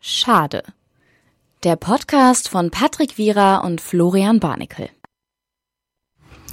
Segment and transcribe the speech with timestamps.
[0.00, 0.62] Schade.
[1.62, 4.88] Der Podcast von Patrick Wierer und Florian Barnikel.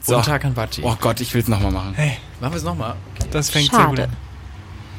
[0.03, 0.15] So.
[0.15, 0.81] Guten Tag an Batti.
[0.83, 1.93] Oh Gott, ich will's nochmal machen.
[1.95, 2.95] Hey, machen wir es nochmal.
[3.31, 4.03] Das fängt sehr gut Schade.
[4.09, 4.17] an.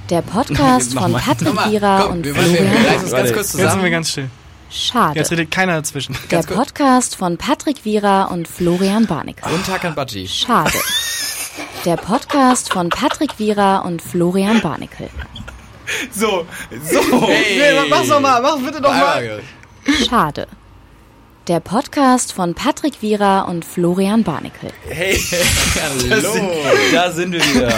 [0.09, 1.21] Der Podcast von Nochmal.
[1.21, 3.91] Patrick Wierer und Florian uns ganz kurz Jetzt sind wir zusammen.
[3.91, 4.31] ganz still.
[4.71, 5.19] Schade.
[5.19, 6.17] Jetzt redet keiner dazwischen.
[6.31, 6.57] Der kurz.
[6.57, 9.51] Podcast von Patrick Wierer und Florian Barnikel.
[9.51, 10.27] Guten Tag an Batti.
[10.27, 10.79] Schade.
[11.85, 15.11] Der Podcast von Patrick Wierer und Florian Barnikel.
[16.13, 16.47] So,
[16.83, 17.29] so.
[17.29, 17.59] Hey.
[17.83, 19.41] Nee, mach's nochmal, mach bitte nochmal.
[20.09, 20.47] Schade.
[21.47, 24.71] Der Podcast von Patrick Wierer und Florian Barnikel.
[24.87, 25.19] Hey,
[26.11, 26.51] da sind,
[26.93, 27.73] da sind wir wieder.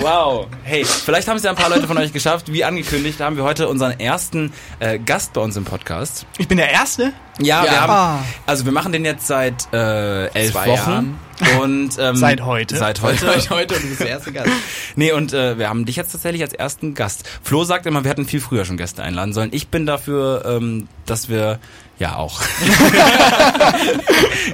[0.00, 0.46] Wow.
[0.64, 2.52] Hey, vielleicht haben es ja ein paar Leute von euch geschafft.
[2.52, 6.26] Wie angekündigt haben wir heute unseren ersten äh, Gast bei uns im Podcast.
[6.38, 7.12] Ich bin der Erste?
[7.38, 7.70] Ja, Ja.
[7.70, 8.18] wir haben, Ah.
[8.44, 10.90] also wir machen den jetzt seit äh, elf Zwei Wochen.
[10.90, 11.18] Jahren.
[11.60, 12.76] Und, ähm, Seit heute.
[12.76, 14.50] Seit Heute, heute, heute und du bist der erste Gast.
[14.94, 17.24] Nee, und äh, wir haben dich jetzt tatsächlich als ersten Gast.
[17.42, 19.48] Flo sagt immer, wir hätten viel früher schon Gäste einladen sollen.
[19.52, 21.58] Ich bin dafür, ähm, dass wir
[21.98, 22.42] ja auch.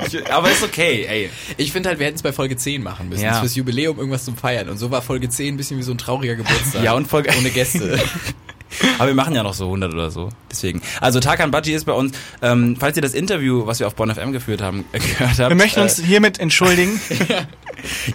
[0.06, 1.30] Ich- Aber ist okay, ey.
[1.56, 3.24] Ich finde halt, wir hätten es bei Folge 10 machen müssen.
[3.24, 3.40] Ja.
[3.40, 4.68] Fürs Jubiläum irgendwas zum Feiern.
[4.68, 6.82] Und so war Folge 10 ein bisschen wie so ein trauriger Geburtstag.
[6.82, 7.98] Ja, und Folge Ohne Gäste.
[8.98, 10.28] Aber wir machen ja noch so 100 oder so.
[10.50, 10.82] Deswegen.
[11.00, 12.12] Also Tarkan Baji ist bei uns.
[12.42, 15.48] Ähm, falls ihr das Interview, was wir auf Bonn FM geführt haben, äh, gehört habt.
[15.48, 17.00] Wir möchten uns hiermit entschuldigen.
[17.10, 17.44] Äh,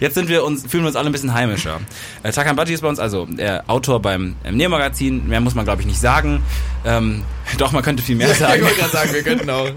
[0.00, 1.80] jetzt sind wir uns, fühlen wir uns alle ein bisschen heimischer.
[2.22, 5.28] Äh, Tarkan Baji ist bei uns also der Autor beim ähm, Neo-Magazin.
[5.28, 6.42] Mehr muss man, glaube ich, nicht sagen.
[6.84, 7.22] Ähm,
[7.58, 8.62] doch, man könnte viel mehr ich sagen.
[8.62, 9.68] wollte gerade sagen, wir könnten auch.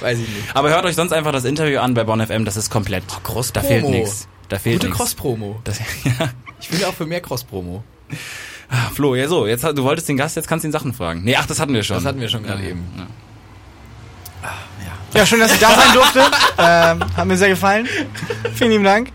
[0.00, 0.54] Weiß ich nicht.
[0.54, 2.44] Aber hört euch sonst einfach das Interview an bei Bonn FM.
[2.44, 3.04] Das ist komplett.
[3.04, 3.90] Da fehlt Cross-Promo.
[3.90, 4.28] nichts.
[4.48, 4.98] Da fehlt Gute nichts.
[4.98, 5.60] Cross-Promo.
[6.04, 6.30] Ja.
[6.60, 7.82] Ich bin ja auch für mehr Cross-Promo.
[8.68, 11.22] Ah, Flo, ja so, jetzt du wolltest den Gast, jetzt kannst du ihn Sachen fragen.
[11.24, 11.96] Nee, ach, das hatten wir schon.
[11.96, 12.82] Das hatten wir schon gerade Ja, eben.
[12.96, 13.06] ja.
[15.14, 16.20] Ja, schön, dass ich da sein durfte.
[16.58, 17.86] Ähm, hat mir sehr gefallen.
[18.54, 19.12] Vielen lieben Dank.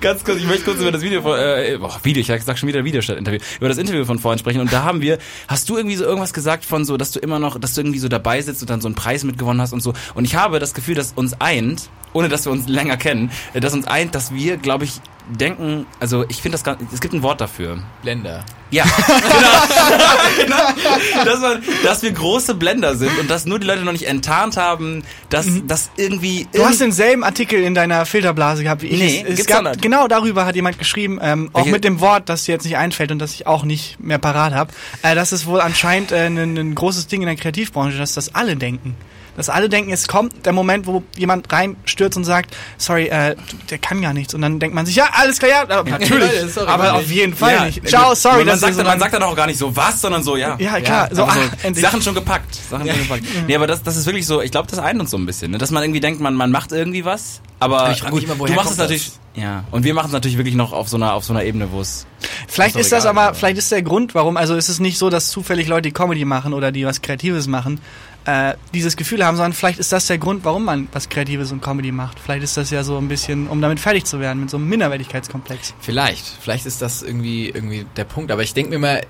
[0.00, 2.68] Ganz kurz, ich möchte kurz über das Video von, äh, boah, Video, ich sag schon
[2.68, 5.68] wieder Video statt Interview, über das Interview von vorhin sprechen und da haben wir, hast
[5.70, 8.08] du irgendwie so irgendwas gesagt von so, dass du immer noch, dass du irgendwie so
[8.08, 10.74] dabei sitzt und dann so einen Preis mitgewonnen hast und so und ich habe das
[10.74, 14.58] Gefühl, dass uns eint, ohne dass wir uns länger kennen, dass uns eint, dass wir,
[14.58, 17.78] glaube ich, denken, also ich finde das gar, es gibt ein Wort dafür.
[18.02, 18.44] Blender.
[18.70, 18.84] Ja,
[20.36, 20.56] genau.
[20.56, 21.24] genau.
[21.24, 24.56] Dass, man, dass wir große Blender sind und dass nur die Leute noch nicht enttarnt
[24.56, 26.48] haben, dass das irgendwie...
[26.52, 28.98] Du hast denselben Artikel in deiner Filterblase gehabt wie ich.
[28.98, 32.00] Nee, es, es gibt's gab, genau darüber hat jemand geschrieben, ähm, auch Welche- mit dem
[32.00, 34.72] Wort, das dir jetzt nicht einfällt und das ich auch nicht mehr parat habe.
[35.02, 38.34] Äh, das ist wohl anscheinend äh, ein, ein großes Ding in der Kreativbranche, dass das
[38.34, 38.96] alle denken.
[39.36, 43.34] Dass alle denken, es kommt der Moment, wo jemand reinstürzt und sagt, sorry, äh,
[43.70, 44.34] der kann gar nichts.
[44.34, 46.52] Und dann denkt man sich, ja, alles klar, ja, aber natürlich.
[46.52, 47.88] Sorry, aber auf jeden Fall Ja, nicht.
[47.88, 48.44] Ciao, sorry.
[48.44, 50.56] Man, sagt, so man sagt dann auch gar nicht so was, sondern so ja.
[50.58, 51.08] ja, klar.
[51.12, 51.80] so, Aber ah, so.
[51.80, 52.54] Sachen schon gepackt.
[52.70, 53.24] Sachen schon gepackt.
[53.46, 55.50] Nee, aber das, das ist wirklich so, ich glaube, das eint uns so ein bisschen,
[55.50, 55.58] ne?
[55.58, 58.56] dass man irgendwie denkt, man, man macht irgendwie was, aber ich mich immer, woher du
[58.56, 61.24] machst es natürlich, ja, und wir machen es natürlich wirklich noch auf so einer, auf
[61.24, 62.06] so einer Ebene, wo es,
[62.48, 65.30] Vielleicht Ist das aber- vielleicht ist der Grund, warum, also ist es nicht so, dass
[65.30, 67.80] zufällig Leute, die Comedy machen oder die was Kreatives machen,
[68.26, 71.60] äh, dieses Gefühl haben, sondern vielleicht ist das der Grund, warum man was Kreatives und
[71.62, 72.18] Comedy macht.
[72.18, 74.68] Vielleicht ist das ja so ein bisschen, um damit fertig zu werden, mit so einem
[74.68, 75.74] Minderwertigkeitskomplex.
[75.80, 76.24] Vielleicht.
[76.40, 78.30] Vielleicht ist das irgendwie, irgendwie der Punkt.
[78.30, 79.02] Aber ich denke mir mal,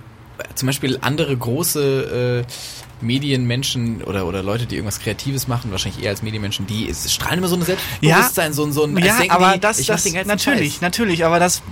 [0.57, 6.11] zum Beispiel andere große äh, Medienmenschen oder, oder Leute, die irgendwas Kreatives machen, wahrscheinlich eher
[6.11, 9.61] als Medienmenschen, die strahlen immer so ein Selbstbewusstsein, so, ein- so ein, Ja, aber die,
[9.61, 10.81] das, das natürlich, Scheiß.
[10.81, 11.63] natürlich, aber das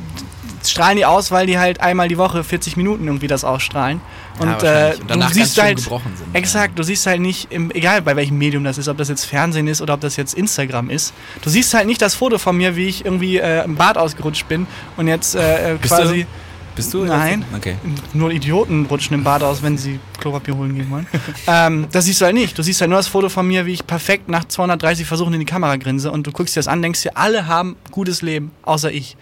[0.71, 4.00] strahlen die aus, weil die halt einmal die Woche 40 Minuten irgendwie das ausstrahlen.
[4.39, 5.00] Und, äh, wahrscheinlich.
[5.00, 8.17] Und danach du siehst halt, gebrochen sind, exakt, du siehst halt nicht, im, egal bei
[8.17, 11.12] welchem Medium das ist, ob das jetzt Fernsehen ist oder ob das jetzt Instagram ist,
[11.43, 14.49] du siehst halt nicht das Foto von mir, wie ich irgendwie äh, im Bad ausgerutscht
[14.49, 16.27] bin und jetzt äh, äh, Bist quasi
[16.75, 17.05] bist du?
[17.05, 17.44] Nein.
[17.55, 17.77] Okay.
[18.15, 21.06] nur Idioten rutschen im Bad aus, wenn sie Klopapier holen gehen wollen.
[21.47, 22.56] ähm, das siehst du halt nicht.
[22.56, 25.41] Du siehst halt nur das Foto von mir, wie ich perfekt nach 230 Versuchen in
[25.41, 28.53] die Kamera grinse und du guckst dir das an, denkst dir, alle haben gutes Leben,
[28.62, 29.17] außer ich.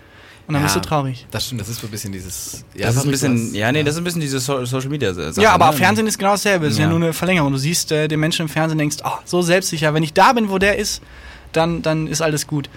[0.51, 0.67] Und dann Ja.
[0.67, 1.27] bist du traurig.
[1.31, 2.65] Das stimmt, das ist so ein bisschen dieses...
[2.75, 4.89] Ja, das ist ein bisschen, hast- ja, nee, das ist ein bisschen diese so Social
[4.91, 5.41] Media Sache.
[5.41, 5.75] ja, aber ne?
[5.75, 6.67] Fernsehen ist genau dasselbe.
[6.67, 6.87] Es ist ja.
[6.87, 6.91] Ja.
[6.91, 7.53] nur eine Verlängerung.
[7.53, 9.95] Du siehst äh, den Menschen im Fernsehen und denkst, oh, so selbstsicher.
[9.95, 11.03] Wenn ich da bin, wo der ist,
[11.53, 12.69] dann, dann ist alles gut.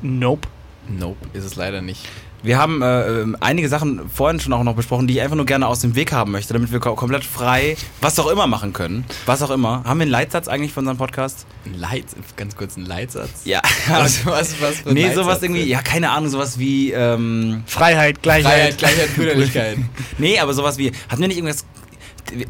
[0.00, 0.46] Nope.
[0.88, 2.06] Nope, ist es leider nicht.
[2.42, 5.46] Wir haben äh, ähm, einige Sachen vorhin schon auch noch besprochen, die ich einfach nur
[5.46, 8.72] gerne aus dem Weg haben möchte, damit wir ko komplett frei was auch immer machen
[8.72, 9.04] können.
[9.26, 9.82] Was auch immer.
[9.84, 11.46] Haben wir einen Leitsatz eigentlich für unseren Podcast?
[11.66, 12.04] Ein Leit,
[12.36, 13.42] ganz kurz ein Leitsatz.
[13.44, 13.60] Ja.
[13.88, 17.62] Was, was, was für ein nee, Leitsatz sowas irgendwie, ja, keine Ahnung, sowas wie, ähm,
[17.66, 18.52] Freiheit, Gleichheit.
[18.52, 19.78] Freiheit, Gleichheit, Brüderlichkeit.
[20.18, 21.64] nee, aber sowas wie, hatten wir nicht irgendwas,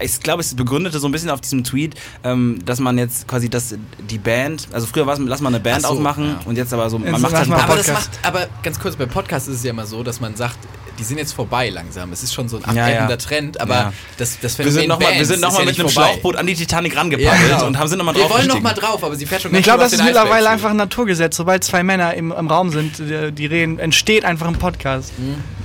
[0.01, 1.95] ich glaube, es begründete so ein bisschen auf diesem Tweet,
[2.25, 3.75] ähm, dass man jetzt quasi das,
[4.11, 6.41] die Band, also früher war es, lass mal eine Band so, aufmachen ja.
[6.45, 8.11] und jetzt aber so, man Jetzt macht lass halt mal Aber das Podcast.
[8.13, 10.59] macht, aber ganz kurz, bei Podcasts ist es ja immer so, dass man sagt,
[10.99, 12.11] die sind jetzt vorbei langsam.
[12.13, 13.17] Es ist schon so ein Ja, abebbender ja.
[13.17, 13.93] Trend, aber Ja.
[14.17, 16.09] das, das wir Phänomen sind nochmal Bands sind noch ist mal ja mit einem vorbei.
[16.09, 17.67] Schlauchboot an die Titanic Ja, rangepaddelt genau.
[17.67, 19.65] und haben, sind nochmal Wir drauf wollen nochmal drauf, aber sie fährt schon Nee, ich
[19.65, 21.37] ganz glaube, das ist mittlerweile einfach ein Naturgesetz.
[21.37, 25.13] Sobald zwei Männer im, im Raum sind, die, die reden, entsteht einfach ein Podcast.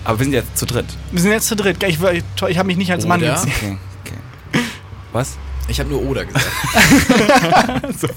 [0.04, 0.86] Aber wir sind jetzt zu dritt.
[1.12, 1.82] Wir sind jetzt zu dritt.
[1.82, 3.34] Ich, ich, ich habe mich nicht als Mann Oder?
[3.34, 3.54] gezählt.
[3.58, 3.78] Okay, okay.
[5.14, 5.38] Was?
[5.70, 6.46] Ich habe nur oder gesagt.
[8.00, 8.08] so,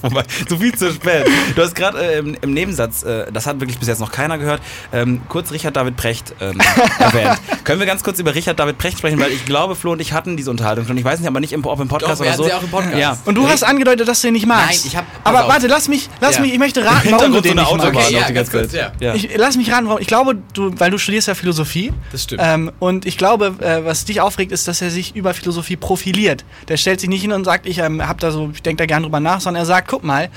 [0.48, 1.26] so viel zu spät.
[1.54, 4.36] Du hast gerade äh, im, im Nebensatz, äh, das hat wirklich bis jetzt noch keiner
[4.36, 4.60] gehört,
[4.92, 6.58] ähm, kurz Richard David Precht ähm,
[6.98, 7.38] erwähnt.
[7.64, 10.12] Können wir ganz kurz über Richard David Precht sprechen, weil ich glaube, Flo und ich
[10.12, 10.96] hatten diese Unterhaltung schon.
[10.98, 12.44] Ich weiß nicht, aber nicht im, ob im Podcast Doch, wir oder so.
[12.44, 12.96] sie auch im Podcast.
[12.96, 13.16] Ja.
[13.24, 14.66] Und du hast angedeutet, dass du ihn nicht magst.
[14.68, 15.50] Nein, ich hab- pass Aber auf.
[15.52, 16.42] warte, lass mich, lass Ja.
[16.42, 17.86] mich, ich möchte raten, warum du so den eine nicht magst.
[17.96, 18.92] Okay, ja, die ganz ganze kurz, Zeit.
[19.00, 19.08] ja.
[19.08, 19.14] Ja.
[19.14, 20.00] Ich, lass mich raten, warum.
[20.00, 21.92] Ich glaube, du, weil du studierst ja Philosophie.
[22.12, 22.42] Das stimmt.
[22.44, 26.44] Ähm, und ich glaube, äh, was dich aufregt, ist, dass er sich über Philosophie profiliert.
[26.68, 28.86] Der stellt sich nicht hin und sagt, ich ähm, hab da so, ich denke da
[28.86, 30.28] gern drüber nach, sondern er sagt, guck mal,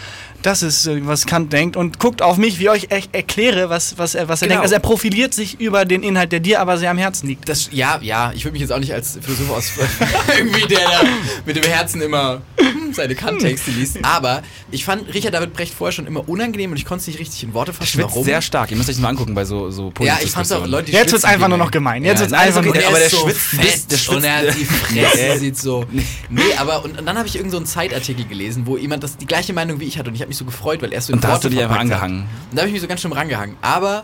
[0.41, 3.69] das ist, äh, was Kant denkt und guckt auf mich, wie ich euch er erkläre,
[3.69, 4.61] was, was er, was er Genau.
[4.61, 4.63] denkt.
[4.63, 7.49] Also er profiliert sich über den Inhalt, der dir aber sehr am Herzen liegt.
[7.49, 9.71] Das, ja, ja, ich würde mich jetzt auch nicht als Philosoph aus
[10.37, 11.01] irgendwie der da
[11.45, 13.97] mit dem Herzen immer hm, seine Kant-Texte liest.
[14.03, 14.41] Aber
[14.71, 17.43] ich fand Richard David Brecht vorher schon immer unangenehm und ich konnte es nicht richtig
[17.43, 17.87] in Worte fassen.
[17.99, 18.71] Schwitzt sehr stark.
[18.71, 20.65] Ihr müsst euch das mal angucken bei so, so ja, ich fand es auch.
[20.65, 22.03] Leute, die Jetzt wird's einfach nur noch gemein.
[22.05, 24.37] Jetzt wird's nein, einfach nur okay, aber der so schwitzt fett der schwitzt- und er
[24.37, 25.37] hat die Fresse Ja.
[25.37, 25.85] sieht so.
[26.29, 29.17] Nee, aber und, und dann habe ich irgend so einen Zeitartikel gelesen, wo jemand das
[29.17, 31.11] die gleiche Meinung wie ich hatte und ich habe mich so gefreut, weil er so
[31.11, 32.01] in Und da hast Worte du dich einfach verpackt hat.
[32.03, 32.27] angehangen.
[32.49, 33.57] Und da habe ich mich so ganz schön rangehangen.
[33.61, 34.03] Aber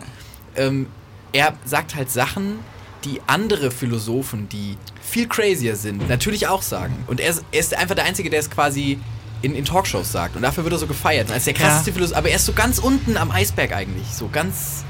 [0.56, 0.86] ähm,
[1.32, 2.58] er sagt halt Sachen,
[3.04, 6.94] die andere Philosophen, die viel crazier sind, natürlich auch sagen.
[7.06, 8.98] Und er ist, er ist einfach der Einzige, der es quasi
[9.42, 10.34] in, in Talkshows sagt.
[10.36, 11.30] Und dafür wird er so gefeiert.
[11.30, 11.94] Als der krasseste Ja.
[11.94, 12.16] Philosoph.
[12.16, 14.06] Aber er ist so ganz unten am Eisberg eigentlich.
[14.12, 14.84] So ganz.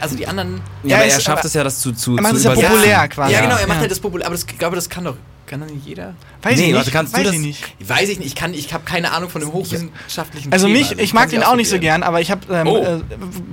[0.00, 0.62] Also die anderen.
[0.82, 2.38] Ja, Ja, aber ist- er schafft aber- es ja, das zu, zu, er macht zu
[2.38, 3.32] es ja populär quasi.
[3.34, 3.80] Ja, genau, er macht Ja.
[3.82, 4.26] halt das populär.
[4.26, 5.16] Aber das, ich glaube, das kann doch.
[5.46, 6.14] Kann doch nicht jeder?
[6.42, 6.90] Weiß Nee, ich nicht.
[6.92, 7.62] kannst du weiß das- ich nicht.
[7.86, 8.28] Weiß ich nicht.
[8.28, 10.78] Ich, kann- ich habe keine Ahnung von dem hochwissenschaftlichen Also Thema.
[10.78, 12.78] mich, ich kann mag den auch nicht so gern, aber ich habe ähm, Oh.
[12.82, 13.00] äh,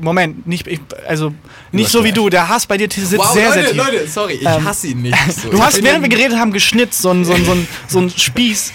[0.01, 1.33] Moment, nicht, ich, also
[1.73, 2.29] nicht so wie du.
[2.29, 3.77] Der Hass bei dir sitzt Wow, sehr, Leute, sehr tief.
[3.77, 5.17] Leute, sorry, ich Ähm, hasse ihn nicht.
[5.33, 5.49] So.
[5.49, 7.99] Du Ich hast, während wir geredet haben, geschnitzt, so ein, so ein, so ein, so
[7.99, 8.71] ein Spieß.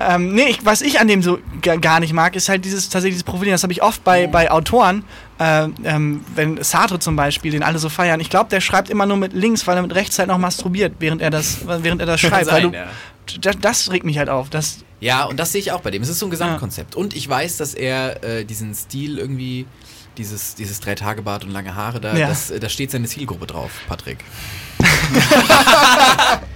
[0.00, 2.88] Ähm, nee, ich, was ich an dem so ga- gar nicht mag, ist halt dieses
[2.88, 3.54] tatsächlich dieses Profilieren.
[3.54, 5.04] Das habe ich oft bei, bei Autoren,
[5.38, 8.18] äh, ähm, wenn Sartre zum Beispiel, den alle so feiern.
[8.20, 10.94] Ich glaube, der schreibt immer nur mit links, weil er mit rechts halt noch masturbiert,
[10.98, 12.46] während er das, während er das schreibt.
[12.46, 12.86] sein, du, ja.
[13.40, 14.50] das, das regt mich halt auf.
[14.50, 16.02] Das, Ja, und das sehe ich auch bei dem.
[16.02, 16.94] Es ist so ein Gesamtkonzept.
[16.96, 19.66] Und ich weiß, dass er äh, diesen Stil irgendwie,
[20.18, 22.28] dieses, dieses Drei-Tage-Bart und lange Haare, da, Ja.
[22.28, 24.18] das, äh, da steht seine Zielgruppe drauf, Patrick.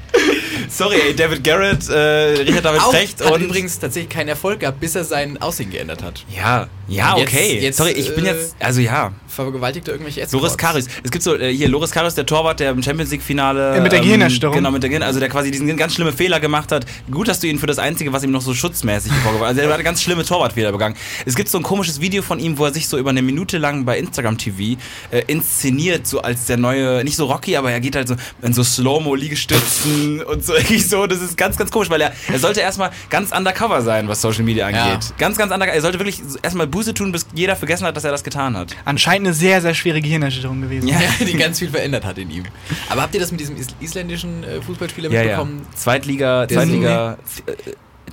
[0.71, 3.43] Sorry, ey, David Garrett, äh, Richard David Auch Precht hat und...
[3.43, 6.25] übrigens tatsächlich keinen Erfolg gehabt, bis er sein Aussehen geändert hat.
[6.35, 7.59] ja, ja, Jetzt- okay.
[7.61, 8.57] jetzt, Sorry, ich bin äh, jetzt...
[8.61, 10.57] Also ja, Vergewaltigte irgendwelche Loris Escorts.
[10.57, 10.87] Karius.
[11.03, 13.77] Es gibt so, äh, hier, Loris Karius, der Torwart, der im Champions League-Finale...
[13.77, 14.57] Ja, mit der Gehirnerstörung.
[14.57, 16.87] Genau, mit der Gehirn, also der quasi diesen ganz schlimme Fehler gemacht hat.
[17.11, 19.73] Gut, dass du ihn für das Einzige, was ihm noch so schutzmäßig vorgeworfen Also er
[19.73, 20.97] hat ganz schlimme Torwartfehler begangen.
[21.27, 23.59] Es gibt so ein komisches Video von ihm, wo er sich so über eine Minute
[23.59, 24.81] lang bei Instagram TV
[25.11, 28.55] äh, inszeniert, so als der neue, nicht so Rocky, aber er geht halt so in
[28.55, 31.07] so Slow-Mo-Liegestützen und so irgendwie so.
[31.07, 34.45] Das ist ganz, ganz komisch, weil er, er sollte erstmal ganz undercover sein, was Social
[34.45, 34.81] Media angeht.
[34.81, 35.15] Ja.
[35.19, 35.75] Ganz, ganz undercover.
[35.75, 38.77] Er sollte wirklich erstmal Buße tun, bis jeder vergessen hat, dass er das getan hat.
[38.85, 40.89] anscheinend eine sehr, sehr schwere Gehirnerschütterung gewesen.
[40.89, 41.01] Ja.
[41.01, 42.45] Ja, die ganz viel verändert hat in ihm.
[42.89, 45.27] Aber habt ihr das mit diesem is isländischen äh, Fußballspieler Ja, ja.
[45.27, 45.67] mitbekommen?
[45.75, 47.53] Zweitliga, Der Zweitliga, äh,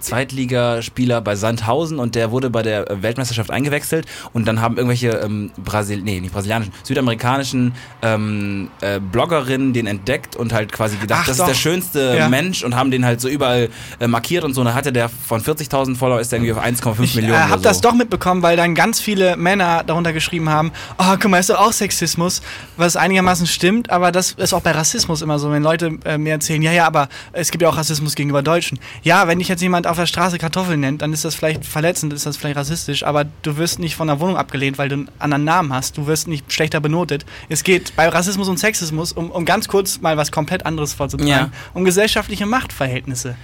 [0.06, 5.52] Zweitligaspieler bei Sandhausen und der wurde bei der Weltmeisterschaft eingewechselt und dann haben irgendwelche ähm,
[5.58, 11.28] Brasil nee, nicht brasilianischen, südamerikanischen ähm, äh, Bloggerinnen den entdeckt und halt quasi gedacht, Ach
[11.28, 11.48] das doch.
[11.48, 12.30] ist der schönste Ja.
[12.30, 13.70] Mensch und haben den halt so überall
[14.00, 14.62] äh, markiert und so.
[14.62, 17.42] Und dann hatte der von 40.000 Follower ist der irgendwie auf 1,5 Ich äh, Millionen.
[17.44, 17.82] habe oder das so.
[17.84, 21.60] doch mitbekommen, weil dann ganz viele Männer darunter geschrieben haben, oh, guck mal, ist doch
[21.60, 22.42] auch Sexismus,
[22.78, 26.32] was einigermaßen stimmt, aber das ist auch bei Rassismus immer so, wenn Leute äh, mir
[26.34, 28.80] erzählen, ja, ja, aber es gibt ja auch Rassismus gegenüber Deutschen.
[29.04, 32.14] Ja, wenn dich jetzt jemand auf der Straße Kartoffeln nennt, dann ist das vielleicht verletzend,
[32.14, 35.10] ist das vielleicht rassistisch, aber du wirst nicht von der Wohnung abgelehnt, weil du einen
[35.20, 37.26] anderen Namen hast, du wirst nicht schlechter benotet.
[37.50, 41.30] Es geht bei Rassismus und Sexismus, um, um ganz kurz mal was komplett anderes vorzutragen,
[41.30, 41.50] Ja.
[41.74, 43.36] um gesellschaftliche Machtverhältnisse.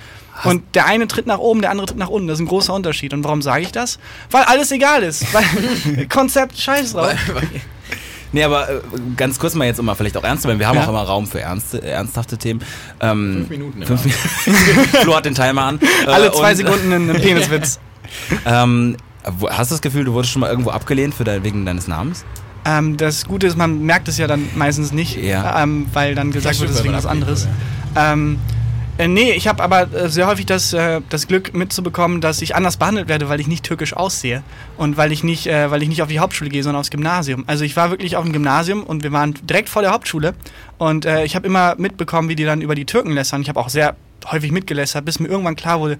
[0.46, 2.28] Und der eine tritt nach oben, der andere tritt nach unten.
[2.28, 3.14] Das ist ein großer Unterschied.
[3.14, 4.00] Und warum sage ich das?
[4.32, 5.32] Weil alles egal ist.
[5.34, 7.14] Weil Konzept scheiß drauf.
[8.34, 8.80] Nee, aber äh,
[9.18, 10.60] ganz kurz mal jetzt, um mal vielleicht auch ernst zu werden.
[10.60, 10.86] Wir haben Ja.
[10.86, 12.62] auch immer Raum für ernste, ernsthafte Themen.
[13.02, 14.06] Ähm, Fünf Minuten Fünf.
[14.06, 14.98] Minuten.
[15.04, 15.80] Flo hat den Timer an.
[16.06, 17.80] Äh, Alle zwei und- Sekunden ein ein Peniswitz.
[18.46, 18.98] Ähm,
[19.40, 21.88] wo- hast du das Gefühl, du wurdest schon mal irgendwo abgelehnt für dein, wegen deines
[21.88, 22.26] Namens?
[22.66, 25.64] Ähm, das Gute ist, man merkt es ja dann meistens nicht, Ja.
[25.64, 27.48] ähm, weil dann gesagt wird, es ist wegen was anderes.
[27.96, 28.38] Ähm,
[29.02, 32.56] äh, nee, ich habe aber äh, sehr häufig das, äh, das Glück mitzubekommen, dass ich
[32.56, 34.44] anders behandelt werde, weil ich nicht türkisch aussehe
[34.78, 37.44] und weil ich nicht, äh, weil ich nicht auf die Hauptschule gehe, sondern aufs Gymnasium.
[37.48, 40.36] Also ich war wirklich auf dem Gymnasium und wir waren direkt vor der Hauptschule
[40.78, 43.42] und äh, ich habe immer mitbekommen, wie die dann über die Türken lässern.
[43.42, 43.96] Ich habe auch sehr
[44.32, 45.98] häufig mitgelässert, bis mir irgendwann klar wurde,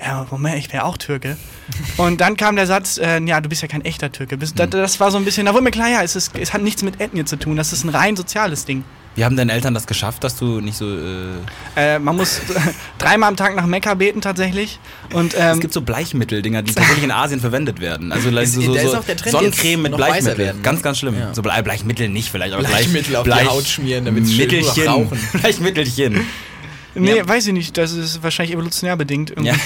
[0.00, 1.36] ja, Moment, ich wäre auch Türke.
[1.96, 4.36] Und dann kam der Satz, äh, ja, du bist ja kein echter Türke.
[4.36, 6.52] Bist, das, das war so ein bisschen, da wurde mir klar, ja, es, ist, es
[6.52, 8.84] hat nichts mit Ethnie zu tun, das ist ein rein soziales Ding.
[9.16, 10.86] Wie haben deine Eltern das geschafft, dass du nicht so.
[10.86, 11.30] Äh,
[11.76, 12.40] Äh, man muss
[12.98, 14.78] dreimal am Tag nach Mekka beten tatsächlich.
[15.12, 18.12] Und ähm, es gibt so Bleichmitteldinger, die tatsächlich in Asien verwendet werden.
[18.12, 20.38] Also Ist- so, so, da ist auch der Trend Sonnencreme mit Bleichmittel.
[20.38, 20.62] werden, ne?
[20.62, 21.18] Ganz, ganz schlimm.
[21.18, 21.34] Ja.
[21.34, 24.86] So Blei- Bleichmittel nicht vielleicht, aber Bleichmittel Bleich, auf die Bleich- Haut schmieren, noch Mittelchen.
[24.86, 25.18] rauchen.
[25.40, 26.20] Bleichmittelchen.
[26.94, 27.28] Nee, Ja.
[27.28, 27.76] weiß ich nicht.
[27.76, 29.30] Das ist wahrscheinlich evolutionär bedingt.
[29.30, 29.48] irgendwie.
[29.48, 29.56] Ja,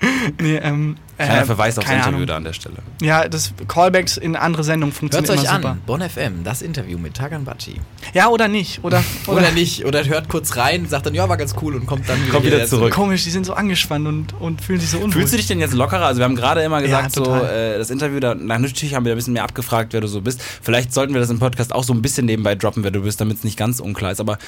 [0.40, 2.26] Nee, ähm, kleiner äh, Verweis aufs Interview Ahnung.
[2.26, 2.76] da an der Stelle.
[3.02, 5.76] Ja, das Callbacks in andere Sendungen Hört funktionieren euch immer an, super.
[5.86, 7.80] Bonn FM, das Interview mit Tagan Bachi.
[8.14, 8.84] Ja, oder nicht.
[8.84, 11.86] Oder, oder, Oder nicht, oder hört kurz rein, sagt dann, ja, war ganz cool und
[11.86, 12.92] kommt dann wieder, Kommt wieder hierher zurück.
[12.92, 15.12] Komisch, die sind so angespannt und, und fühlen sich so unwohl.
[15.12, 16.06] Fühlst du dich denn jetzt lockerer?
[16.06, 17.74] Also wir haben gerade immer gesagt, so total.
[17.74, 20.20] äh, das Interview, da, na, natürlich haben wir ein bisschen mehr abgefragt, wer du so
[20.20, 20.40] bist.
[20.62, 23.20] Vielleicht sollten wir das im Podcast auch so ein bisschen nebenbei droppen, wer du bist,
[23.20, 24.20] damit es nicht ganz unklar ist.
[24.20, 24.38] Aber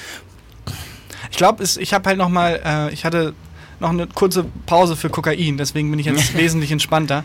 [1.31, 3.33] Ich glaube, ich habe halt noch mal, äh, ich hatte
[3.81, 7.23] noch eine kurze Pause für Kokain, deswegen bin ich jetzt wesentlich entspannter.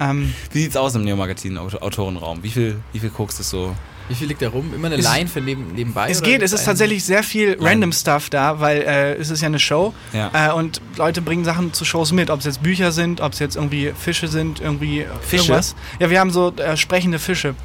[0.00, 2.42] Ähm, wie sieht's aus im Neo-Magazin-Autorenraum?
[2.42, 3.74] Wie viel, wie viel Koks ist so?
[4.08, 4.72] Wie viel liegt da rum?
[4.72, 6.08] Immer eine Line für neben, nebenbei?
[6.10, 9.46] es geht, es ist tatsächlich sehr viel random Stuff da, weil äh, es ist ja
[9.46, 10.50] eine Show Ja.
[10.50, 13.40] äh, und Leute bringen Sachen zu Shows mit, ob es jetzt Bücher sind, ob es
[13.40, 15.46] jetzt irgendwie Fische sind, irgendwie Fische?
[15.46, 15.74] irgendwas.
[15.98, 17.56] Ja, wir haben so äh, sprechende Fische,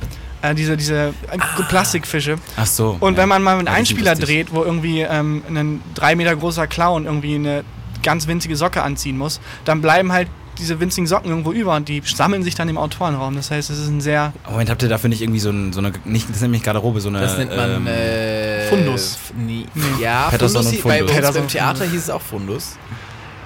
[0.41, 1.37] äh, diese, diese äh,
[1.69, 2.37] Plastikfische.
[2.57, 2.97] Ach so.
[2.99, 3.17] Und ja.
[3.19, 7.05] wenn man mal einen Ja, Einspieler dreht, wo irgendwie ähm, ein drei Meter großer Clown
[7.05, 7.63] irgendwie eine
[8.01, 10.27] ganz winzige Socke anziehen muss, dann bleiben halt
[10.57, 13.35] diese winzigen Socken irgendwo über und die sammeln sich dann im Autorenraum.
[13.35, 15.79] Das heißt, es ist ein sehr Moment, habt ihr dafür nicht irgendwie so, ein, so
[15.79, 17.19] eine, nicht, das nennt mich Garderobe, so eine.
[17.19, 19.17] Das nennt man ähm, äh, Fundus.
[19.37, 19.65] Nee.
[19.99, 20.97] Ja, Patterson Fundus, bei, Fundus.
[20.97, 21.93] bei uns Patterson beim Theater Fundus.
[21.93, 22.77] hieß es auch Fundus.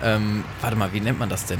[0.04, 1.60] Ähm, warte mal, wie nennt man das denn?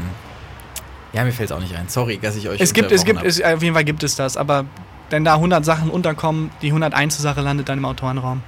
[1.14, 1.88] Ja, mir fällt es auch nicht ein.
[1.88, 4.36] Sorry, dass ich euch Es gibt, es gibt, es, auf jeden Fall gibt es das,
[4.36, 4.66] aber
[5.10, 7.18] wenn da 100 Sachen unterkommen, die 101.
[7.18, 8.42] Sache landet dann im Autorenraum.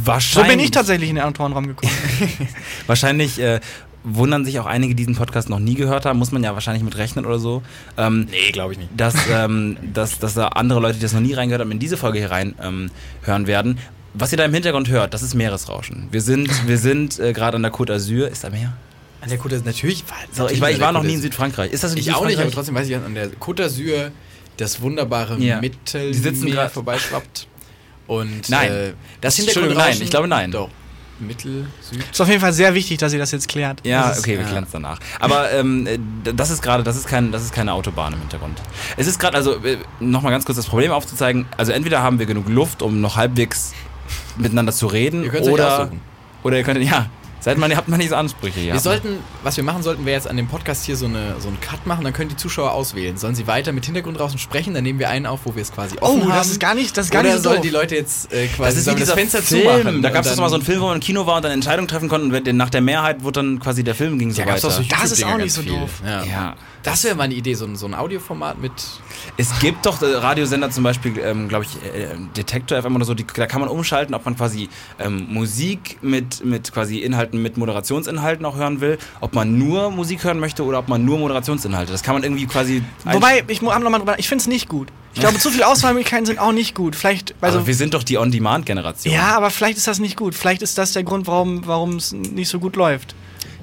[0.00, 1.92] So wahrscheinlich, bin ich tatsächlich in den Autorenraum gekommen.
[2.86, 3.60] Wahrscheinlich äh,
[4.04, 6.18] wundern sich auch einige, die diesen Podcast noch nie gehört haben.
[6.18, 7.62] Muss man ja wahrscheinlich mit rechnen oder so.
[7.96, 8.90] Ähm, Nee, glaube ich nicht.
[8.96, 11.96] dass, ähm, dass, dass da andere Leute, die das noch nie reingehört haben, in diese
[11.96, 12.90] Folge hier rein ähm,
[13.22, 13.78] hören werden.
[14.14, 16.08] Was ihr da im Hintergrund hört, das ist Meeresrauschen.
[16.10, 18.26] Wir sind, wir sind äh, gerade an der Côte d'Azur.
[18.28, 18.72] Ist da Meer?
[19.20, 20.04] An der Côte d'Azur, natürlich.
[20.32, 21.72] So, ich war, ich war noch nie in Südfrankreich.
[21.72, 24.10] Ist das in Ich auch nicht, aber trotzdem weiß ich, an der Côte d'Azur
[24.56, 25.60] das wunderbare Ja.
[25.60, 27.46] Mittelmeer Die sitzen grad- vorbeischwappt.
[28.08, 28.72] Und Nein.
[28.72, 30.50] äh, das Hintergrundrauschen- nein, ich glaube nein.
[30.50, 30.68] Doch.
[31.20, 32.04] Mittel, Süd.
[32.12, 33.84] ist auf jeden Fall sehr wichtig, dass ihr das jetzt klärt.
[33.84, 34.48] Ja, ist, okay, wir ja.
[34.48, 35.00] klären es danach.
[35.18, 35.98] Aber ähm, äh,
[36.32, 38.62] das ist gerade, das ist kein, das ist keine Autobahn im Hintergrund.
[38.96, 41.46] Es ist gerade, also äh, nochmal ganz kurz das Problem aufzuzeigen.
[41.56, 43.72] Also entweder haben wir genug Luft, um noch halbwegs
[44.36, 46.00] miteinander zu reden, Ihr könnt's euch oder aussuchen.
[46.44, 47.06] oder ihr könnt, ja,
[47.40, 48.72] seid mal, habt mal nicht so Ansprüche hier.
[48.72, 51.48] Wir sollten, was wir machen sollten, wäre jetzt an dem Podcast hier so, eine, so
[51.48, 53.16] einen Cut machen, dann können die Zuschauer auswählen.
[53.16, 55.72] Sollen sie weiter mit Hintergrund draußen sprechen, dann nehmen wir einen auf, wo wir es
[55.72, 56.30] quasi oh, offen haben.
[56.30, 57.62] das ist gar nicht, das ist gar Oder nicht so sollen doof.
[57.66, 59.62] die Leute jetzt äh, das quasi ist wie sollen wir dieser das Fenster Film.
[59.82, 60.02] zumachen?
[60.02, 61.52] Da gab es doch mal so einen Film, wo man im Kino war und dann
[61.52, 64.40] Entscheidungen treffen konnte und wenn- nach der Mehrheit wurde dann quasi der Film ging so
[64.40, 64.74] Ja, gab's weiter.
[64.76, 65.72] doch so Das ist YouTube-Dinger auch nicht ganz so viel.
[65.80, 66.02] doof.
[66.04, 66.24] Ja.
[66.24, 66.56] ja.
[66.82, 68.72] Das wäre mal eine Idee, so ein, so ein Audioformat mit.
[69.36, 73.14] Es gibt doch äh, Radiosender zum Beispiel, ähm, glaube ich, äh, Detektor FM oder so,
[73.14, 74.68] die, da kann man umschalten, ob man quasi
[74.98, 80.24] ähm, Musik mit, mit quasi Inhalten, mit Moderationsinhalten auch hören will, ob man nur Musik
[80.24, 81.92] hören möchte oder ob man nur Moderationsinhalte.
[81.92, 82.82] Das kann man irgendwie quasi.
[83.04, 84.88] Wobei, ich habe nochmal drüber, ich finde es nicht gut.
[85.14, 86.96] Ich glaube, zu viele Auswahlmöglichkeiten sind auch nicht gut.
[86.96, 89.14] Vielleicht, also, also wir sind doch die On-Demand-Generation.
[89.14, 90.34] ja, aber vielleicht ist das nicht gut.
[90.34, 93.14] Vielleicht ist das der Grund, warum es nicht so gut läuft.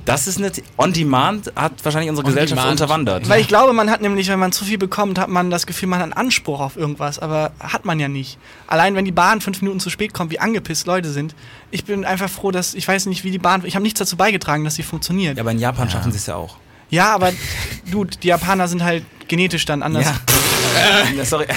[0.05, 0.51] Das ist eine.
[0.77, 2.81] On-Demand hat wahrscheinlich unsere Gesellschaft On-Demand.
[2.81, 3.29] unterwandert.
[3.29, 5.89] Weil ich glaube, man hat nämlich, wenn man zu viel bekommt, hat man das Gefühl,
[5.89, 8.37] man hat einen Anspruch auf irgendwas, aber hat man ja nicht.
[8.67, 11.35] Allein wenn die Bahn fünf Minuten zu spät kommt, wie angepisst Leute sind.
[11.71, 13.65] Ich bin einfach froh, dass ich weiß nicht, wie die Bahn.
[13.65, 15.37] Ich habe nichts dazu beigetragen, dass sie funktioniert.
[15.37, 16.57] Ja, aber in Japan schaffen sie es ja auch.
[16.89, 17.31] Ja, aber
[17.91, 20.05] du, die Japaner sind halt genetisch dann anders.
[20.05, 21.23] Ja.
[21.25, 21.47] Sorry.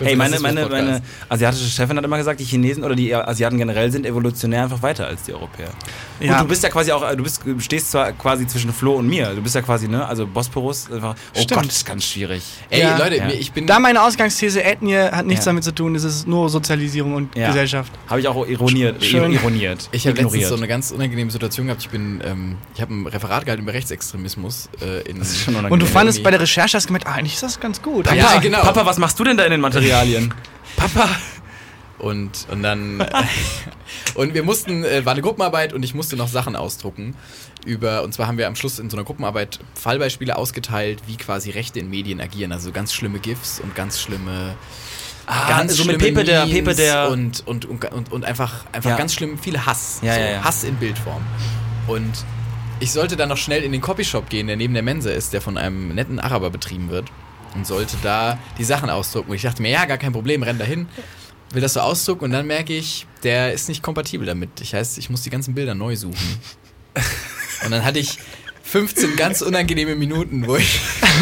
[0.00, 3.90] Hey, meine, meine, meine asiatische Chefin hat immer gesagt, die Chinesen oder die Asiaten generell
[3.92, 5.70] sind evolutionär einfach weiter als die Europäer.
[6.20, 6.34] Ja.
[6.34, 9.08] Und du bist ja quasi auch, äh, du bist, stehst zwar quasi zwischen Flo und
[9.08, 9.30] mir.
[9.34, 11.50] Du bist ja quasi, ne, also Bosporus, einfach, oh Stimmt.
[11.60, 12.42] Gott, das ist ganz schwierig.
[12.70, 12.98] Ey, Ja.
[12.98, 13.28] Leute, Ja.
[13.28, 13.66] ich bin.
[13.66, 15.50] Da meine Ausgangsthese, Ethnie hat nichts Ja.
[15.52, 17.48] damit zu tun, es ist nur Sozialisierung und Ja.
[17.48, 17.92] Gesellschaft.
[18.08, 19.32] Habe ich auch ironiert, Schön.
[19.32, 19.88] ironiert.
[19.92, 21.82] Ich habe letztens so eine ganz unangenehme Situation gehabt.
[21.82, 25.18] Ich bin, ähm, ich habe ein Referat gehalten über Rechtsextremismus äh, in.
[25.18, 25.72] das ist schon unangenehm.
[25.72, 28.04] Und du fandest bei der Recherche, hast gemerkt, ah, eigentlich ist das ganz gut.
[28.04, 28.60] Papa, Ja, genau.
[28.62, 29.89] Papa, was machst du denn da in den Materialien?
[30.76, 31.08] Papa.
[31.98, 33.04] Und, und dann.
[34.14, 37.14] und wir mussten, äh, war eine Gruppenarbeit und ich musste noch Sachen ausdrucken.
[37.66, 41.50] Über, und zwar haben wir am Schluss in so einer Gruppenarbeit Fallbeispiele ausgeteilt, wie quasi
[41.50, 42.52] Rechte in Medien agieren.
[42.52, 44.54] Also ganz schlimme GIFs und ganz schlimme.
[45.26, 47.10] ganz Ah, so mit schlimme Pepe der, Pepe der.
[47.10, 48.96] Und, und, und, und, einfach, einfach Ja.
[48.96, 50.00] ganz schlimm, viel Hass.
[50.02, 50.44] Ja, so, ja, ja.
[50.44, 51.22] Hass in Bildform.
[51.86, 52.24] Und
[52.80, 55.42] ich sollte dann noch schnell in den Copyshop gehen, der neben der Mensa ist, der
[55.42, 57.10] von einem netten Araber betrieben wird.
[57.54, 59.30] Und sollte da die Sachen ausdrucken.
[59.30, 60.88] Und ich dachte mir, ja, gar kein Problem, renn dahin.
[61.52, 64.60] Will das so ausdrucken und dann merke ich, der ist nicht kompatibel damit.
[64.60, 66.38] Ich heißt, ich muss die ganzen Bilder neu suchen.
[67.64, 68.18] Und dann hatte ich
[68.62, 70.80] 15 ganz unangenehme Minuten, wo ich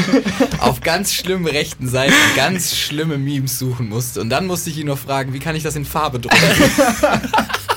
[0.59, 4.21] auf ganz schlimmen rechten Seiten ganz schlimme Memes suchen musste.
[4.21, 6.37] Und dann musste ich ihn noch fragen, wie kann ich das in Farbe drucken?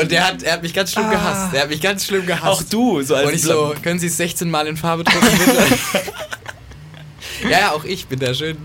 [0.00, 1.54] Und der hat, er hat mich ganz schlimm gehasst.
[1.54, 2.44] Er hat mich ganz schlimm gehasst.
[2.44, 5.26] auch du, so als Und ich so, können Sie es 16 Mal in Farbe drucken,
[5.38, 5.62] bitte?
[7.50, 8.56] ja, ja, auch ich bin da schön.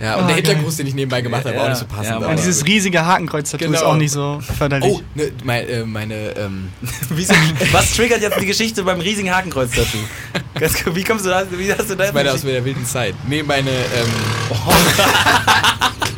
[0.00, 0.36] Ja, und Oh, der.
[0.36, 2.20] Hitlergruß, den ich nebenbei gemacht habe, war auch Ja, nicht so passend.
[2.20, 3.92] ja, Und dieses riesige Hakenkreuz-Tattoo ist Genau.
[3.92, 4.90] auch nicht so förderlich.
[4.92, 6.68] Oh, ne, mein, äh, meine, ähm,
[7.72, 9.98] was triggert jetzt die Geschichte beim riesigen Hakenkreuz-Tattoo?
[10.94, 11.44] Wie kommst du da?
[11.50, 12.10] Wie hast du da?
[12.12, 13.14] meine aus der wilden Zeit.
[13.28, 14.10] Nee, meine, ähm,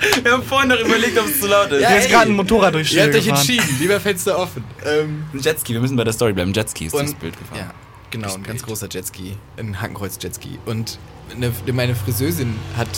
[0.22, 1.80] Wir haben vorhin noch überlegt, ob es zu laut ist.
[1.82, 4.62] Ja, Hier ist gerade ein Motorrad durch ihr habt euch entschieden, lieber Fenster offen.
[4.84, 6.52] Ähm, Ein Jetski, wir müssen bei der Story bleiben.
[6.52, 7.58] Jetski ist das und, Bild gefahren.
[7.58, 7.74] ja,
[8.10, 10.58] genau, ein ganz großer Jetski, ein Hakenkreuz-Jetski.
[10.66, 10.98] Und
[11.34, 12.88] eine, meine Friseusin hat,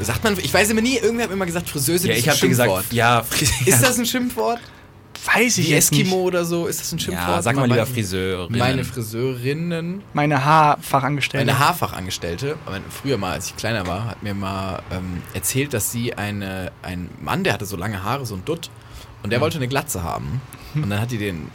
[0.00, 2.30] sagt man, ich weiß immer nie, irgendwer hat mir immer gesagt, Friseusin Ja, ist ich
[2.30, 2.92] ein dir gesagt, Schimpfwort.
[2.92, 3.24] ja,
[3.66, 4.60] Ist das ein Schimpfwort?
[5.26, 6.24] Weiß ich Wie jetzt Eskimo nicht.
[6.24, 7.28] oder so, ist das ein Schimpfwort?
[7.28, 8.56] ja, sag mal lieber weiß- Friseurin.
[8.58, 11.46] Meine Friseurinnen, Meine Haarfachangestellte.
[11.46, 12.56] meine Haarfachangestellte,
[12.90, 17.10] früher mal, als ich kleiner war, hat mir mal ähm, erzählt, dass sie eine, ein
[17.20, 18.70] Mann, der hatte so lange Haare, so ein Dutt,
[19.22, 20.40] und der wollte eine Glatze haben.
[20.74, 21.48] Und dann hat die den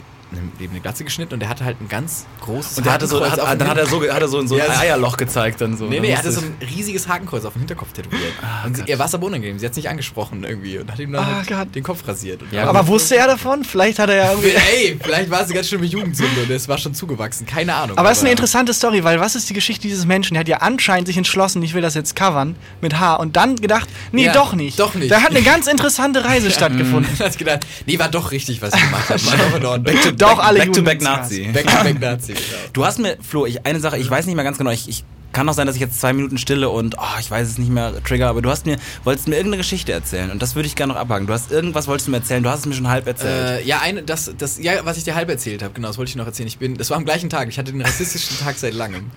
[0.60, 3.20] eben eine Glatze geschnitten und der hatte halt ein ganz großes Und der hatte so,
[3.20, 5.76] Hakenkreuz hat, dann hat er so, hat er so, so ein Ja, Eierloch gezeigt dann
[5.76, 5.84] so.
[5.86, 8.32] Nee, Dann nee, er hatte so ein riesiges Hakenkreuz auf dem Hinterkopf tätowiert.
[8.42, 9.58] Ah, und sie, ihr war es aber unangenehm.
[9.58, 12.40] Sie hat es nicht angesprochen irgendwie und hat ihm dann Ah, halt den Kopf rasiert.
[12.50, 13.62] Ja, Aber wusste er davon?
[13.64, 14.50] Vielleicht hat er ja irgendwie.
[14.50, 17.46] Ey, vielleicht war es eine ganz schlimme Jugendsünde und es war schon zugewachsen.
[17.46, 17.96] Keine Ahnung.
[17.96, 20.34] Aber es ist eine interessante Story, weil was ist die Geschichte dieses Menschen?
[20.34, 23.56] Der hat ja anscheinend sich entschlossen, ich will das jetzt covern mit Haar und dann
[23.56, 24.78] gedacht, nee, Ja, doch nicht.
[24.80, 25.10] doch nicht.
[25.10, 27.10] Da hat eine ganz interessante Reise stattgefunden.
[27.12, 29.24] Und hat gedacht, nee, war doch richtig, was ich gemacht habe.
[29.26, 29.94] War doch in Ordnung.
[30.18, 31.02] Doch alle Back to back.
[31.02, 31.48] Nazi.
[31.52, 32.44] Back to back Nazi, genau.
[32.72, 35.04] Du hast mir, Flo, ich, eine Sache, ich weiß nicht mehr ganz genau, ich, ich
[35.32, 37.70] kann auch sein, dass ich jetzt zwei Minuten stille und oh, ich weiß es nicht
[37.70, 40.76] mehr trigger, aber du hast mir, wolltest mir irgendeine Geschichte erzählen und das würde ich
[40.76, 41.26] gerne noch abhaken.
[41.26, 43.60] Du hast irgendwas wolltest du mir erzählen, du hast es mir schon halb erzählt.
[43.60, 46.08] Äh, ja, eine, das, das, ja, was ich dir halb erzählt habe, genau, das wollte
[46.08, 46.48] ich noch erzählen.
[46.48, 49.10] Ich bin, das war am gleichen Tag, ich hatte den rassistischen Tag seit langem.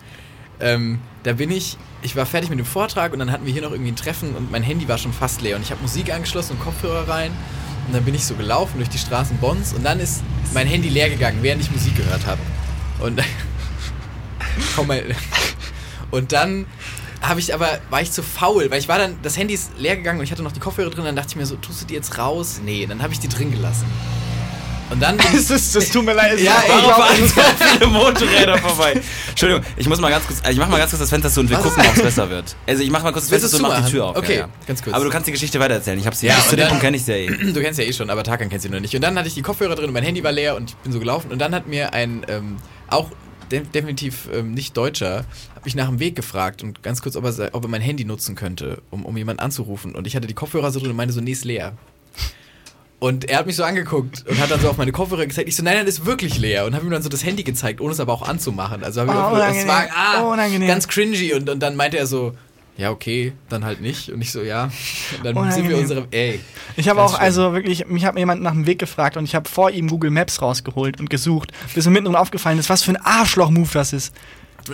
[0.60, 3.62] Ähm, da bin ich, ich war fertig mit dem Vortrag und dann hatten wir hier
[3.62, 6.14] noch irgendwie ein Treffen und mein Handy war schon fast leer und ich habe Musik
[6.14, 7.32] angeschlossen und Kopfhörer rein
[7.90, 10.22] und dann bin ich so gelaufen durch die Straßen Bonns und dann ist
[10.54, 12.40] mein Handy leer gegangen, während ich Musik gehört habe.
[13.00, 13.20] Und.
[16.12, 16.66] Und dann
[17.22, 19.96] habe ich aber, war ich zu faul, weil ich war dann, das Handy ist leer
[19.96, 21.86] gegangen und ich hatte noch die Kopfhörer drin, dann dachte ich mir so, tust du
[21.86, 22.60] die jetzt raus?
[22.64, 23.86] Nee, dann habe ich die drin gelassen.
[24.92, 26.40] Und dann ich, Das, ist, das tut mir leid.
[26.40, 29.02] Ja, ey, Warum glaub, fahren so viele Motorräder vorbei?
[29.30, 31.50] Entschuldigung, ich muss mal ganz kurz, ich mach mal ganz kurz das Fenster zu und
[31.50, 31.64] wir Was?
[31.64, 32.56] gucken, ob es besser wird.
[32.68, 33.92] Also ich mach mal kurz das Fenster zu und mach die?
[33.92, 34.16] Tür auf.
[34.18, 34.50] Okay, ja, ja.
[34.68, 34.96] ganz kurz.
[34.96, 36.00] Aber du kannst die Geschichte weitererzählen.
[36.00, 37.28] Ich habe sie Ja, bis zu dem Punkt kenne ich sie ja eh.
[37.54, 38.96] du kennst ja eh schon, aber Tarkan kennst du noch nicht.
[38.96, 40.92] Und dann hatte ich die Kopfhörer drin und mein Handy war leer und ich bin
[40.92, 41.32] so gelaufen.
[41.32, 43.10] Und dann hat mir ein, ähm, auch
[43.52, 45.26] de definitiv ähm, nicht Deutscher,
[45.56, 48.06] hat mich nach dem Weg gefragt und ganz kurz, ob er, ob er mein Handy
[48.06, 49.96] nutzen könnte, um, um jemanden anzurufen.
[49.96, 51.74] Und ich hatte die Kopfhörer so drin und meinte so, nee, ist leer.
[53.00, 55.48] Und er hat mich so angeguckt und hat dann so auf meine Kopfhörer gezeigt.
[55.48, 56.66] Ich so, nein, nein, das ist wirklich leer.
[56.66, 58.84] Und habe ihm dann so das Handy gezeigt, ohne es aber auch anzumachen.
[58.84, 59.94] Also habe ich Oh, auch, es war unangenehm.
[59.96, 60.68] ah, Unangenehm.
[60.68, 61.34] ganz cringy.
[61.34, 62.34] Und, und dann meinte er so,
[62.76, 64.10] ja, okay, dann halt nicht.
[64.10, 64.66] Und ich so, ja.
[64.66, 64.72] Und
[65.26, 65.80] dann sind wir Unangenehm.
[65.80, 66.42] unsere, ey.
[66.76, 67.22] Ich habe auch schlimm.
[67.22, 69.88] also wirklich, mich hat mir jemand nach dem Weg gefragt und ich habe vor ihm
[69.88, 73.94] Google Maps rausgeholt und gesucht, bis mir mittendrin aufgefallen ist, was für ein Arschloch-Move das
[73.94, 74.14] ist.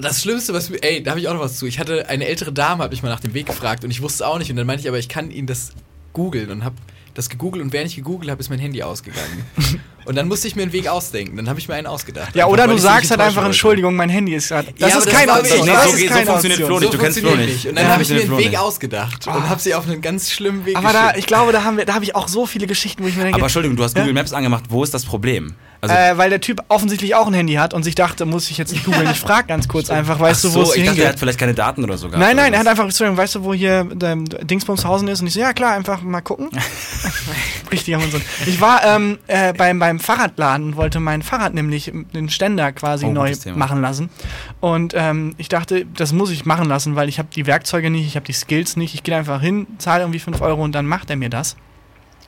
[0.02, 1.68] Das Schlimmste, was mir, ey, da habe ich auch noch was zu.
[1.68, 4.24] Ich hatte eine ältere Dame, habe ich mal nach dem Weg gefragt und ich wusste
[4.24, 4.50] es auch nicht.
[4.50, 5.74] Und dann meinte ich, aber ich kann Ihnen das
[6.12, 6.76] googeln und habe
[7.16, 9.44] das gegoogelt und während ich gegoogelt habe, ist mein Handy ausgegangen.
[10.06, 11.36] und dann musste ich mir einen Weg ausdenken.
[11.38, 12.36] Dann habe ich mir einen ausgedacht.
[12.36, 13.46] Ja, oder du nicht sagst halt einfach.
[13.46, 14.68] Entschuldigung, mein Handy ist gerade.
[14.80, 15.66] Das Ja, ist das keine Option.
[15.68, 16.68] das so ist so funktioniert Option.
[16.68, 16.92] Flo nicht.
[16.92, 17.66] So du kennst Flo nicht.
[17.68, 20.02] Und dann Ja, habe ich mir einen Weg Flo ausgedacht und habe sie auf einen
[20.02, 22.46] ganz schlimmen Weg Aber da, ich glaube, da haben wir, da habe ich auch so
[22.46, 24.02] viele Geschichten, wo ich mir denke, Aber Entschuldigung, du hast Ja?
[24.02, 24.66] Google Maps angemacht.
[24.70, 25.54] Wo ist das Problem?
[25.82, 28.58] Also, äh, weil der Typ offensichtlich auch ein Handy hat und sich dachte, muss ich
[28.58, 29.08] jetzt nicht googeln.
[29.12, 31.06] Ich frage ganz kurz einfach, weißt ach du, wo es so, hier ich dachte, er
[31.06, 31.20] hat hingeht?
[31.20, 32.20] vielleicht keine Daten oder so gehabt.
[32.24, 35.22] Nein, nein, er hat einfach, Entschuldigung, weißt du, wo hier ähm, Dingsbumshausen ist?
[35.22, 36.50] Und ich so, ja klar, einfach mal gucken.
[37.72, 38.22] Richtig am Unsinn.
[38.46, 43.06] Ich war ähm, äh, beim, beim Fahrradladen und wollte mein Fahrrad nämlich den Ständer quasi
[43.06, 44.10] Oh, neu machen lassen.
[44.60, 48.06] Und ähm, ich dachte, das muss ich machen lassen, weil ich habe die Werkzeuge nicht,
[48.08, 48.94] ich habe die Skills nicht.
[48.94, 51.56] Ich gehe einfach hin, zahle irgendwie 5 Euro und dann macht er mir das.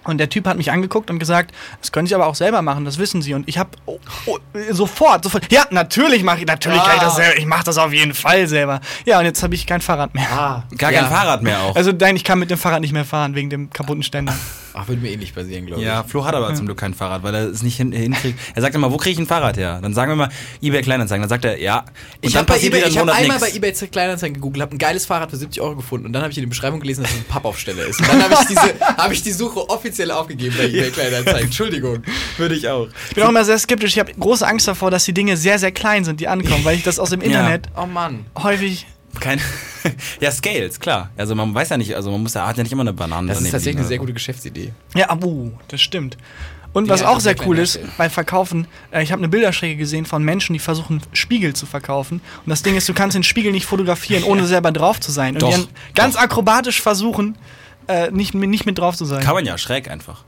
[0.04, 2.86] Und der Typ hat mich angeguckt und gesagt, das können Sie aber auch selber machen,
[2.86, 3.34] das wissen Sie.
[3.34, 4.38] Und ich habe oh, oh,
[4.72, 7.16] sofort, sofort, ja, natürlich mache ich, natürlich kann ich das Ah.
[7.18, 8.80] selber, ich mache das auf jeden Fall selber.
[9.06, 10.28] Ja, und jetzt habe ich kein Fahrrad mehr.
[10.32, 11.02] Ah, Gar ja.
[11.02, 11.76] kein Fahrrad mehr auch.
[11.76, 14.34] Also nein, ich kann mit dem Fahrrad nicht mehr fahren, wegen dem kaputten Ständer.
[14.80, 15.88] Ach, würde mir eh nicht passieren, glaube ich.
[15.88, 18.38] Ja, Flo hat aber zum Glück kein Fahrrad, weil er es nicht hin, hinkriegt.
[18.54, 19.80] Er sagt immer, wo kriege ich ein Fahrrad her?
[19.82, 20.30] Dann sagen wir mal,
[20.62, 21.22] eBay Kleinanzeigen.
[21.24, 21.80] Dann sagt er, ja.
[21.80, 21.86] Und
[22.22, 23.40] Ich dann habe hab einmal nix.
[23.40, 26.32] bei eBay Kleinanzeigen gegoogelt, habe ein geiles Fahrrad für 70 Euro gefunden und dann habe
[26.32, 28.00] ich in der Beschreibung gelesen, dass es ein Pappaufsteller ist.
[28.00, 31.46] Und dann habe ich diese, habe ich die Suche offiziell aufgegeben bei eBay Kleinanzeigen.
[31.46, 32.04] Entschuldigung.
[32.38, 32.88] Würde ich auch.
[33.10, 33.94] Ich bin auch immer sehr skeptisch.
[33.94, 36.76] Ich habe große Angst davor, dass die Dinge sehr, sehr klein sind, die ankommen, weil
[36.76, 38.26] ich das aus dem Internet Oh Mann.
[38.42, 38.86] häufig.
[39.20, 39.40] Kein,
[40.22, 41.10] ja, Scales, klar.
[41.18, 43.28] Also man weiß ja nicht, also man muss ja, hat ja nicht immer eine Banane
[43.28, 44.74] Das ist tatsächlich liegen eine sehr gute Geschäftsidee.
[44.96, 46.18] Ja, uh, das stimmt.
[46.74, 50.06] Und Die was auch sehr cool ist beim Verkaufen, äh, ich habe eine Bilderstrecke gesehen
[50.06, 52.22] von Menschen, die versuchen, Spiegel zu verkaufen.
[52.46, 55.36] Und das Ding ist, du kannst den Spiegel nicht fotografieren, ohne selber drauf zu sein.
[55.36, 57.38] Und Doch, die dann ganz akrobatisch versuchen,
[57.88, 59.24] äh, nicht, nicht mit drauf zu sein.
[59.24, 60.24] Kann man ja, schräg einfach.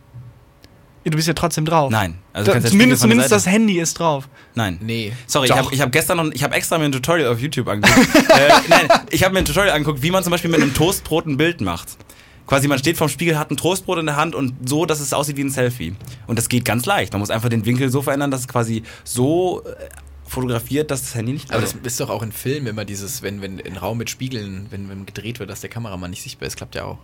[1.10, 1.92] Ja, du bist ja trotzdem drauf.
[1.92, 2.20] Nein.
[2.34, 4.30] Also Da, zumindest zumindest das Handy ist drauf.
[4.54, 4.78] Nein.
[4.80, 5.12] Nee.
[5.26, 5.58] Sorry, ich Doch.
[5.58, 8.16] habe ich hab gestern noch, ich habe extra mir ein Tutorial auf YouTube angeguckt.
[8.30, 11.26] äh, nein, ich habe mir ein Tutorial angeguckt, wie man zum Beispiel mit einem Toastbrot
[11.26, 11.98] ein Bild macht.
[12.46, 15.14] Quasi, man steht vorm Spiegel, hat ein Toastbrot in der Hand und so, dass es
[15.14, 15.96] aussieht wie ein Selfie.
[16.28, 17.12] Und das geht ganz leicht.
[17.14, 19.90] Man muss einfach den Winkel so verändern, dass es quasi so äh,
[20.28, 21.50] fotografiert, dass das Handy nicht.
[21.50, 24.12] Aber also, das ist doch auch in Filmen immer dieses, wenn, wenn ein Raum mit
[24.12, 27.00] Spiegeln, wenn, wenn gedreht wird, dass der Kameramann nicht sichtbar ist, klappt ja auch.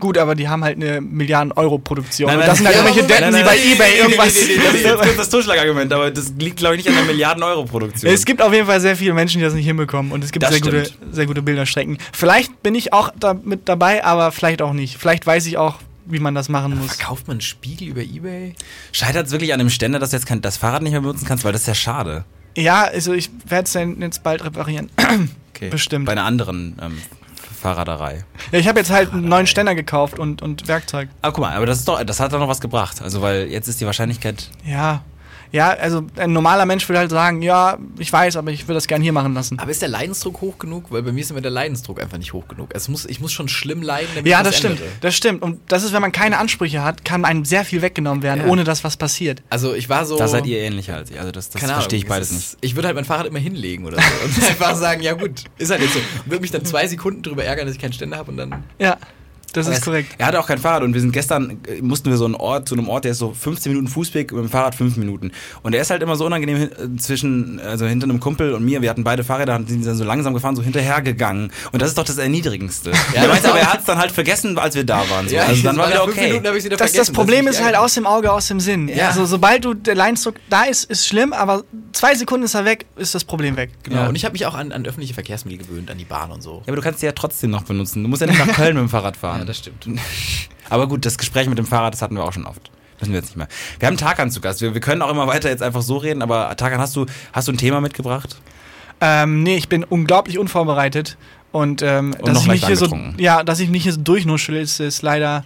[0.00, 2.30] Gut, aber die haben halt eine Milliarden-Euro-Produktion.
[2.38, 4.34] Das sind halt irgendwelche Deppen, die bei Ebay irgendwas...
[4.34, 8.12] Das ist jetzt das Totschlagargument, aber das liegt, glaube ich, nicht an der Milliarden-Euro-Produktion.
[8.12, 10.46] Es gibt auf jeden Fall sehr viele Menschen, die das nicht hinbekommen und es gibt
[10.46, 11.98] sehr gute, sehr gute Bilderstrecken.
[12.12, 14.96] Vielleicht bin ich auch da mit dabei, aber vielleicht auch nicht.
[14.96, 16.96] Vielleicht weiß ich auch, wie man das machen muss.
[16.96, 18.54] Verkauft man einen Spiegel über Ebay?
[18.92, 21.26] Scheitert es wirklich an dem Ständer, dass du jetzt kein, das Fahrrad nicht mehr benutzen
[21.26, 22.24] kannst, weil das ist ja schade.
[22.56, 24.90] Ja, also ich werde es dann jetzt bald reparieren.
[25.54, 25.68] Okay.
[25.68, 26.06] Bestimmt.
[26.06, 26.98] Bei einer anderen ähm,
[27.60, 28.24] Fahrraderei.
[28.52, 31.08] Ja, ich habe jetzt halt einen neuen Ständer gekauft und, und Werkzeug.
[31.20, 33.02] Aber guck mal, aber das ist doch, das hat doch noch was gebracht.
[33.02, 34.50] Also weil jetzt ist die Wahrscheinlichkeit.
[34.64, 35.02] Ja.
[35.52, 38.86] Ja, also ein normaler Mensch würde halt sagen, ja, ich weiß, aber ich würde das
[38.86, 39.58] gern hier machen lassen.
[39.58, 40.90] Aber ist der Leidensdruck hoch genug?
[40.90, 42.70] Weil bei mir ist immer der Leidensdruck einfach nicht hoch genug.
[42.74, 44.76] Es muss, ich muss schon schlimm leiden, damit Ja, ich das stimmt.
[44.78, 44.88] ändere.
[45.00, 45.42] Das stimmt.
[45.42, 48.52] Und das ist, wenn man keine Ansprüche hat, kann einem sehr viel weggenommen werden, Ja.
[48.52, 49.42] ohne dass was passiert.
[49.50, 50.16] Also ich war so...
[50.16, 51.18] Da seid ihr ähnlicher als ich.
[51.18, 52.56] Also das, das keine Ahnung, verstehe ich es beides ist, nicht.
[52.60, 54.24] Ich würde halt mein Fahrrad immer hinlegen oder so.
[54.24, 55.98] Und einfach sagen, ja gut, ist halt jetzt so.
[56.24, 58.62] Und würde mich dann zwei Sekunden drüber ärgern, dass ich keinen Ständer habe und dann...
[58.78, 58.96] Ja,
[59.52, 60.14] das ist korrekt.
[60.18, 62.68] Er hatte auch kein Fahrrad und wir sind gestern, äh, mussten wir so einen Ort,
[62.68, 65.32] zu einem Ort, der ist so 15 Minuten Fußweg, mit dem Fahrrad 5 Minuten.
[65.62, 68.82] Und er ist halt immer so unangenehm äh, zwischen, also hinter einem Kumpel und mir,
[68.82, 71.52] wir hatten beide Fahrräder und sind dann so langsam gefahren, so hinterhergegangen.
[71.72, 72.90] Und das ist doch das Erniedrigendste.
[72.90, 75.28] Ja, er meinte aber, er hat es dann halt vergessen, als wir da waren.
[75.28, 75.36] So.
[75.38, 76.32] also dann war wieder fünf okay.
[76.32, 78.88] Minuten ich wieder Das, das Problem ist halt aus dem Auge, aus dem Sinn.
[78.88, 79.08] Ja.
[79.08, 82.86] Also sobald du der Leidensdruck da ist, ist schlimm, aber zwei Sekunden ist er weg,
[82.96, 83.70] ist das Problem weg.
[83.82, 84.02] Genau.
[84.02, 84.08] Ja.
[84.08, 86.62] Und ich habe mich auch an, an öffentliche Verkehrsmittel gewöhnt, an die Bahn und so.
[86.64, 88.02] Ja, aber du kannst sie ja trotzdem noch benutzen.
[88.02, 89.39] Du musst ja nicht nach Köln mit dem Fahrrad fahren.
[89.40, 89.86] Ja, das stimmt.
[90.70, 92.70] Aber gut, das Gespräch mit dem Fahrrad, das hatten wir auch schon oft.
[93.00, 93.48] Müssen wir jetzt nicht mehr.
[93.78, 94.60] Wir haben Tarkan zu Gast.
[94.60, 97.48] Wir, wir können auch immer weiter jetzt einfach so reden, aber Tarkan, hast du, hast
[97.48, 98.36] du ein Thema mitgebracht?
[99.00, 101.16] Ähm, nee, ich bin unglaublich unvorbereitet
[101.52, 104.00] und, ähm, Und dass noch ich mich hier so, ja, dass ich mich hier so
[104.00, 105.44] durchnuschel, ist, ist leider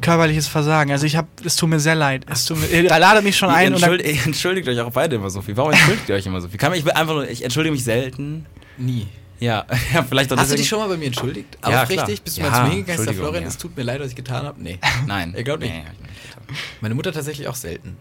[0.00, 0.90] körperliches Versagen.
[0.90, 2.24] Also ich habe, es tut mir sehr leid.
[2.30, 5.16] Es tut mir, ihr ladet mich schon ein ihr, und dann, entschuldigt, euch auch beide
[5.16, 5.56] immer so viel.
[5.56, 6.58] Warum entschuldigt ihr euch immer so viel?
[6.58, 8.46] Kann man, ich will einfach nur, ich entschuldige mich selten.
[8.78, 9.06] Nie.
[9.40, 11.58] Ja, ja vielleicht auch Hast du deswegen- dich schon mal bei mir entschuldigt?
[11.62, 11.96] Ja, Aufrichtig?
[12.06, 12.18] klar.
[12.24, 13.48] Bist du Ja, mal zu mir der Entschuldigung, Florian, ja.
[13.48, 14.62] es tut mir leid, was ich getan habe?
[14.62, 14.78] Nee.
[15.06, 15.34] Nein.
[15.36, 15.72] Ich glaub nicht.
[15.72, 16.58] Nee, nicht.
[16.80, 17.96] Meine Mutter tatsächlich auch selten.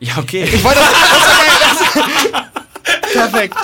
[0.00, 0.44] Ja, okay.
[0.44, 2.02] ich wollte das,
[3.12, 3.56] perfekt.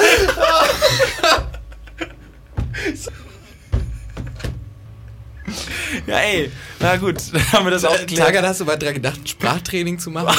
[6.06, 6.50] ja, ey.
[6.80, 8.26] Na gut, dann haben wir das auch geklärt.
[8.26, 10.36] Tagan, hast du mal dran gedacht, Sprachtraining zu machen?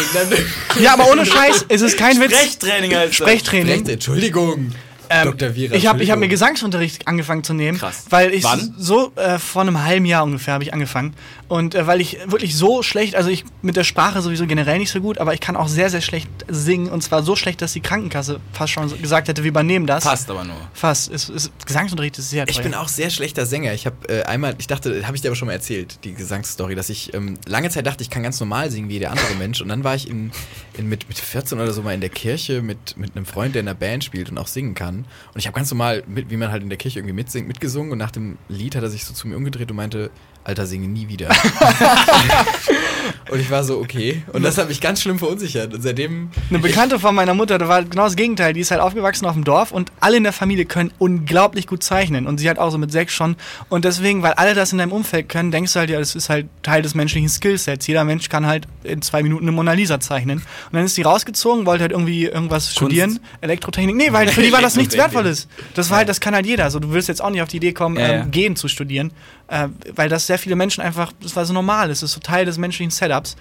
[0.80, 2.32] Ja, aber ohne Scheiß, es ist kein Witz.
[2.36, 3.15] Sprechtraining heißt das.
[3.15, 3.71] Sprechtraining.
[3.80, 4.73] Recht, Entschuldigung.
[5.09, 5.55] Ähm, Dr.
[5.55, 5.75] Vira.
[5.75, 6.27] ich habe hab mir.
[6.27, 8.05] Gesangsunterricht angefangen zu nehmen, Krass.
[8.09, 8.73] weil ich Wann?
[8.77, 11.13] so äh, vor einem halben Jahr ungefähr habe ich angefangen
[11.47, 14.91] und äh, weil ich wirklich so schlecht, also ich mit der Sprache sowieso generell nicht
[14.91, 17.73] so gut, aber ich kann auch sehr sehr schlecht singen und zwar so schlecht, dass
[17.73, 20.03] die Krankenkasse fast schon so gesagt hätte, wir übernehmen das.
[20.03, 20.55] Passt aber nur.
[20.73, 21.11] Fast.
[21.11, 22.55] Es, es, Gesangsunterricht ist sehr teuer.
[22.55, 23.73] Ich bin auch sehr schlechter Sänger.
[23.73, 26.75] Ich habe äh, einmal, ich dachte, habe ich dir aber schon mal erzählt, die Gesangsstory,
[26.75, 29.61] dass ich ähm, lange Zeit dachte, ich kann ganz normal singen wie jeder andere Mensch.
[29.61, 30.31] Und dann war ich in,
[30.77, 33.61] in, mit, mit 14 oder so mal in der Kirche mit, mit einem Freund, der
[33.61, 34.94] in einer Band spielt und auch singen kann.
[34.99, 37.91] Und ich habe ganz normal, mit, wie man halt in der Kirche irgendwie mitsingt, mitgesungen.
[37.91, 40.12] Und nach dem Lied hat er sich so zu mir umgedreht und meinte,
[40.45, 41.29] Alter, singe nie wieder.
[43.31, 44.21] und ich war so, okay.
[44.31, 45.73] Und das hat mich ganz schlimm verunsichert.
[45.73, 48.53] Und seitdem Eine Bekannte von meiner Mutter, da war genau das Gegenteil.
[48.53, 51.81] Die ist halt aufgewachsen auf dem Dorf und alle in der Familie können unglaublich gut
[51.81, 52.27] zeichnen.
[52.27, 53.38] Und sie hat auch so mit sechs schon.
[53.69, 56.29] Und deswegen, weil alle das in deinem Umfeld können, denkst du halt, ja, das ist
[56.29, 57.88] halt Teil des menschlichen Skillsets.
[57.88, 60.38] Jeder Mensch kann halt in zwei Minuten eine Mona Lisa zeichnen.
[60.38, 63.19] Und dann ist sie rausgezogen, wollte halt irgendwie irgendwas studieren.
[63.41, 63.95] Elektrotechnik.
[63.95, 64.95] Nee, weil für die war das nichts.
[64.95, 65.47] Wertvolles.
[65.73, 66.65] Das war halt, das kann halt jeder.
[66.65, 68.13] Also du willst jetzt auch nicht auf die Idee kommen, Ja, ja.
[68.21, 69.12] ähm, gehen zu studieren.
[69.47, 71.88] Äh, weil das sehr viele Menschen einfach, das war so normal.
[71.89, 73.36] Das ist so Teil des menschlichen Setups.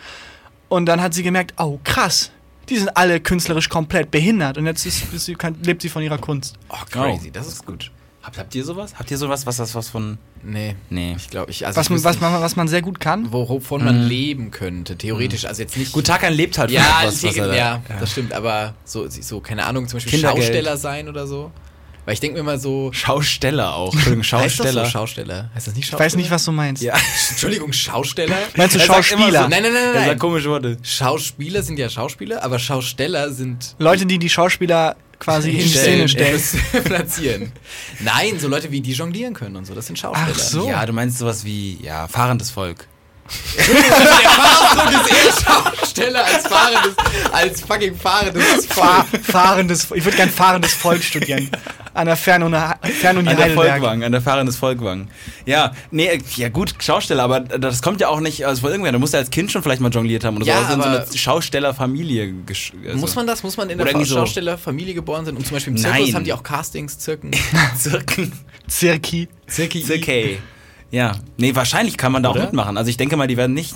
[0.69, 2.31] Und dann hat sie gemerkt, oh krass,
[2.69, 6.03] die sind alle künstlerisch komplett behindert und jetzt ist, ist sie, kann, lebt sie von
[6.03, 6.57] ihrer Kunst.
[6.71, 7.91] Oh, crazy, das ist gut.
[8.23, 8.95] Habt, habt ihr sowas?
[8.99, 10.17] Habt ihr sowas, was das was von.
[10.43, 10.75] Nee.
[10.89, 11.15] Nee.
[11.17, 13.31] Ich glaube, ich, also Was ich man, was, nicht, man, was man sehr gut kann.
[13.31, 15.45] wovon man leben könnte, theoretisch.
[15.45, 15.93] Also jetzt nicht.
[15.93, 19.07] Gut, Tarkan lebt halt von ja, etwas, was er da- ja, das stimmt, aber so,
[19.11, 20.45] so, keine Ahnung, zum Beispiel Kindergeld.
[20.47, 21.53] Schausteller sein oder so.
[22.07, 22.93] Weil ich denke mir mal so.
[22.93, 23.93] Schausteller auch.
[23.95, 24.85] Entschuldigung, Heißt das Schausteller.
[24.85, 25.51] so Schausteller?
[25.55, 26.05] Heißt das nicht Ich Schausteller?
[26.07, 26.83] weiß nicht, was du meinst.
[26.83, 26.95] ja.
[27.31, 28.37] Entschuldigung, Schausteller?
[28.57, 29.43] Meinst du Er Schauspieler?
[29.45, 30.07] so, Nein, nein, nein, nein.
[30.09, 30.19] nein.
[30.19, 30.77] komische Worte.
[30.83, 36.43] Schauspieler sind ja Schauspieler, aber Schausteller sind Leute, die die Schauspieler quasi in Szene stellen.
[36.85, 37.53] platzieren.
[38.01, 40.29] Nein, so Leute wie die jonglieren können und so, das sind Schausteller.
[40.35, 40.69] Ach so.
[40.69, 42.87] Ja, du meinst sowas wie, ja, fahrendes Volk.
[43.57, 45.33] Der Fahrausdruck ist eher
[45.81, 46.95] Schausteller als fahrendes,
[47.33, 49.25] als fucking fahrendes Fahr, Volk.
[49.25, 51.49] fahrendes, ich würde gern fahrendes Volk studieren.
[51.95, 52.57] An der Fernuni,
[53.01, 53.55] Fernuni An der.
[53.57, 55.09] Volkwang, an der Fahrerin des Volkwang.
[55.47, 58.93] Ja, nee, äh, ja gut, Schausteller, aber das kommt ja auch nicht aus irgendwer.
[58.93, 60.61] Du musst ja als Kind schon vielleicht mal jongliert haben oder Ja, so.
[60.65, 62.35] Also in so aber- eine Schaustellerfamilie.
[62.47, 62.99] gesch- Also.
[62.99, 63.43] Muss man das?
[63.43, 65.37] Muss man in der so- Schaustellerfamilie geboren sein?
[65.37, 66.15] Und zum Beispiel im Zirkus Nein.
[66.15, 67.31] haben die auch Castings, Zirken.
[67.79, 68.33] Zirken.
[68.67, 69.29] Zirki.
[69.47, 69.85] Zirki.
[69.85, 70.39] Zirkei.
[70.91, 71.13] Ja.
[71.37, 72.45] Nee, wahrscheinlich kann man da auch Oder?
[72.45, 72.77] mitmachen.
[72.77, 73.75] Also ich denke mal, die werden nicht.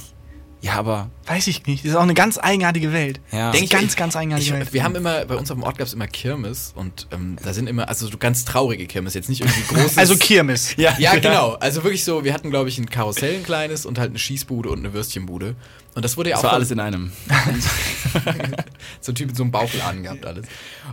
[0.61, 1.09] Ja, aber.
[1.27, 1.85] Weiß ich nicht.
[1.85, 3.21] Das ist auch eine ganz eigenartige Welt.
[3.31, 3.51] Ja.
[3.51, 4.73] Das Denk ist ich- ganz, ganz eigenartige Ich, Welt.
[4.73, 7.53] wir haben immer, bei uns auf dem Ort gab es immer Kirmes und ähm, da
[7.53, 9.99] sind immer, also so ganz traurige Kirmes, jetzt nicht irgendwie großes.
[9.99, 10.75] Also Kirmes.
[10.77, 11.53] Ja, Ja, genau.
[11.61, 14.69] Also wirklich so, wir hatten, glaube ich, ein Karussell, ein kleines und halt eine Schießbude
[14.71, 15.55] und eine Würstchenbude.
[15.95, 17.13] Und das wurde ja Das auch war von- alles in einem.
[19.01, 20.47] so ein Typ mit so einem Bauchladen gehabt alles.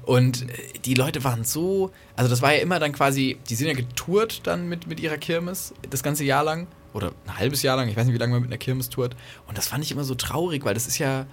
[0.03, 0.53] Und äh,
[0.85, 4.41] die Leute waren so, also das war ja immer dann quasi, die sind ja getourt
[4.43, 7.95] dann mit, mit ihrer Kirmes das ganze Jahr lang oder ein halbes Jahr lang, ich
[7.95, 9.15] weiß nicht, wie lange man mit einer Kirmes tourt.
[9.47, 11.25] Und das fand ich immer so traurig, weil das ist ja,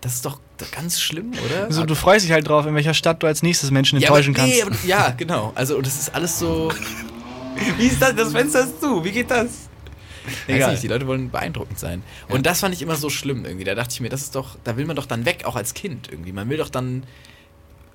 [0.00, 0.40] das ist doch
[0.72, 1.64] ganz schlimm, oder?
[1.64, 4.34] Also, du freust dich halt drauf, in welcher Stadt du als nächstes Menschen ja, enttäuschen
[4.34, 4.84] aber, nee, kannst.
[4.84, 5.52] ja, genau.
[5.54, 6.72] Also das ist alles so,
[7.78, 8.14] Wie ist das?
[8.14, 9.04] Das Fenster ist zu.
[9.04, 9.68] Wie geht das?
[10.46, 12.02] weiß nicht, die Leute wollen beeindruckend sein.
[12.28, 13.64] Und das fand ich immer so schlimm irgendwie.
[13.64, 15.74] Da dachte ich mir, das ist doch, da will man doch dann weg, auch als
[15.74, 16.32] Kind irgendwie.
[16.32, 17.04] Man will doch dann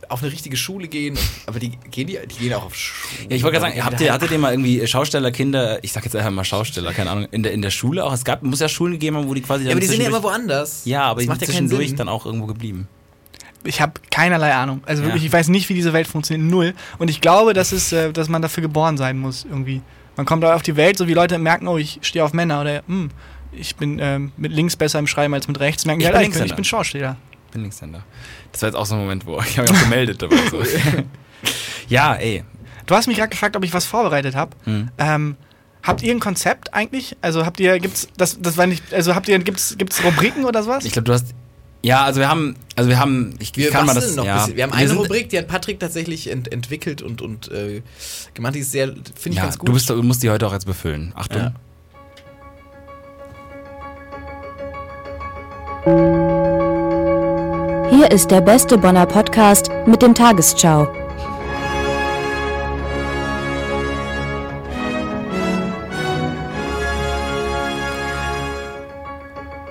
[0.09, 1.17] auf eine richtige Schule gehen.
[1.45, 3.29] Aber die gehen, die, die gehen auch auf Schule.
[3.29, 4.13] Ja, ich wollte gerade sagen, Die habt ihr, daheim.
[4.21, 7.51] hattet ihr mal irgendwie Schaustellerkinder, ich sag jetzt einfach mal Schausteller, keine Ahnung, in der,
[7.53, 8.13] in der Schule auch?
[8.13, 10.01] Es gab, muss ja Schulen gegeben haben, wo die quasi Ja, dann aber die sind
[10.01, 10.83] ja immer woanders.
[10.85, 12.87] Ja, aber das die macht sind ja keinen zwischendurch dann auch irgendwo geblieben.
[13.63, 14.81] Ich habe keinerlei Ahnung.
[14.85, 15.07] Also Ja.
[15.09, 16.49] wirklich, ich weiß nicht, wie diese Welt funktioniert.
[16.49, 16.73] Null.
[16.99, 19.81] Und ich glaube, dass, es, äh, dass man dafür geboren sein muss, irgendwie.
[20.17, 22.61] Man kommt da auf die Welt, so wie Leute merken, oh, ich stehe auf Männer
[22.61, 23.09] oder hm,
[23.51, 25.85] ich bin ähm, mit links besser im Schreiben als mit rechts.
[25.85, 27.17] Merken Ich halt, bin ah, ich, bin, ich bin Schauspieler.
[27.55, 28.03] Bin Linkshänder.
[28.51, 30.21] Das war jetzt auch so ein Moment, wo ich habe mich auch gemeldet.
[30.21, 30.61] Aber so.
[31.89, 32.43] ja, ey.
[32.85, 34.51] Du hast mich gerade gefragt, ob ich was vorbereitet habe.
[34.65, 34.89] Hm.
[34.97, 35.37] Ähm,
[35.81, 37.15] habt ihr ein Konzept eigentlich?
[37.21, 40.61] Also habt ihr, gibt's, das, das war nicht, also habt ihr, gibt's, gibt's Rubriken oder
[40.63, 40.85] sowas?
[40.85, 41.27] Ich glaube, du hast.
[41.81, 44.15] Ja, also wir haben, also wir haben, ich Wir kann mal das.
[44.15, 44.39] noch ja.
[44.39, 44.57] bisschen.
[44.57, 47.81] Wir haben eine sind- Rubrik, die hat Patrick tatsächlich ent entwickelt und, und äh,
[48.33, 48.55] gemacht.
[48.55, 49.69] Die ist sehr, finde ich Ja, ganz gut.
[49.69, 51.11] du, bist, du musst die heute auch jetzt befüllen.
[51.15, 51.41] Achtung.
[51.41, 51.53] Ja.
[57.95, 60.85] Hier ist der beste Bonner Podcast mit dem Tagesschau.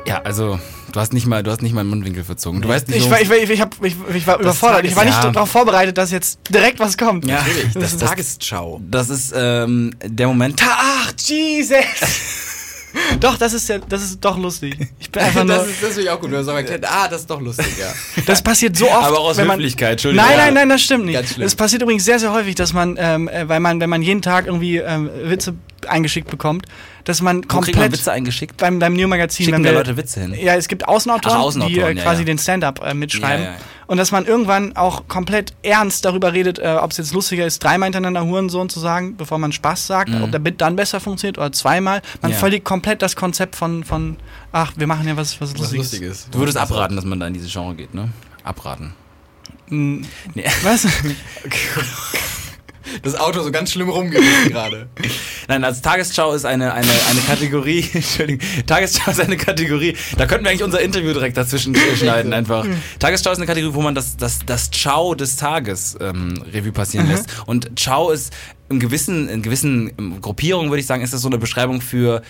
[0.07, 0.59] Ja, also
[0.93, 2.63] du hast nicht mal, du hast nicht mal einen Mundwinkel verzogen.
[2.63, 4.87] Du weißt nicht, Ich war, ich, war, ich, ich, hab, ich, ich war überfordert.
[4.87, 5.31] Ich war nicht ja.
[5.31, 7.27] darauf vorbereitet, dass jetzt direkt was kommt.
[7.27, 7.37] Ja.
[7.41, 8.81] Natürlich, das, Das- ist das- Tagesschau.
[8.91, 10.63] das ist ähm, der Moment.
[10.67, 11.77] Ach, Jesus!
[13.21, 14.77] doch, das ist ja, das ist doch lustig.
[14.99, 15.57] Ich bin einfach nur.
[15.57, 17.41] Das, ist, das finde ich auch gut, wenn man so erklärt, ah, das ist doch
[17.41, 18.23] lustig, ja.
[18.27, 19.07] Das passiert so oft.
[19.07, 20.27] Aber auch aus wenn man, Höflichkeit, Entschuldigung.
[20.27, 21.15] Nein, nein, nein, das stimmt nicht.
[21.15, 21.45] Ganz schlimm.
[21.45, 24.23] Das passiert übrigens sehr, sehr häufig, dass man, ähm, äh, weil man, wenn man jeden
[24.23, 25.55] Tag irgendwie ähm, Witze
[25.89, 26.67] eingeschickt bekommt,
[27.05, 28.57] dass man Wo kriegt man komplett Witze eingeschickt?
[28.57, 30.35] beim, beim New Magazin, Schicken wenn da wir, Leute Witze hin?
[30.35, 32.27] Ja, es gibt Außenautoren, Ach, Außenautoren, die äh, ja, quasi ja.
[32.27, 33.45] den Stand-up äh, mitschreiben.
[33.45, 33.61] Ja, ja, ja.
[33.87, 37.63] Und dass man irgendwann auch komplett ernst darüber redet, äh, ob es jetzt lustiger ist,
[37.63, 41.37] dreimal hintereinander Hurensohn zu sagen, bevor man Spaß sagt, ob der Bit dann besser funktioniert
[41.37, 42.01] oder zweimal.
[42.23, 42.35] Man Mhm.
[42.35, 42.39] Ja.
[42.39, 44.17] verliert komplett das Konzept von, von
[44.53, 45.91] ach, wir machen ja was, was Was Lustiges.
[45.93, 46.29] Lustiges.
[46.31, 48.09] Du würdest abraten, dass man da in diese Genre geht, ne?
[48.43, 48.95] Abraten.
[49.69, 50.03] Mm,
[50.35, 50.45] Nee.
[50.63, 50.87] Was?
[53.03, 54.89] Das Auto so ganz schlimm rumgerissen gerade.
[55.49, 60.45] Nein, also Tagesschau ist eine, eine, eine Kategorie, Entschuldigung, Tagesschau ist eine Kategorie, da könnten
[60.45, 62.67] wir eigentlich unser Interview direkt dazwischen schneiden einfach.
[62.99, 67.09] Tagesschau ist eine Kategorie, wo man das, das, das Ciao des Tages ähm, Revue passieren
[67.09, 67.27] lässt.
[67.47, 68.33] Und Ciao ist
[68.75, 72.23] im gewissen, in gewissen ähm, Gruppierungen, würde ich sagen, ist das so eine Beschreibung für,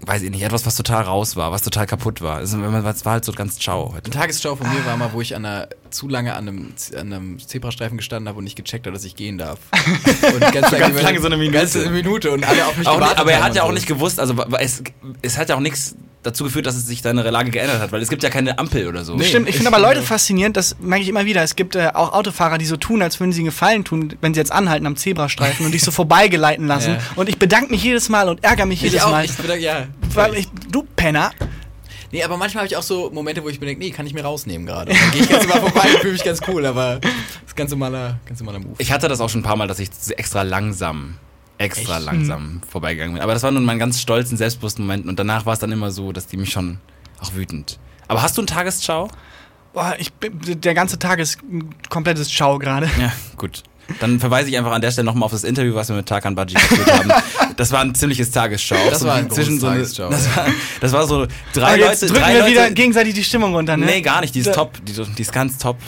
[0.00, 2.36] weiß ich nicht, etwas, was total raus war, was total kaputt war.
[2.36, 3.94] Also, wenn man, es war halt so ganz Ciao.
[3.94, 7.12] Ein Tagesschau von mir war mal, wo ich an einer, zu lange an einem, an
[7.12, 9.58] einem Zebrastreifen gestanden habe und nicht gecheckt habe, dass ich gehen darf.
[10.34, 11.58] Und ganz, Ganz lange so eine Minute.
[11.58, 13.74] Ganz eine Minute und alle auf mich Auch nicht, aber er hat ja auch so.
[13.74, 14.82] nicht gewusst, also es,
[15.22, 18.02] es hat ja auch nichts dazu geführt, dass es sich deine Lage geändert hat, weil
[18.02, 19.14] es gibt ja keine Ampel oder so.
[19.16, 19.24] Nee.
[19.24, 21.42] Stimmt, ich ich finde aber Leute faszinierend, das merke ich immer wieder.
[21.42, 24.34] Es gibt äh, auch Autofahrer, die so tun, als würden sie einen Gefallen tun, wenn
[24.34, 26.92] sie jetzt anhalten am Zebrastreifen und dich so vorbeigeleiten lassen.
[26.94, 27.00] Ja.
[27.16, 29.24] Und ich bedanke mich jedes Mal und ärgere mich Ich jedes auch, Mal.
[29.24, 29.86] ich bedanke, ja.
[30.14, 31.32] weil ich, du Penner.
[32.12, 34.12] Nee, aber manchmal habe ich auch so Momente, wo ich mir denke, nee, kann ich
[34.12, 34.92] mir rausnehmen gerade.
[34.92, 37.10] Dann gehe ich ganz mal vorbei und fühle mich ganz cool, aber das
[37.46, 38.74] ist ganz normaler, ganz normaler Move.
[38.78, 41.18] Ich hatte das auch schon ein paar Mal, dass ich extra langsam,
[41.60, 43.22] extra langsam vorbeigegangen bin.
[43.22, 45.06] Aber das war nun mein ganz stolzen, selbstbewussten Moment.
[45.06, 46.78] Und danach war es dann immer so, dass die mich schon
[47.20, 47.78] auch wütend.
[48.08, 49.08] Aber hast du einen Tagesschau?
[49.72, 52.88] Boah, ich bin, der ganze Tag ist ein komplettes Schau gerade.
[52.98, 53.62] Ja, gut.
[53.98, 56.34] Dann verweise ich einfach an der Stelle nochmal auf das Interview, was wir mit Tarkan
[56.34, 57.12] Baji geführt haben.
[57.56, 58.76] Das war ein ziemliches Tagesschau.
[58.88, 60.46] Das war ein großes so eine- Tagesschau, Das war,
[60.80, 62.06] das war so drei Aber jetzt Leute.
[62.14, 63.84] drücken drei wir Leute, wieder gegenseitig die Stimmung runter, ne?
[63.84, 64.34] Nee, gar nicht.
[64.34, 64.78] Die ist top.
[64.86, 65.76] Die, die ist ganz top.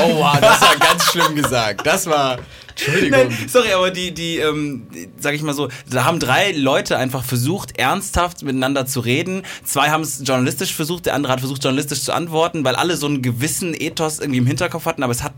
[0.00, 1.84] Oh wow, das war ganz schlimm gesagt.
[1.84, 3.10] Das war, Entschuldigung.
[3.30, 6.98] Nein, sorry, aber die, die, ähm, die, sag ich mal so, da haben drei Leute
[6.98, 9.42] einfach versucht, ernsthaft miteinander zu reden.
[9.64, 13.06] Zwei haben es journalistisch versucht, der andere hat versucht, journalistisch zu antworten, weil alle so
[13.06, 15.32] einen gewissen Ethos irgendwie im Hinterkopf hatten, aber es hat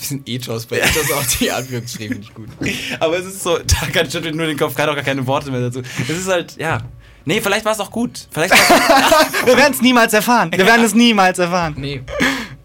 [0.00, 2.48] Wir sind Ethos, bei Ethos auch die Anführungsstriche nicht gut.
[3.00, 5.50] Aber es ist so, da kann ich nur den Kopf, kann auch gar keine Worte
[5.50, 5.82] mehr dazu.
[6.02, 6.80] Es ist halt, ja.
[7.26, 8.28] Nee, vielleicht war es auch gut.
[8.30, 8.54] Vielleicht
[9.44, 10.50] Wir werden es niemals erfahren.
[10.52, 11.74] Wir werden es niemals erfahren.
[11.76, 12.00] Nee.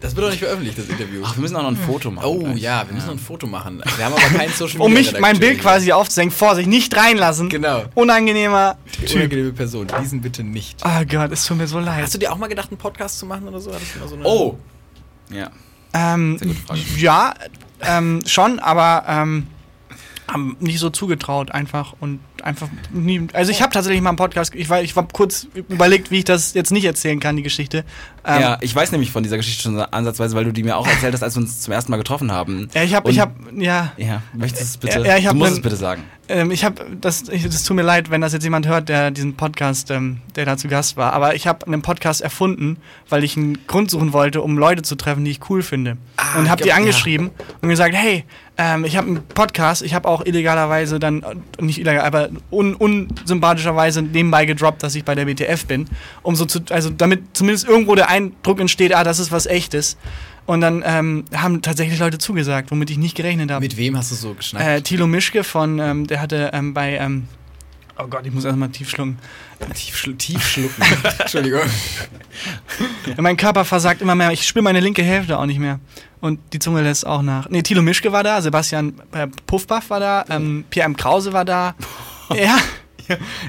[0.00, 1.20] Das wird doch nicht veröffentlicht, das Interview.
[1.24, 2.26] Ach, wir müssen auch noch ein Foto machen.
[2.26, 2.58] oh gleich.
[2.58, 3.82] ja, wir müssen noch ein Foto machen.
[3.96, 4.86] Wir haben aber keinen Social Media.
[4.86, 7.50] Um mich, mein Bild quasi aufzuhängen, Vorsicht, nicht reinlassen.
[7.50, 7.84] Genau.
[7.94, 8.78] Unangenehmer.
[9.00, 9.16] Die Typ.
[9.16, 9.88] unangenehme Person.
[10.00, 10.80] Diesen bitte nicht.
[10.84, 12.02] Oh Gott, es tut mir so leid.
[12.02, 13.72] Hast du dir auch mal gedacht, einen Podcast zu machen oder so?
[13.74, 14.58] Hattest du mal so eine Oh!
[15.30, 15.50] Ja.
[15.96, 16.38] Ähm,
[16.96, 17.34] ja,
[17.80, 19.46] ähm, schon, aber ähm,
[20.28, 23.26] haben nicht so zugetraut einfach und einfach nie.
[23.32, 26.24] Also ich habe tatsächlich mal einen Podcast, ich war, ich war kurz überlegt, wie ich
[26.24, 27.84] das jetzt nicht erzählen kann, die Geschichte.
[28.24, 30.86] Ähm, ja, ich weiß nämlich von dieser Geschichte schon ansatzweise, weil du die mir auch
[30.86, 32.68] erzählt hast, als wir uns zum ersten Mal getroffen haben.
[32.74, 35.06] ja, ich habe, ich habe, ja, Ja, möchtest du es bitte?
[35.08, 36.02] Ja, ich hab du musst nen- es bitte sagen.
[36.28, 39.12] ähm, ich habe, das, ich, das tut mir leid, wenn das jetzt jemand hört, der
[39.12, 41.12] diesen Podcast, ähm, der da zu Gast war.
[41.12, 44.96] Aber ich habe einen Podcast erfunden, weil ich einen Grund suchen wollte, um Leute zu
[44.96, 45.96] treffen, die ich cool finde.
[46.16, 47.30] Ah, und habe die angeschrieben
[47.62, 48.24] und gesagt, hey,
[48.58, 52.74] ähm, ich habe einen Podcast, ich habe auch illegalerweise dann, äh, nicht illegal, aber un,
[52.74, 55.86] unsympathischerweise nebenbei gedroppt, dass ich bei der BTF bin,
[56.22, 59.96] um so zu, also damit zumindest irgendwo der Eindruck entsteht, ah, das ist was echtes.
[60.46, 63.64] Und dann ähm, haben tatsächlich Leute zugesagt, womit ich nicht gerechnet habe.
[63.64, 64.64] Mit wem hast du so geschnackt?
[64.64, 67.26] Äh, Thilo Mischke von, ähm, der hatte ähm, bei, ähm,
[67.98, 69.18] oh Gott, ich muss erstmal tief schlucken.
[69.74, 70.82] tief, schlu tief schlucken.
[71.18, 71.62] Entschuldigung.
[73.16, 74.30] Mein Körper versagt immer mehr.
[74.30, 75.80] Ich spüre meine linke Hälfte auch nicht mehr.
[76.20, 77.48] Und die Zunge lässt auch nach.
[77.50, 80.96] Nee, Thilo Mischke war da, Sebastian äh, Puffbaff war da, ähm, Pierre M.
[80.96, 81.74] Krause war da.
[82.34, 82.56] ja.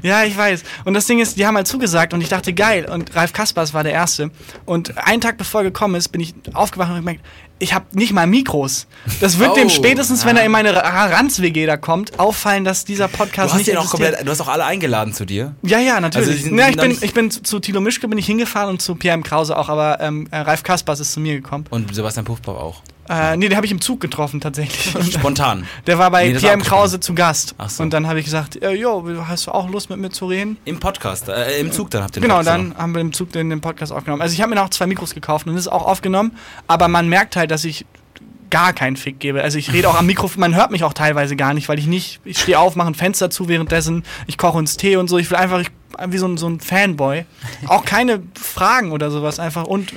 [0.04, 0.62] Ja, ich weiß.
[0.86, 2.86] Und das Ding ist, die haben halt zugesagt und ich dachte, geil.
[2.88, 4.30] Und Ralf Kaspers war der Erste.
[4.66, 7.22] Und einen Tag bevor er gekommen ist, bin ich aufgewacht und gemerkt,
[7.58, 8.86] ich habe nicht mal Mikros.
[9.20, 13.08] Das wird Oh, dem spätestens, wenn er in meine Ranz-WG da kommt, auffallen, dass dieser
[13.08, 15.56] Du Podcast hast, nicht den auch komplett, du hast auch alle eingeladen zu dir.
[15.64, 16.28] Ja, ja, natürlich.
[16.30, 18.84] Also sind- ja, ich, bin, ich bin zu, zu Thilo Mischke bin ich hingefahren und
[18.84, 19.24] zu Pierre M.
[19.24, 21.66] Krause auch, aber ähm, äh, Ralf Kaspers ist zu mir gekommen.
[21.72, 22.84] Und Sebastian Puffbau auch.
[23.10, 25.14] Äh, nee, den habe ich im Zug getroffen tatsächlich.
[25.14, 25.66] Spontan.
[25.86, 26.66] der war bei Nee, das Pierre war M.
[26.66, 27.56] Krause zu Gast.
[27.58, 27.84] Ach so.
[27.84, 30.58] Und dann habe ich gesagt, äh, jo, hast du auch Lust mit mir zu reden?
[30.66, 33.32] Im Podcast, äh, im Zug dann habt ihr den Genau, dann haben wir im Zug
[33.32, 34.22] den, den Podcast aufgenommen.
[34.22, 37.08] Also ich habe mir noch zwei Mikros gekauft und das ist auch aufgenommen, aber man
[37.08, 37.86] merkt halt, dass ich
[38.50, 39.42] gar keinen Fick gebe.
[39.42, 41.88] Also ich rede auch am Mikrofon, man hört mich auch teilweise gar nicht, weil ich
[41.88, 45.18] nicht, ich stehe auf, mache ein Fenster zu währenddessen, ich koche uns Tee und so.
[45.18, 45.70] Ich will einfach ich,
[46.08, 47.26] wie so ein, so ein Fanboy.
[47.68, 49.94] Auch keine Fragen oder sowas einfach und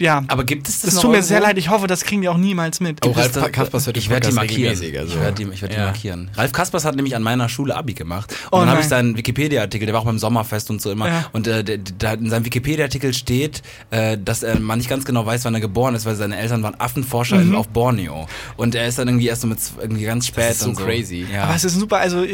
[0.00, 0.24] ja.
[0.26, 1.28] Aber gibt es das Das noch tut mir irgendwo?
[1.28, 3.06] sehr leid, ich hoffe, das kriegen die auch niemals mit.
[3.06, 4.70] Oh, es Ralf das- Kaspers hört den ich werde die markieren.
[4.70, 4.84] also.
[4.84, 5.84] Ich werde die, ich werd die Ja.
[5.84, 6.30] markieren.
[6.34, 8.32] Ralf Kaspers hat nämlich an meiner Schule Abi gemacht.
[8.32, 11.06] Und Oh dann habe ich seinen Wikipedia-Artikel, der war auch beim Sommerfest und so immer.
[11.08, 11.24] Ja.
[11.32, 15.24] Und äh, der, der, in seinem Wikipedia-Artikel steht, äh, dass äh, man nicht ganz genau
[15.26, 17.50] weiß, wann er geboren ist, weil seine Eltern waren Affenforscher Mhm.
[17.50, 18.26] in, auf Borneo.
[18.56, 20.84] Und er ist dann irgendwie erst so mit irgendwie ganz spät ist so und so.
[20.84, 21.26] crazy.
[21.32, 21.44] Ja.
[21.44, 22.24] Aber es ist super, also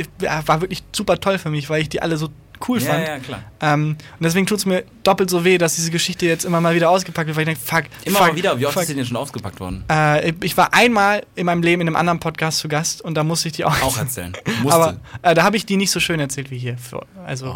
[0.46, 2.29] war wirklich super toll für mich, weil ich die alle so
[2.68, 3.06] cool ja, fand.
[3.06, 3.42] ja, klar.
[3.60, 6.74] Ähm, und deswegen tut es mir doppelt so weh, dass diese Geschichte jetzt immer mal
[6.74, 7.84] wieder ausgepackt wird, weil ich denke, fuck.
[8.04, 8.58] Immer fuck, mal wieder.
[8.58, 8.82] Wie oft fuck.
[8.82, 9.84] ist die denn schon ausgepackt worden?
[9.90, 13.24] Äh, ich war einmal in meinem Leben in einem anderen Podcast zu Gast und da
[13.24, 13.80] musste ich die auch.
[13.82, 14.32] Auch erzählen.
[14.62, 14.74] Musste.
[14.74, 16.76] Aber äh, da habe ich die nicht so schön erzählt wie hier.
[16.78, 17.54] Für, also.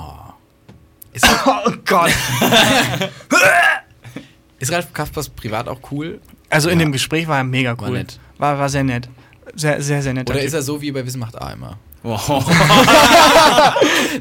[1.13, 2.11] Ist, Oh Gott.
[4.59, 6.21] ist Ralf Kaspers privat auch cool?
[6.49, 6.87] Also in Ja.
[6.87, 7.99] dem Gespräch war er mega War cool.
[7.99, 8.19] nett.
[8.39, 9.09] War, war sehr nett.
[9.55, 10.31] Sehr, sehr, sehr nett.
[10.31, 11.79] Oder ist er so wie bei Wissen macht A immer?
[12.03, 12.47] Wow.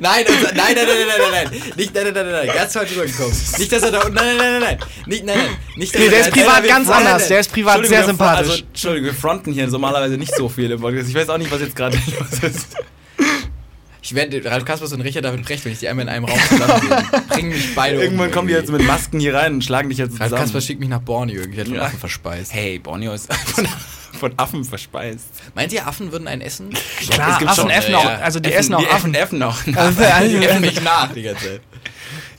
[0.01, 2.91] Nein, also, nein, nein, nein, nein, nein, nein, nicht, nein, nein, nein, nein, ganz falsch
[2.91, 3.33] rübergekommen.
[3.57, 6.09] Nicht, dass er da, nein, nein, nein, nein, nein, nicht, nein, nein, nicht, Nee, er
[6.11, 7.21] der ist privat Nein, nein, ganz nein, nein, anders.
[7.21, 7.29] nein.
[7.29, 8.49] Der ist privat sehr sympathisch.
[8.51, 11.07] Also, Entschuldigung, wir fronten hier normalerweise nicht so viel im Podcast.
[11.07, 12.67] Ich weiß auch nicht, was jetzt gerade los ist.
[14.01, 16.39] Ich werde, Ralf Kaspers und Richard David Brecht, wenn ich die einmal in einem Raum
[16.49, 19.89] zusammenbringe, bringen mich beide um Irgendwann kommen die jetzt mit Masken hier rein und schlagen
[19.89, 20.41] dich jetzt Ralf zusammen.
[20.41, 22.53] Kaspers schickt mich nach Borneo, irgendwie hat schon verspeist.
[22.53, 23.29] Hey, Borneo ist
[24.19, 25.25] von, Affen verspeist.
[25.55, 26.69] Meint ihr, Affen würden einen essen?
[27.09, 29.13] Klar, Es gibt Affen schon, essen ja, auch, also die Effen- essen auch die Affen.
[29.15, 29.55] Effen auch.
[29.75, 31.61] Also, Die also, essen mich nach die ganze Zeit.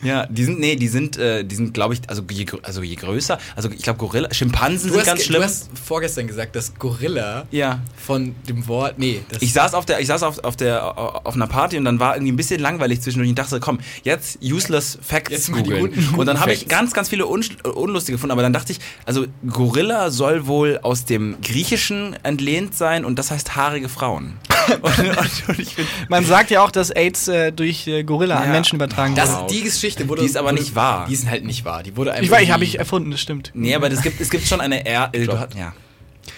[0.03, 2.95] Ja, die sind, nee, die sind, äh, die sind, glaube ich, also je, also je
[2.95, 5.41] größer, also ich glaube Gorilla, Schimpansen Du sind hast, ganz schlimm.
[5.41, 7.81] du hast vorgestern gesagt, dass Gorilla ja.
[7.97, 11.35] von dem Wort, nee, das Ich saß auf der, ich saß auf, auf der, auf
[11.35, 13.29] einer Party und dann war irgendwie ein bisschen langweilig zwischendurch.
[13.31, 15.93] Ich dachte, komm, jetzt useless Facts Jetzt googeln.
[16.17, 18.33] Und dann habe ich ganz, ganz viele un, unlustige gefunden.
[18.33, 23.31] Aber dann dachte ich, also Gorilla soll wohl aus dem Griechischen entlehnt sein und das
[23.31, 24.39] heißt haarige Frauen.
[24.83, 25.67] und, und, und
[26.09, 28.53] Man sagt ja auch, dass AIDS äh, durch äh, Gorilla an Ja.
[28.53, 29.41] Menschen übertragen das, wurde.
[29.43, 29.47] Wow.
[29.51, 31.07] die Geschichte wurde Die ist aber wurde- nicht wahr.
[31.09, 31.83] Die ist halt nicht wahr.
[31.83, 33.51] Die wurde einfach Ich weiß, irgendwie- habe ich erfunden, das stimmt.
[33.55, 35.11] nee, aber es gibt, es gibt schon eine R.
[35.15, 35.73] Äh, ja.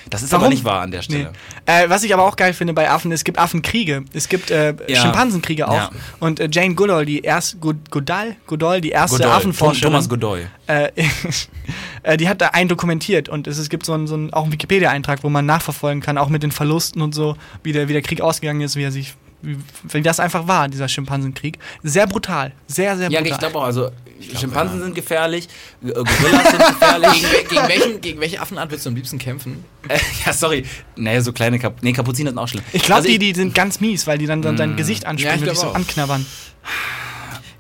[0.09, 0.45] Das ist Warum?
[0.45, 1.05] aber nicht wahr an der Nee.
[1.05, 1.33] Stelle.
[1.67, 4.05] Äh, was ich aber auch geil finde bei Affen, es gibt Affenkriege.
[4.15, 5.01] Es gibt äh, Ja.
[5.03, 5.75] Schimpansenkriege auch.
[5.75, 5.91] Ja.
[6.21, 9.33] Und äh, Jane Goodall, die erste Good, Goodall, Goodall, die erste Godoy.
[9.33, 10.47] Affenforscherin, Thomas Godoy.
[10.67, 10.89] äh,
[12.03, 14.45] äh, die hat da einen dokumentiert und es, es gibt so einen, so einen auch
[14.45, 17.93] einen Wikipedia-Eintrag, wo man nachverfolgen kann, auch mit den Verlusten und so, wie der, wie
[17.93, 21.59] der Krieg ausgegangen ist, wie er sich wie, wie das einfach war, dieser Schimpansenkrieg.
[21.83, 22.53] Sehr brutal.
[22.67, 23.33] Sehr, sehr Ja, brutal.
[23.33, 23.91] ich glaube auch, also
[24.39, 25.49] Schimpansen sind gefährlich,
[25.85, 27.13] äh, Gorillas sind gefährlich.
[27.13, 29.65] Gegen, gegen, welchen, gegen welche Affenart willst du am liebsten kämpfen?
[29.89, 30.65] äh, ja, sorry.
[30.97, 32.63] Naja, so kleine Kap Nee, Kapuziner sind auch schlimm.
[32.73, 35.31] Ich glaube, Also die, die sind ganz mies, weil die dann, dann dein Gesicht anspielen
[35.31, 35.75] Ja, ich und dich glaub so auch.
[35.75, 36.25] anknabbern.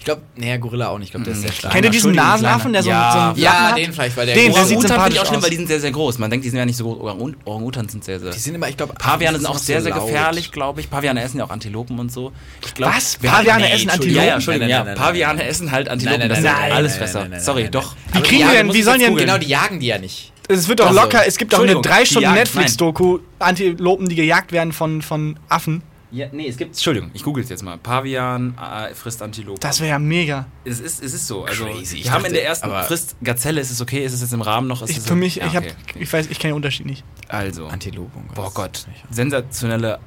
[0.02, 1.06] Ich glaube, naja, Gorilla auch nicht.
[1.06, 1.72] Ich glaube, der ist sehr stark.
[1.72, 3.12] Kennt ihr diesen Nasenaffen, der so, kleiner.
[3.12, 3.78] so einen Ja, Ja, hat?
[3.78, 5.42] den vielleicht, weil der Den, der sieht Orang-Utan finde sympathisch ich auch schlimm, aus.
[5.44, 6.18] weil die sind sehr, sehr groß.
[6.18, 6.98] Man denkt, die sind ja nicht so groß.
[6.98, 8.32] Orang- Orang-Utans sind sehr, sehr.
[8.32, 10.90] Die sind immer, ich glaube, Paviane sind auch sehr, sehr gefährlich, glaube ich.
[10.90, 12.32] Paviane essen ja auch Antilopen und so.
[12.66, 13.22] Ich glaub, Was?
[13.22, 13.92] wir Paviane essen Entschuldigung.
[13.92, 14.16] Antilopen?
[14.16, 14.78] Ja, ja, Entschuldigung, Nein, ja.
[14.78, 15.46] nein, nein, nein, Paviane nein.
[15.48, 16.18] essen halt Antilopen.
[16.18, 17.94] Nein, nein, das nein, sind nein, nein, nein, nein, Sorry, nein, doch.
[18.12, 19.26] Wie kriegen ja, die du denn, musst wie sollen die denn, googeln.
[19.28, 20.32] Genau, die jagen die ja nicht.
[20.48, 21.00] es wird doch so.
[21.00, 24.72] locker, es gibt doch eine Entschuldigung, drei die Stunden jagen- Netflix-Doku, Antilopen, die gejagt werden
[24.72, 25.82] von, von Affen.
[26.12, 26.72] Ja, nee, es gibt.
[26.72, 27.78] Entschuldigung, ich google es jetzt mal.
[27.78, 29.58] Pavian äh, frisst Antilope.
[29.60, 30.46] Das wäre ja mega.
[30.62, 31.44] es ist, es ist so.
[31.44, 33.62] Also, Crazy, ich wir haben in der ersten frisst Gazelle.
[33.62, 34.04] Ist es okay?
[34.04, 34.82] Ist es jetzt im Rahmen noch?
[34.82, 36.84] Ist Ich, es für mich, ja, ich, hab, okay, ich weiß, ich kenne den Unterschied
[36.84, 37.02] nicht.
[37.28, 37.66] Also.
[37.66, 38.10] Antilope.
[38.14, 38.86] oh Boah Gott.
[39.10, 40.00] Sensationelle.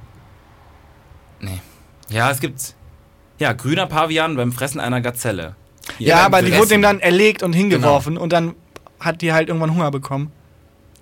[1.39, 1.59] Nee.
[2.09, 2.75] Ja, es gibt.
[3.39, 5.55] Ja, grüner Pavian beim Fressen einer Gazelle.
[5.97, 8.53] Ja, beim aber die wurde dem dann erlegt und hingeworfen und dann
[8.99, 10.31] hat die halt irgendwann Hunger bekommen.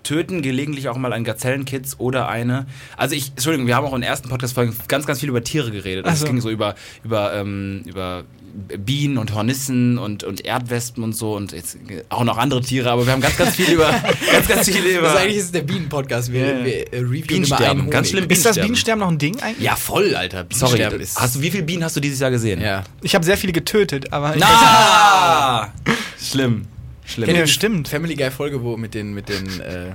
[0.04, 2.66] Töten gelegentlich auch mal ein Gazellenkitz oder eine.
[2.98, 5.72] Also ich, Entschuldigung, wir haben auch in den ersten Podcast-Folgen ganz, ganz viel über Tiere
[5.72, 6.06] geredet.
[6.06, 6.26] Also so.
[6.26, 8.24] Es ging so über, über, ähm, über
[8.54, 11.78] Bienen und Hornissen und, und Erdwespen und so und jetzt
[12.10, 13.90] auch noch andere Tiere, aber wir haben ganz, ganz viel über,
[14.32, 15.02] ganz, ganz viel über.
[15.02, 16.32] Das ist eigentlich ist es der Bienen-Podcast.
[16.32, 16.66] Wir, Ja.
[16.66, 18.30] wir äh, reviewen immer einen ganz schlimm.
[18.30, 19.00] Ist das Bienensterben.
[19.00, 19.66] Noch ein Ding eigentlich?
[19.66, 20.46] Ja, voll, Alter.
[20.52, 21.20] Sorry, Bienensterben ist...
[21.20, 22.62] hast du, wie viele Bienen hast du dieses Jahr gesehen?
[22.62, 22.84] Ja.
[23.02, 25.74] Ich habe sehr viele getötet, aber ich Na!
[26.22, 26.68] Schlimm.
[27.14, 27.36] Schlimm.
[27.36, 27.88] Ja, stimmt.
[27.88, 29.92] Family Guy Folge, wo mit den mit den äh,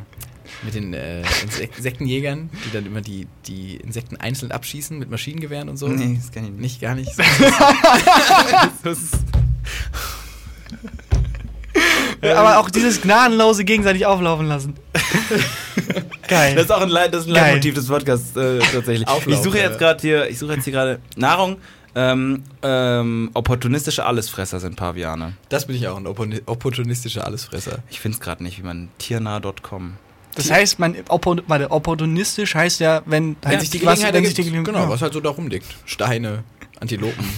[0.62, 5.68] mit den äh, Insek- Insektenjägern, die dann immer die die Insekten einzeln abschießen mit Maschinengewehren
[5.68, 5.88] und so.
[5.88, 6.60] Nee, das kann ich nicht.
[6.60, 7.10] Nicht gar nicht.
[8.84, 9.14] Das ist-
[12.22, 14.74] Aber auch dieses gnadenlose gegenseitig auflaufen lassen.
[16.28, 16.54] Geil.
[16.56, 17.34] Das ist auch ein, Le das ist ein.
[17.34, 19.06] Leitmotiv des Podcasts äh, tatsächlich.
[19.06, 21.58] Auflauf, ich suche jetzt gerade hier, ich suche jetzt hier gerade Nahrung.
[22.00, 25.32] Ähm, ähm, opportunistische Allesfresser sind Paviane.
[25.48, 27.78] Das bin ich auch, ein oppor- opportunistischer Allesfresser.
[27.90, 29.94] Ich finde es gerade nicht, wie man tiernah.com.
[30.36, 34.14] Das heißt, man oppo, warte, opportunistisch heißt ja, wenn Wenn halt sich die was- Gelegenheit
[34.14, 34.88] wenn sich die Gelegenheit- genau, ja.
[34.88, 35.66] was halt so da rumliegt.
[35.84, 36.44] Steine,
[36.80, 37.24] Antilopen.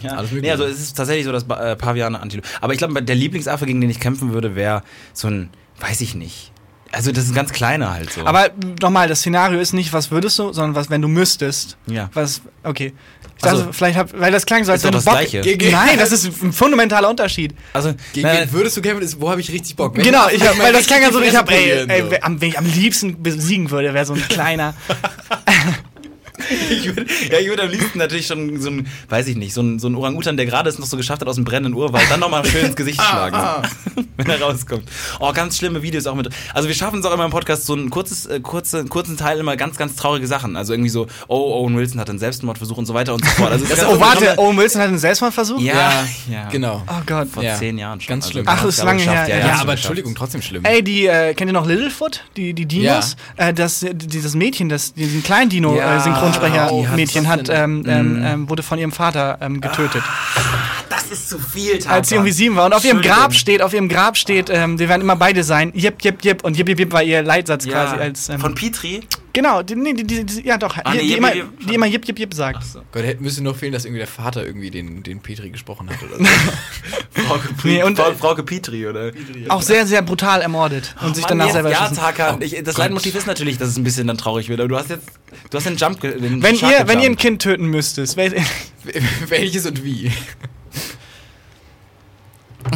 [0.00, 2.46] Ja, Alles nee, also es ist tatsächlich so, dass äh, Paviane Antilope.
[2.60, 6.14] Aber ich glaube, der Lieblingsaffe, gegen den ich kämpfen würde, wäre so ein, weiß ich
[6.14, 6.52] nicht.
[6.92, 8.24] Also das ist ein ganz kleiner halt so.
[8.26, 8.48] Aber
[8.82, 11.76] nochmal, das Szenario ist nicht, was würdest du, sondern was, wenn du müsstest.
[11.86, 12.10] ja.
[12.14, 12.92] Was, okay.
[13.38, 13.56] Ich Ach so.
[13.58, 15.14] dachte, vielleicht hab, weil das klang so, als Ist wenn du das Bock.
[15.14, 15.40] Gleiche.
[15.40, 17.54] Gegen- Nein, das ist ein fundamentaler Unterschied.
[17.72, 19.96] Also Gegen nein, wen würdest du kämpfen, ist, wo habe ich richtig Bock?
[19.96, 22.48] Wenn genau, ich hab, weil das klang ja so, ich Fresse hab, ey, ey, wenn
[22.50, 24.74] ich am liebsten besiegen würde, wäre so ein kleiner.
[26.70, 29.60] ich würde ja, ich würde am liebsten natürlich schon so ein, weiß ich nicht, so
[29.62, 32.04] ein, so ein Orang-Utan, der gerade es noch so geschafft hat aus dem brennenden Urwald,
[32.10, 33.36] dann nochmal schön ins Gesicht schlagen,
[34.16, 34.84] wenn er rauskommt.
[35.18, 36.28] Oh, ganz schlimme Videos auch mit.
[36.54, 39.16] Also wir schaffen es auch immer im Podcast so ein kurzes, äh, kurze, einen kurzen
[39.16, 40.56] Teil immer ganz, ganz traurige Sachen.
[40.56, 43.52] Also irgendwie so, oh, Owen Wilson hat einen Selbstmordversuch und so weiter und so fort.
[43.52, 45.60] Also ganz- oh, warte, Owen Wilson hat einen Selbstmordversuch?
[45.60, 46.82] ja, ja, Genau.
[46.88, 47.28] Oh Gott.
[47.28, 47.56] Vor Ja.
[47.56, 48.08] zehn Jahren schon.
[48.08, 48.44] Ganz Also schlimm.
[48.48, 49.12] Ach, ist lange her.
[49.12, 49.72] Ja, Ja, ja, Ja, aber.
[49.72, 50.64] Entschuldigung, trotzdem schlimm.
[50.64, 52.22] Ey, die, äh, kennt ihr noch Littlefoot?
[52.36, 53.16] Die, die Dinos?
[53.36, 58.62] Äh, das, dieses Mädchen, das, diesen kleinen Ja, die was hat, ähm, ähm, ähm, wurde
[58.62, 60.02] von ihrem Vater ähm, getötet.
[61.10, 61.96] Das ist zu viel, Tata.
[61.96, 62.66] als sie irgendwie sieben war.
[62.66, 63.00] Und auf ihrem.
[63.02, 65.72] Grab steht, auf ihrem Grab steht, ähm, wir werden immer beide sein.
[65.74, 66.44] Jip, jip, jip.
[66.44, 67.96] Und jip, jip, jip war ihr Leitsatz ja, quasi.
[68.00, 69.00] Als, ähm, von Petri.
[69.32, 71.32] genau, die, nee, die, die, die, ja doch, Ah, die, nee, die, jip, immer,
[71.68, 72.62] die immer jip, jip, jip sagt.
[72.92, 75.96] Gott, hätte müsste noch fehlen, dass irgendwie der Vater irgendwie den, den Petri gesprochen hat
[76.02, 76.24] oder so.
[77.26, 79.10] Frauke, Nee, und- Frau, Frauke Petri, oder?
[79.48, 81.96] Auch sehr, sehr brutal ermordet und sich Mann, danach jetzt- selber Ja, erschossen.
[81.96, 82.76] Tarkan, ich, das.
[82.76, 85.06] Leitmotiv ist natürlich, dass es ein bisschen dann traurig wird, aber du hast jetzt,
[85.50, 87.16] du hast den Jump, den Wenn Shark ihr, wenn ihr ein.
[87.16, 88.40] Kind töten müsstet, wel-
[89.28, 90.10] Welches und wie?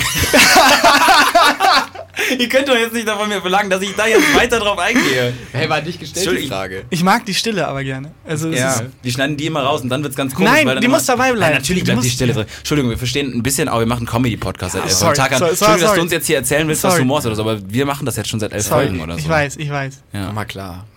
[2.38, 5.32] Ihr könnt doch jetzt nicht davon mir verlangen, dass ich da jetzt weiter drauf eingehe.
[5.52, 6.46] Hey, war nicht gestellt die.
[6.48, 6.84] Frage.
[6.88, 8.12] ich mag die Stille aber gerne.
[8.26, 10.50] Also es Ja, ist, die schneiden die immer raus und dann wird's ganz komisch.
[10.50, 11.40] Nein, weil dann die immer, muss dabei bleiben.
[11.40, 12.46] Nein, natürlich Die bleibt die muss- Stille drin.
[12.58, 15.36] Entschuldigung, wir verstehen ein bisschen, aber wir machen einen Comedy-Podcast seit elf sorry, Tagen.
[15.38, 17.02] sorry, Entschuldigung, dass du uns jetzt hier erzählen willst, was Sorry.
[17.02, 19.14] Humor ist oder so, aber wir machen das jetzt schon seit elf sorry, Folgen oder
[19.14, 19.18] so.
[19.18, 19.94] ich weiß, ich weiß.
[20.12, 20.20] Ja.
[20.26, 20.32] Ja.
[20.32, 20.86] Mal klar.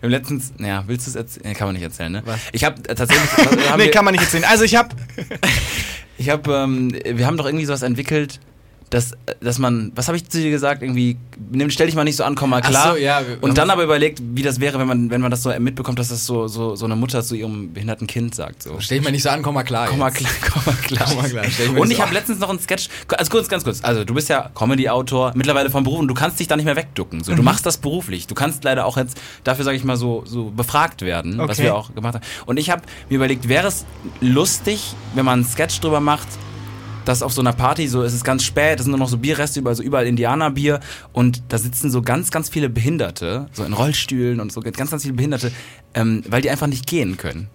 [0.00, 1.42] Wir haben letztens, ja, willst du es erzählen?
[1.46, 2.22] Nee, kann man nicht erzählen, ne?
[2.24, 2.38] Was?
[2.52, 4.42] Ich habe tatsächlich, was, haben nee, wir, kann man nicht erzählen.
[4.44, 4.88] Also ich habe
[6.18, 8.40] ich habe, ähm, wir haben doch irgendwie sowas entwickelt,
[8.90, 10.82] dass, dass man, was habe ich zu dir gesagt?
[10.82, 11.16] Irgendwie,
[11.50, 12.92] nimm, stell dich mal nicht so an, komm mal Ach klar.
[12.94, 15.42] so, ja, wir- und dann aber überlegt, wie das wäre, wenn man, wenn man das
[15.42, 18.62] so mitbekommt, dass das so, so, so eine Mutter zu ihrem behinderten Kind sagt.
[18.62, 18.76] So.
[18.80, 19.88] Stell dich mal nicht so an, komm mal klar.
[19.88, 21.04] Komm mal klar, komm mal klar.
[21.08, 23.64] Komm mal klar, mal Und ich so habe letztens noch einen Sketch, also kurz, ganz
[23.64, 26.64] kurz, also du bist ja Comedy-Autor, mittlerweile vom Beruf und du kannst dich da nicht
[26.64, 27.22] mehr wegducken.
[27.22, 28.26] So, du machst das beruflich.
[28.26, 31.64] Du kannst leider auch jetzt dafür, sage ich mal, so, so befragt werden, was Okay.
[31.64, 32.24] wir auch gemacht haben.
[32.46, 33.84] Und ich habe mir überlegt, wäre es
[34.20, 36.28] lustig, wenn man einen Sketch drüber macht,
[37.08, 39.16] dass auf so einer Party so, es ist ganz spät, es sind nur noch so
[39.16, 40.80] Bierreste überall, so überall Indianerbier
[41.14, 45.02] und da sitzen so ganz, ganz viele Behinderte, so in Rollstühlen und so, ganz, ganz
[45.02, 45.50] viele Behinderte,
[45.94, 47.48] ähm, weil die einfach nicht gehen können.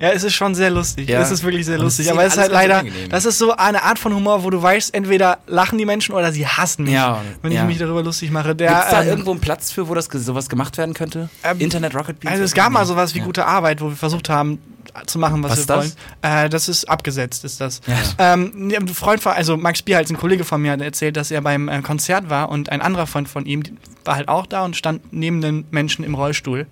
[0.00, 1.08] Ja, es ist schon sehr lustig.
[1.08, 1.20] Ja.
[1.20, 2.10] Es ist wirklich sehr es lustig.
[2.10, 3.10] Aber es ist halt leider, unangenehm.
[3.10, 6.32] das ist so eine Art von Humor, wo du weißt, entweder lachen die Menschen oder
[6.32, 7.62] sie hassen mich, Ja, wenn ja.
[7.62, 8.56] ich mich darüber lustig mache.
[8.56, 11.28] Der, Gibt's da ähm, irgendwo einen Platz für, wo das sowas gemacht werden könnte?
[11.44, 12.32] Ähm, Internet Rocket Beans?
[12.32, 14.58] Also es gab mal sowas wie gute Arbeit, wo wir versucht haben
[15.06, 15.92] zu machen, was, Was wir wollen.
[16.22, 17.80] Äh, das ist abgesetzt, ist das.
[17.86, 18.34] Ja.
[18.34, 21.40] Ähm, ein Freund von, also Max Bierhals, ein Kollege von mir, hat erzählt, dass er
[21.40, 23.62] beim äh, Konzert war und ein anderer Freund von ihm
[24.04, 26.66] war halt auch da und stand neben den Menschen im Rollstuhl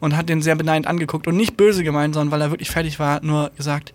[0.00, 2.98] und hat den sehr beneidend angeguckt und nicht böse gemeint, sondern weil er wirklich fertig
[2.98, 3.92] war, nur gesagt,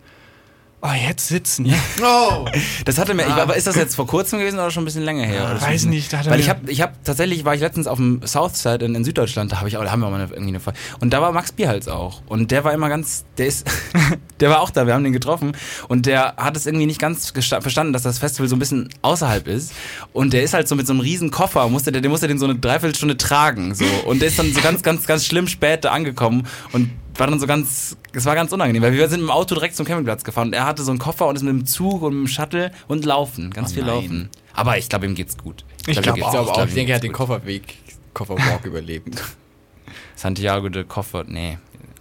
[0.82, 1.74] oh, jetzt sitzen.
[2.02, 2.46] Oh!
[2.86, 5.04] Das hatte mir, ich, aber ist das jetzt vor kurzem gewesen oder schon ein bisschen
[5.04, 5.46] länger her?
[5.52, 7.62] Oder Weiß schon- nicht, da hat er Weil ich habe, ich habe tatsächlich war ich
[7.62, 10.12] letztens auf dem Southside in, in Süddeutschland, da habe ich auch, da haben wir auch
[10.12, 10.74] mal eine, irgendwie eine Fall.
[11.00, 13.68] Und da war Max Bierhals auch und der war immer ganz, der ist,
[14.40, 15.54] der war auch da, wir haben den getroffen
[15.88, 19.48] und der hat es irgendwie nicht ganz verstanden, dass das Festival so ein bisschen außerhalb
[19.48, 19.74] ist
[20.14, 22.38] und der ist halt so mit so einem riesen Koffer, musste der, der musste den
[22.38, 25.86] so eine Dreiviertelstunde tragen so und der ist dann so ganz, ganz, ganz schlimm spät
[25.86, 26.90] da angekommen und
[27.20, 29.86] war dann so ganz, es war ganz unangenehm, weil wir sind dem Auto direkt zum
[29.86, 32.28] Campingplatz gefahren und er hatte so einen Koffer und ist mit dem Zug und mit
[32.28, 33.96] dem Shuttle und laufen, ganz Oh viel nein.
[33.96, 34.30] laufen.
[34.54, 35.66] Aber ich glaube, ihm geht's gut.
[35.88, 37.12] Ich ihm glaub glaube auch, ihm ich denke, er hat den.
[37.14, 37.76] Kofferweg,
[38.14, 39.24] Kofferwalk überlebt.
[40.16, 41.58] Santiago de Koffer, nee.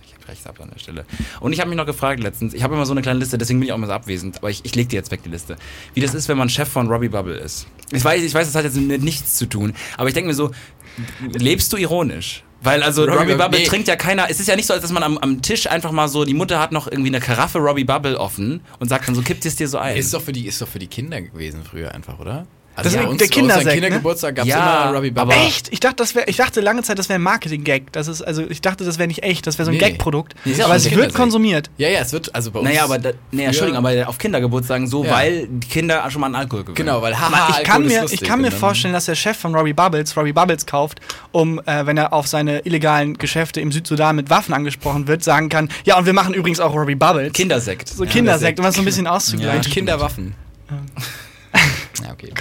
[0.07, 1.05] Ich habe rechts ab an der Stelle.
[1.41, 3.61] Und ich habe mich noch gefragt letztens, ich habe immer so eine kleine Liste, deswegen
[3.61, 5.57] bin ich auch immer so abwesend, aber ich, ich lege die jetzt weg, die Liste.
[5.95, 7.67] Wie das ist, wenn man Chef von Robbie Bubble ist.
[7.93, 10.35] Ich weiß, ich weiß, das hat jetzt mit nichts zu tun, aber ich denke mir
[10.35, 10.51] so,
[11.33, 12.43] lebst du ironisch?
[12.63, 13.67] Weil also Robbie Robbie, Bubble- nee.
[13.67, 15.93] trinkt ja keiner, es ist ja nicht so, als dass man am, am Tisch einfach
[15.93, 19.15] mal so, die Mutter hat noch irgendwie eine Karaffe Robbie Bubble offen und sagt dann
[19.15, 19.97] so, kippt es dir so ein.
[19.97, 22.47] Ist doch für die, ist doch für die Kinder gewesen früher einfach, oder?
[22.77, 23.73] Das ist bei der uns, bei Kindersekt, ne?
[23.75, 25.73] Kindergeburtstag gab's Ja, immer Robbie aber- Echt?
[25.73, 27.93] Ich dachte, das wäre, ich dachte lange Zeit, das wäre ein Marketing-Gag.
[27.93, 29.79] Das ist, also ich dachte, das wäre nicht echt, das wäre so ein Nee.
[29.81, 30.35] Gag-Produkt.
[30.45, 31.71] Nee, ist ja aber es wird konsumiert.
[31.79, 32.69] Ja, ja, es wird, also bei uns.
[32.69, 35.13] naja, aber, da, nee, Entschuldigung, aber auf Kindergeburtstagen so, Ja.
[35.13, 36.75] weil die Kinder schon mal an Alkohol gewöhnen.
[36.77, 39.37] Genau, weil haha, ich Alkohol kann ist mir, ich kann mir vorstellen, dass der Chef
[39.39, 41.01] von Robbie Bubbles Robbie Bubbles kauft,
[41.33, 45.49] um, äh, wenn er auf seine illegalen Geschäfte im Südsudan mit Waffen angesprochen wird, sagen
[45.49, 47.33] kann, ja, und wir machen übrigens auch Robbie Bubbles.
[47.33, 47.89] Kindersekt.
[47.89, 48.11] so Ja.
[48.11, 49.59] Kindersekt, um das so ein bisschen Ja, auszugleichen.
[49.65, 50.35] und Kinderwaffen.
[52.03, 52.33] Ja, okay.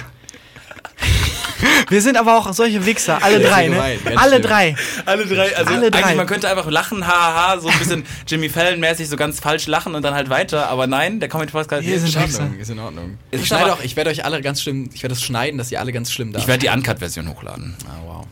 [1.88, 3.74] Wir sind aber auch solche Wichser, alle Ja, drei, ne?
[3.74, 4.42] gemein, Alle schlimm.
[4.42, 4.76] drei.
[5.04, 5.98] Alle drei, also Alle drei.
[6.02, 9.94] eigentlich, man könnte einfach lachen, haha, so ein bisschen Jimmy Fallon-mäßig, so ganz falsch lachen
[9.94, 12.20] und dann halt weiter, aber nein, der Comedy Podcast sind Ist in.
[12.22, 13.18] Ordnung, ist in Ordnung.
[13.30, 15.58] Es Ich ist schneide auch, ich werde euch alle ganz schlimm, ich werde das schneiden,
[15.58, 16.38] dass ihr alle ganz schlimm da.
[16.40, 17.74] Ich werde die Uncut-Version hochladen.
[17.86, 18.25] Ah, wow.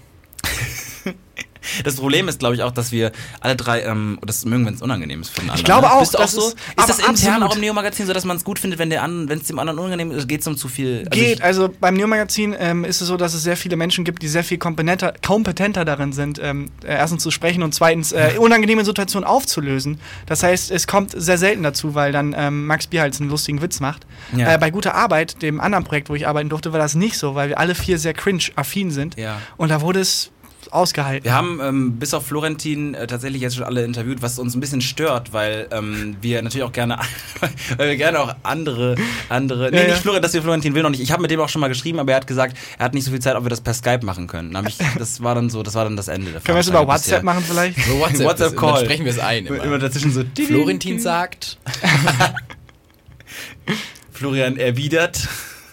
[1.84, 4.82] Das Problem ist, glaube ich, auch, dass wir alle drei ähm, das mögen, wenn es
[4.82, 5.64] unangenehm ist für den anderen.
[5.64, 5.92] glaube ne?
[5.92, 6.48] auch, Bist du auch das so?
[6.48, 9.02] ist- Ist, das intern auch im Neo-Magazin so, dass man es gut findet, wenn der
[9.02, 10.28] an, wenn es dem anderen unangenehm ist?
[10.28, 11.06] Geht es um zu viel?
[11.10, 11.38] Also Geht.
[11.38, 14.28] ich- Also beim Neo-Magazin ähm, ist es so, dass es sehr viele Menschen gibt, die
[14.28, 18.84] sehr viel kompetenter, kompetenter darin sind, ähm, äh, erstens zu sprechen und zweitens äh, unangenehme
[18.84, 19.98] Situationen aufzulösen.
[20.26, 23.80] Das heißt, es kommt sehr selten dazu, weil dann ähm, Max Bierhals einen lustigen Witz
[23.80, 24.06] macht.
[24.36, 24.54] Ja.
[24.54, 27.34] Äh, bei Guter Arbeit, dem anderen Projekt, wo ich arbeiten durfte, war das nicht so,
[27.34, 29.16] weil wir alle vier sehr cringe-affin sind.
[29.16, 29.40] Ja.
[29.56, 30.30] Und da wurde es
[30.72, 31.24] ausgehalten.
[31.24, 34.60] Wir haben ähm, bis auf Florentin äh, tatsächlich jetzt schon alle interviewt, was uns ein
[34.60, 36.98] bisschen stört, weil ähm, wir natürlich auch gerne,
[37.76, 38.94] weil wir gerne auch andere,
[39.28, 40.00] andere, nee, Ja, nicht ja.
[40.00, 41.00] Florentin, dass wir Florentin will noch nicht.
[41.02, 43.04] Ich habe mit dem auch schon mal geschrieben, aber er hat gesagt, er hat nicht
[43.04, 44.52] so viel Zeit, ob wir das per Skype machen können.
[44.52, 46.86] Dann ich, das war dann so, das war dann das Ende Können wir es über
[46.86, 47.22] WhatsApp bisher.
[47.24, 47.78] machen vielleicht?
[47.84, 48.84] So WhatsApp, WhatsApp Dann Call.
[48.84, 49.46] sprechen wir es ein.
[49.46, 49.62] Immer.
[49.64, 50.22] Immer dazwischen so.
[50.46, 51.58] Florentin sagt.
[54.12, 55.28] Florian erwidert.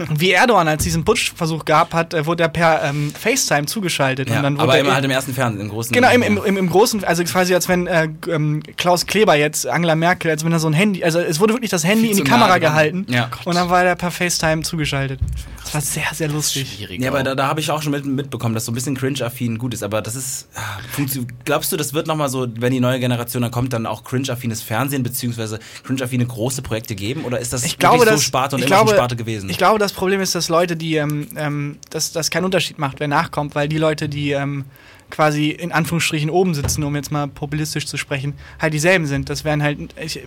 [0.09, 4.29] Wie Erdogan, als diesen Putschversuch gab hat, äh, wurde er per ähm, FaceTime zugeschaltet.
[4.29, 5.91] Ja, und dann wurde aber er immer halt im ersten Fernsehen, im großen.
[5.93, 9.67] Genau, im, im, im, im Großen, also quasi als wenn äh, ähm, Klaus Kleber jetzt,
[9.67, 12.17] Angela Merkel, als wenn er so ein Handy, also es wurde wirklich das Handy in
[12.17, 13.29] die Kamera gehalten Ja.
[13.45, 15.19] und dann war er per FaceTime zugeschaltet.
[15.63, 16.73] Das war sehr, sehr lustig.
[16.75, 17.01] Schwierig.
[17.01, 19.57] Ja, aber da, da habe ich auch schon mit, mitbekommen, dass so ein bisschen cringe-affin
[19.57, 19.83] gut ist.
[19.83, 20.49] Aber das ist.
[21.45, 24.61] Glaubst du, das wird nochmal so, wenn die neue Generation dann kommt, dann auch cringe-affines
[24.61, 27.23] Fernsehen beziehungsweise cringe-affine große Projekte geben?
[27.23, 29.49] Oder ist das Ich glaube, wirklich dass, so Sparte und ich immer glaube, Sparte gewesen?
[29.49, 32.99] Ich glaube, das Problem ist, dass Leute, die, ähm, ähm, dass das keinen Unterschied macht,
[32.99, 34.65] wer nachkommt, weil die Leute, die ähm,
[35.09, 39.29] quasi in Anführungsstrichen oben sitzen, um jetzt mal populistisch zu sprechen, halt dieselben sind.
[39.29, 40.21] Das wären halt, ich,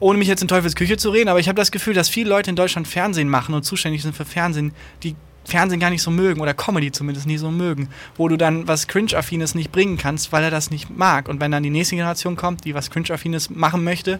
[0.00, 2.28] ohne mich jetzt in Teufels Küche zu reden, aber ich habe das Gefühl, dass viele
[2.28, 6.10] Leute in Deutschland Fernsehen machen und zuständig sind für Fernsehen, die Fernsehen gar nicht so
[6.10, 10.32] mögen oder Comedy zumindest nicht so mögen, wo du dann was Cringe-Affines nicht bringen kannst,
[10.32, 11.28] weil er das nicht mag.
[11.28, 14.18] Und wenn dann die nächste Generation kommt, die was Cringe-Affines machen möchte,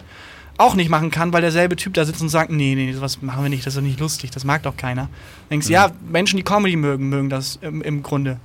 [0.58, 3.42] auch nicht machen kann, weil derselbe Typ da sitzt und sagt, nee, nee, sowas machen
[3.42, 5.08] wir nicht, das ist doch nicht lustig, das mag doch keiner.
[5.50, 5.72] Denkst, Mhm.
[5.72, 8.38] ja, Menschen, die Comedy mögen, mögen das im, im Grunde.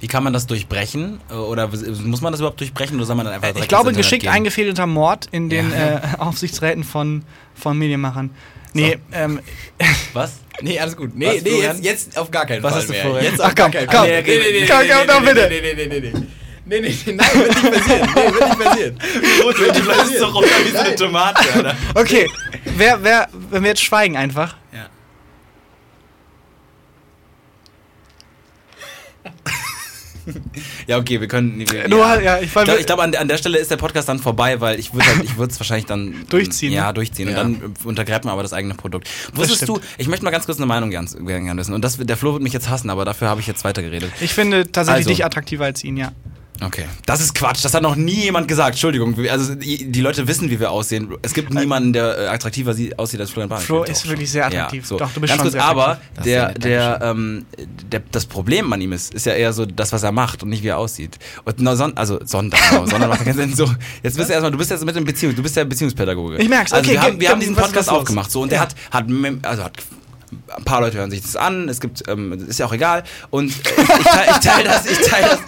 [0.00, 1.20] Wie kann man das durchbrechen?
[1.30, 1.68] Oder
[2.04, 4.32] muss man das überhaupt durchbrechen oder soll man dann einfach Ich glaube, geschickt gehen?
[4.32, 5.96] eingefädelter Mord in den Ja.
[5.96, 7.22] äh, Aufsichtsräten von,
[7.54, 8.30] von Medienmachern.
[8.74, 9.40] Nee, ähm,
[10.12, 10.40] Was?
[10.60, 11.16] Nee, alles gut.
[11.16, 13.02] Nee, Was, nee, jetzt, jetzt auf gar keinen Was Fall hast du mehr.
[13.04, 13.22] vor?
[13.22, 13.96] Jetzt Ach, auf gar komm, keinen komm.
[13.98, 14.08] Fall.
[14.08, 15.48] Nee, nee, nee, nee, Komm, nee, komm, nee, bitte.
[15.48, 16.26] Nee, nee, nee, nee,
[16.66, 16.80] nee.
[16.80, 18.08] Nee, nee, nein, wird nicht passieren.
[18.14, 18.98] Nee, wird nicht passieren.
[19.42, 21.76] Gut, du bleibst doch runter wie so eine Tomate, Alter.
[21.94, 22.28] okay,
[22.76, 24.56] wer, wer, wenn wir jetzt schweigen einfach.
[24.72, 24.88] Ja.
[30.86, 31.58] Ja, okay, wir können.
[31.70, 33.76] Wir, Du, ja, ich Ich wollte- glaube, ich glaub, an, an der Stelle ist der
[33.76, 36.94] Podcast dann vorbei, weil ich würde halt, ich würde es wahrscheinlich dann Durchziehen, Ja, ne?
[36.94, 37.28] durchziehen.
[37.28, 37.42] Ja.
[37.42, 39.06] Und dann untergräbt man aber das eigene Produkt.
[39.34, 41.74] Wusstest du, ich möchte mal ganz kurz eine Meinung gern, gern wissen.
[41.74, 44.10] Und das, der Flo wird mich jetzt hassen, aber dafür habe ich jetzt weitergeredet.
[44.22, 45.10] Ich finde tatsächlich Also.
[45.10, 46.12] dich attraktiver als ihn, ja.
[46.62, 46.84] Okay.
[47.04, 47.64] Das ist Quatsch.
[47.64, 48.70] Das hat noch nie jemand gesagt.
[48.70, 49.14] Entschuldigung.
[49.28, 51.12] Also die, Leute wissen, wie wir aussehen.
[51.22, 53.64] Es gibt niemanden, der äh, attraktiver sie- aussieht als Florian Barney.
[53.64, 54.82] Flo ist wirklich sehr attraktiv.
[54.84, 54.96] Ja, so.
[54.98, 57.44] Doch, du bist Ganz schon kurz, sehr aber der, der, ähm,
[57.90, 60.48] der, das Problem an ihm ist, ist ja eher so das, was er macht und
[60.48, 61.18] nicht wie er aussieht.
[61.44, 63.54] Und no, son, also Sonder, genau, Sonder macht keinen Sinn.
[63.54, 63.64] So,
[64.02, 66.36] jetzt bist du erstmal, du bist jetzt mit dem Beziehung, du bist der Beziehungspädagoge.
[66.38, 68.62] Ich merk's, Also okay, wir haben, wir haben diesen Podcast aufgemacht, so und der Ja.
[68.62, 69.72] hat, hat, mem- also hat
[70.56, 73.04] ein paar Leute hören sich das an, es gibt, ähm, ist ja auch egal.
[73.30, 73.52] Und äh,
[74.00, 75.38] ich teile ich teil das, ich teile das,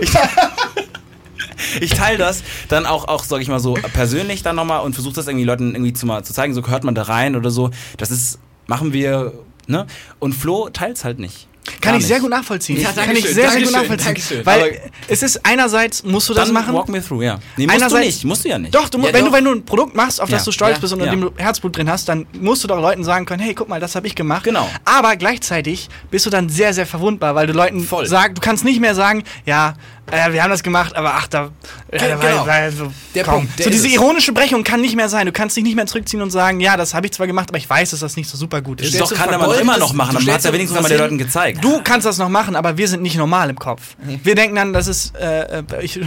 [0.00, 0.30] ich teile,
[1.80, 5.14] ich teile das dann auch, auch sag ich mal so, persönlich dann nochmal und versuche
[5.14, 7.70] das irgendwie Leuten irgendwie zu, mal zu zeigen, so hört man da rein oder so.
[7.96, 9.32] Das ist, machen wir,
[9.66, 9.86] ne?
[10.18, 11.48] Und Flo teilt's halt nicht.
[11.80, 12.80] Kann ich sehr gut nachvollziehen.
[12.80, 14.06] Ja, Kann ich sehr, sehr gut nachvollziehen.
[14.06, 14.44] danke schön.
[14.46, 14.70] Weil Aber-
[15.08, 16.74] es ist einerseits, musst du das machen.
[16.74, 17.38] walk me through, ja.
[17.56, 18.74] Nee, musst du Einerseits- nicht, musst du ja nicht.
[18.74, 19.30] Doch, du, Ja, wenn, doch.
[19.30, 21.10] Du, wenn du ein Produkt machst, auf das Ja, du stolz bist und ja.
[21.10, 23.78] dem du Herzblut drin hast, dann musst du doch Leuten sagen können, hey, guck mal,
[23.80, 24.42] das habe ich gemacht.
[24.44, 24.68] Genau.
[24.84, 28.06] Aber gleichzeitig bist du dann sehr, sehr verwundbar, weil du Leuten Voll.
[28.06, 29.74] sagst, du kannst nicht mehr sagen, ja,
[30.10, 31.50] äh, wir haben das gemacht, aber ach, da,
[31.88, 32.46] äh, weil, genau.
[32.46, 33.34] weil, so, Der komm.
[33.34, 33.94] Punkt, der so diese es.
[33.94, 35.26] ironische Brechung kann nicht mehr sein.
[35.26, 37.58] Du kannst dich nicht mehr zurückziehen und sagen, ja, das habe ich zwar gemacht, aber
[37.58, 38.98] ich weiß, dass das nicht so super gut ist.
[39.00, 40.98] Doch kann er man doch immer noch machen, du dann hat so wenigstens einmal den
[40.98, 41.64] Leuten gezeigt.
[41.64, 43.96] Du kannst das noch machen, aber wir sind nicht normal im Kopf.
[44.22, 45.62] Wir denken dann, das ist, äh, äh,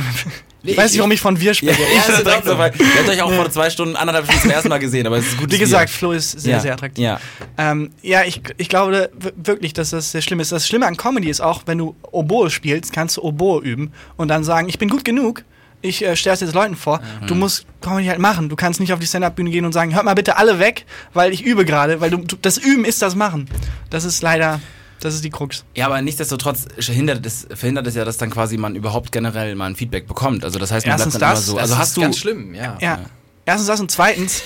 [0.65, 1.81] ich, ich weiß nicht, warum ich von wir Ja, spreche.
[1.81, 2.57] ja, das ist direkt so, Ordnung.
[2.59, 5.17] weil ihr habt euch auch vor zwei Stunden, anderthalb Stunden zum ersten Mal gesehen, aber
[5.17, 5.51] es ist gut.
[5.51, 6.59] Wie gesagt, Flo ist sehr, ja.
[6.59, 7.03] sehr attraktiv.
[7.03, 7.19] Ja.
[7.57, 10.51] Ähm, ja, ich, ich glaube wirklich, dass das sehr schlimm ist.
[10.51, 14.27] Das Schlimme an Comedy ist auch, wenn du Oboe spielst, kannst du Oboe üben und
[14.27, 15.43] dann sagen, ich bin gut genug,
[15.81, 16.99] ich äh, stelle es jetzt Leuten vor.
[17.21, 17.27] Mhm.
[17.27, 18.49] Du musst Comedy halt machen.
[18.49, 21.31] Du kannst nicht auf die Stand-Up-Bühne gehen und sagen, hört mal bitte alle weg, weil
[21.31, 23.47] ich übe gerade, weil du, du, das Üben ist das Machen.
[23.91, 24.59] Das ist leider,
[25.05, 25.63] das ist die Krux.
[25.75, 29.65] Ja, aber nichtsdestotrotz verhindert es, verhindert es ja, dass dann quasi man überhaupt generell mal
[29.67, 30.43] ein Feedback bekommt.
[30.43, 31.53] Also das heißt, man Erstens bleibt dann das, immer so.
[31.55, 32.01] Das Also ist hast du.
[32.01, 32.77] ganz schlimm, ja.
[32.81, 32.99] Ja.
[33.45, 34.41] Erstens das und zweitens,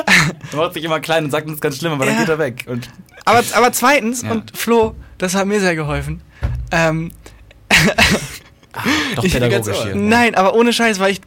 [0.50, 2.20] Du machst dich immer klein und sagst, das ist ganz schlimm, aber dann Ja.
[2.20, 2.64] geht er weg.
[2.68, 2.88] Und
[3.24, 4.30] aber, aber zweitens, Ja.
[4.32, 6.20] und Flo, das hat mir sehr geholfen.
[6.70, 7.12] Ähm,
[9.14, 9.94] doch Ich- pädagogisch ganz hier.
[9.94, 11.20] Nein, aber ohne Scheiß, weil ich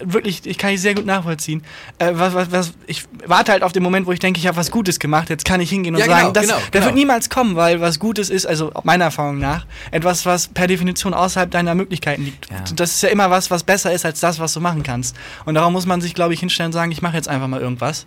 [0.00, 1.62] wirklich, ich kann ich sehr gut nachvollziehen.
[1.98, 4.56] Äh, was, was, was, ich warte halt auf den Moment, wo ich denke, ich habe
[4.56, 5.30] was Gutes gemacht.
[5.30, 6.84] Jetzt kann ich hingehen und Ja, sagen, genau, das, genau, der genau.
[6.86, 11.14] wird niemals kommen, weil was Gutes ist, also meiner Erfahrung nach, etwas, was per Definition
[11.14, 12.50] außerhalb deiner Möglichkeiten liegt.
[12.50, 12.64] Ja.
[12.74, 15.16] Das ist ja immer was, was besser ist als das, was du machen kannst.
[15.44, 17.60] Und darum muss man sich, glaube ich, hinstellen und sagen, ich mache jetzt einfach mal
[17.60, 18.06] irgendwas.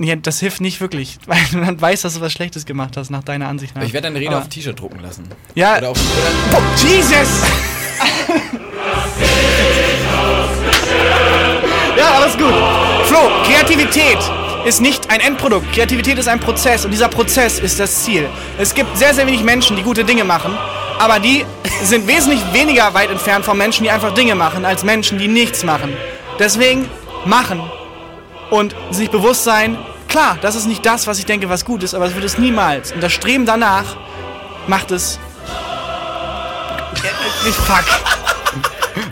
[0.00, 3.10] Ja, das hilft nicht wirklich, weil du dann weißt, dass du was Schlechtes gemacht hast,
[3.10, 3.82] nach deiner Ansicht nach.
[3.84, 5.28] Ich werde deine Rede Aber- auf T-Shirt drucken lassen.
[5.54, 5.98] Ja, Oder auf,
[6.52, 7.42] Oh, Jesus!
[12.04, 12.54] ja, alles gut.
[13.04, 14.18] Flo, Kreativität
[14.64, 15.72] ist nicht ein Endprodukt.
[15.72, 18.28] Kreativität ist ein Prozess und dieser Prozess ist das Ziel.
[18.58, 20.56] Es gibt sehr, sehr wenig Menschen, die gute Dinge machen,
[20.98, 21.44] aber die
[21.82, 25.64] sind wesentlich weniger weit entfernt von Menschen, die einfach Dinge machen, als Menschen, die nichts
[25.64, 25.96] machen.
[26.38, 26.88] Deswegen
[27.24, 27.62] machen
[28.50, 29.78] und sich bewusst sein,
[30.08, 32.38] klar, das ist nicht das, was ich denke, was gut ist, aber es wird es
[32.38, 32.92] niemals.
[32.92, 33.96] Und das Streben danach
[34.66, 35.18] macht es
[37.44, 37.84] nicht fuck.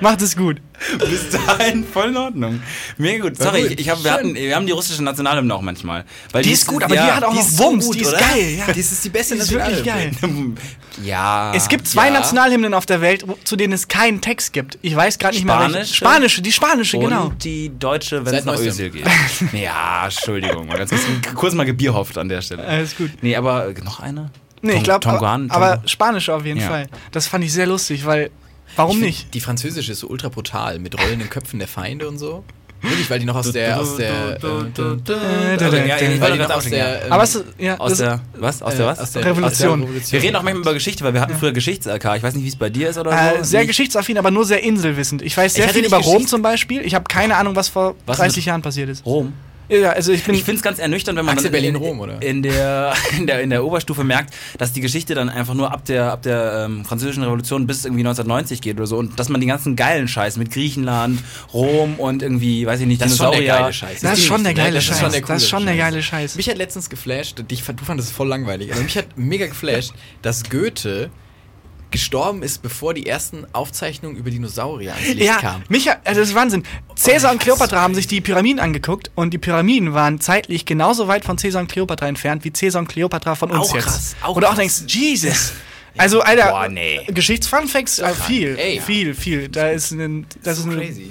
[0.01, 0.59] Macht es gut.
[0.99, 2.63] Bis dahin voll in Ordnung.
[2.99, 3.37] Mega gut.
[3.37, 3.71] Sorry, gut.
[3.73, 6.05] ich, ich hab, wir, hatten, wir haben die russische Nationalhymne auch manchmal.
[6.33, 8.19] Weil Die ist gut, aber die hat auch noch so Wumms, die ist oder?
[8.19, 8.67] geil, ja.
[8.67, 10.13] Das ist die beste Die ist wirklich geil.
[11.05, 11.53] ja.
[11.55, 12.13] Es gibt zwei ja.
[12.13, 14.79] Nationalhymnen auf der Welt, zu denen es keinen Text gibt.
[14.83, 15.73] Ich weiß gerade nicht mehr welche.
[15.73, 15.95] Spanische?
[15.95, 17.33] Spanische, die spanische, und genau.
[17.43, 18.59] die deutsche, wenn es nach.
[18.59, 19.07] Ösel geht.
[19.53, 20.67] ja, Entschuldigung.
[20.67, 21.03] Mal ganz kurz,
[21.35, 22.65] kurz mal gebierhofft an der Stelle.
[22.65, 23.11] Alles gut.
[23.23, 24.31] Nee, aber noch eine?
[24.63, 26.69] Nee, ich Tong- glaube, Tonguan, aber, spanische auf jeden Ja.
[26.69, 26.89] Fall.
[27.11, 28.31] Das fand ich sehr lustig, weil,
[28.77, 29.35] warum Ich find, nicht?
[29.35, 32.45] Die französische ist so ultra brutal, mit rollenden Köpfen der Feinde und so.
[32.83, 34.47] Wirklich, weil die noch aus der, aus der, äh,
[37.07, 38.61] ähm, Aber es, ja, Aus das, der, was?
[38.61, 38.99] Aus äh, der was?
[38.99, 39.83] aus der Revolution.
[39.85, 42.17] Aus der wir reden auch manchmal über Geschichte, weil wir hatten früher Geschichts-LK.
[42.17, 43.45] Ich weiß nicht, wie es bei dir ist oder äh, so.
[43.45, 45.23] sehr geschichtsaffin, aber nur sehr inselwissend.
[45.23, 46.81] Ich weiß sehr viel über Rom zum Beispiel.
[46.83, 49.07] Ich habe keine Ahnung, was vor Was 30 mit- Jahren passiert ist.
[49.07, 49.33] Rom.
[49.81, 50.27] Ja, also ich.
[50.29, 52.21] Ich finde es ganz ernüchternd, wenn man Axel dann in, Berlin-Rom, oder?
[52.23, 55.85] In, der, in, der, in der Oberstufe merkt, dass die Geschichte dann einfach nur ab
[55.87, 59.41] der, ab der ähm, französischen Revolution bis irgendwie 1990 geht oder so und dass man
[59.41, 61.21] die ganzen geilen Scheiß mit Griechenland,
[61.55, 64.01] Rom und irgendwie, weiß ich nicht, Das ist schon der Dinosaurier- geile Scheiß.
[64.01, 65.23] das ist schon der geile Das Scheiß.
[65.27, 66.35] Das ist schon der geile Scheiß.
[66.37, 69.93] Mich hat letztens geflasht, dich, du fandest es voll langweilig, aber mich hat mega geflasht,
[70.23, 71.11] dass Goethe
[71.93, 75.65] gestorben ist, bevor die ersten Aufzeichnungen über Dinosaurier ans Licht Ja, kamen.
[75.69, 76.65] Micha, also das ist Wahnsinn.
[76.97, 81.25] Cäsar und Kleopatra haben sich die Pyramiden angeguckt und die Pyramiden waren zeitlich genauso weit
[81.25, 83.85] von Cäsar und Kleopatra entfernt, wie Cäsar und Kleopatra von uns Auch jetzt.
[83.85, 84.59] krass, auch du auch krass.
[84.59, 85.53] denkst, Jesus.
[85.99, 87.01] Also, Alter, Boah, nee.
[87.09, 88.81] Geschichtsfunfacts, äh, viel, Ey.
[88.81, 89.49] viel, viel.
[89.49, 91.11] Da ist ein, das ist ein, crazy.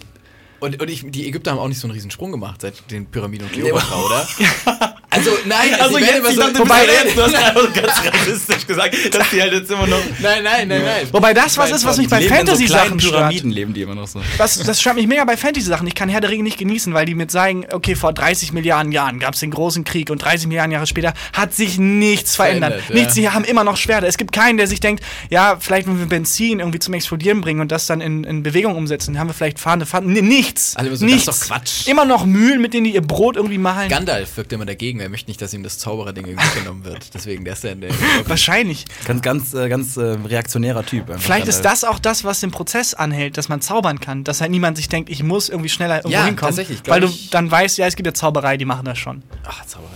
[0.60, 3.06] Und, und ich, die Ägypter haben auch nicht so einen riesen Sprung gemacht seit den
[3.06, 4.28] Pyramiden und Kleopatra, oder?
[5.14, 7.68] Also nein, Also ich werde jetzt, immer ich so, dachte, wobei- du bist einfach so
[7.82, 10.00] ganz rassistisch gesagt, dass die halt jetzt immer noch...
[10.20, 11.08] nein, nein, nein, nein.
[11.12, 13.16] Wobei das was ist, was mich bei so Fantasy-Sachen stört.
[13.16, 14.22] Pyramiden leben die immer noch so.
[14.38, 15.86] Das, das stört mich mega bei Fantasy-Sachen.
[15.88, 18.94] Ich kann Herr der Ringe nicht genießen, weil die mit sagen, okay, vor 30 Milliarden
[18.94, 22.72] Jahren gab es den großen Krieg und 30 Milliarden Jahre später hat sich nichts verändert.
[22.76, 22.96] Verändert, ja.
[22.96, 24.08] Nichts, sie haben immer noch Schwerter.
[24.08, 27.60] Es gibt keinen, der sich denkt, ja, vielleicht wenn wir Benzin irgendwie zum Explodieren bringen
[27.60, 30.14] und das dann in, in Bewegung umsetzen, haben wir vielleicht fahrende Fahrten.
[30.14, 30.78] Nee, nichts.
[30.78, 31.28] Alle immer so, das nichts.
[31.28, 31.88] ist doch Quatsch.
[31.88, 33.90] Immer noch Mühlen, mit denen die ihr Brot irgendwie malen.
[33.90, 37.14] Gandalf wirkt immer dagegen, er möchte nicht, dass ihm das Zaubererding irgendwie genommen wird.
[37.14, 37.92] Deswegen, der ist der, der
[38.26, 38.86] Wahrscheinlich.
[39.06, 41.10] Ganz, ganz, äh, ganz äh, reaktionärer Typ.
[41.10, 44.24] einfach Vielleicht ist äh, das auch das, was den Prozess anhält, dass man zaubern kann.
[44.24, 46.56] Dass halt niemand sich denkt, ich muss irgendwie schneller irgendwo Ja, hinkommen.
[46.56, 49.24] tatsächlich, Weil du dann weißt, ja, es gibt ja Zauberei, die machen das schon.
[49.46, 49.92] Ach, Zauberei.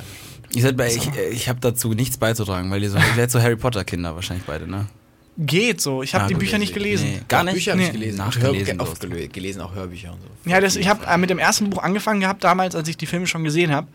[0.53, 3.30] Ich, seid bei- ich, äh, ich habe dazu nichts beizutragen, weil ihr so, ihr seid
[3.32, 4.86] so Harry Potter Kinder wahrscheinlich beide, ne?
[5.38, 6.01] Geht so.
[6.01, 7.10] Ich habe Ah, die Bücher nicht gelesen.
[7.10, 7.56] Nee, gar nicht.
[7.56, 7.93] Bücher habe ich Nee.
[7.99, 8.18] gelesen.
[8.20, 10.49] Nachgelesen, auch gele- gelesen, auch Hörbücher und so.
[10.49, 13.28] Ja, das, ich habe mit dem ersten Buch angefangen gehabt damals, als ich die Filme
[13.28, 13.88] schon gesehen habe.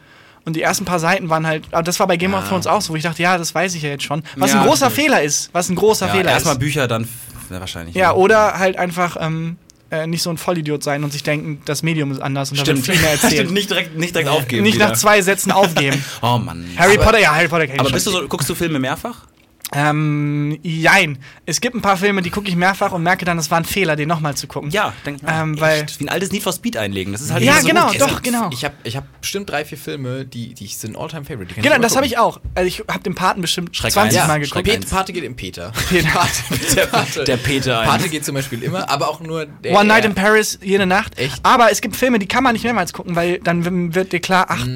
[0.51, 2.49] Und die ersten paar Seiten waren halt, aber das war bei Game of Ja.
[2.49, 4.23] Thrones auch so, wo ich dachte, ja, das weiß ich ja jetzt schon.
[4.37, 5.07] Was Ja, ein großer stimmt.
[5.07, 5.49] Fehler ist.
[5.53, 6.59] Was ein großer Ja, Fehler erstmal ist.
[6.61, 7.07] Bücher, dann
[7.49, 7.95] wahrscheinlich.
[7.95, 9.57] Ja, oder halt einfach ähm,
[9.91, 12.65] äh, nicht so ein Vollidiot sein und sich denken, das Medium ist anders und da
[12.65, 13.51] Stimmt, wird viel mehr Stimmt, erzählt.
[13.53, 14.63] nicht direkt, nicht direkt aufgeben.
[14.65, 14.89] nicht wieder.
[14.89, 16.05] nach zwei Sätzen aufgeben.
[16.23, 16.65] Oh Mann.
[16.77, 18.79] Harry Aber- Potter, ja, Harry Potter kenn ich Aber bist du so, guckst du Filme
[18.79, 19.27] mehrfach?
[19.73, 21.19] Ähm, jein.
[21.47, 23.65] Es gibt ein paar Filme, die gucke ich mehrfach und merke dann, es war ein
[23.65, 24.71] Fehler, den nochmal zu gucken.
[24.71, 25.43] Ja, denk mal.
[25.43, 25.87] Ähm, weil-?
[25.99, 27.13] Wie ein altes Need for Speed einlegen.
[27.13, 28.01] Das ist halt Ja, so genau, gut.
[28.01, 28.51] doch, genau.
[28.53, 31.55] Ich habe ich hab bestimmt drei, vier Filme, die, die sind All-Time-Favorite.
[31.61, 32.41] Genau, das habe ich auch.
[32.55, 34.29] Also ich habe den Paten bestimmt Schreck 20 eins.
[34.29, 34.71] Mal Ja, geguckt.
[34.71, 34.91] Eins.
[34.91, 35.73] Pate geht im Peter.
[35.89, 36.09] Peter.
[36.75, 37.83] Der, Pate- der Peter.
[37.83, 39.75] Pate geht zum Beispiel immer, aber auch nur der.
[39.77, 41.19] One Night in Paris, jede Nacht.
[41.19, 41.39] Echt?
[41.45, 44.47] Aber es gibt Filme, die kann man nicht mehrmals gucken, weil dann wird dir klar,
[44.49, 44.67] ach,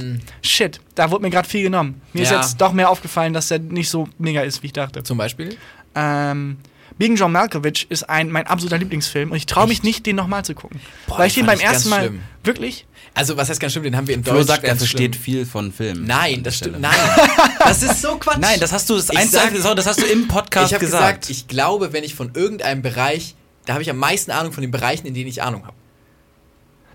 [0.43, 2.01] shit, da wurde mir gerade viel genommen.
[2.13, 2.31] Mir ist.
[2.31, 2.41] Ja.
[2.41, 5.03] jetzt doch mehr aufgefallen, dass der nicht so mega ist, wie ich dachte.
[5.03, 5.57] Zum Beispiel?
[5.95, 6.59] Ähm,
[6.97, 10.45] Being John Malkovich ist ein, mein absoluter Lieblingsfilm und ich traue mich nicht, den nochmal
[10.45, 10.81] zu gucken.
[11.09, 12.01] weil ich den beim ersten ganz Mal.
[12.07, 12.21] schlimm.
[12.45, 12.87] Wirklich?
[13.15, 13.83] Also, was heißt ganz schlimm?
[13.85, 14.47] Den haben wir in Flo Deutsch.
[14.47, 15.23] sagt, er versteht schlimm.
[15.25, 16.05] viel von Filmen.
[16.05, 16.81] Nein, das stimmt.
[16.81, 16.95] Nein.
[17.59, 18.39] Das ist so Quatsch.
[18.41, 21.23] Nein, das hast du, das, eins, das hast du im Podcast ich habe gesagt.
[21.23, 23.35] gesagt, ich glaube, wenn ich von irgendeinem Bereich,
[23.65, 25.75] da habe ich am meisten Ahnung von den Bereichen, in denen ich Ahnung habe.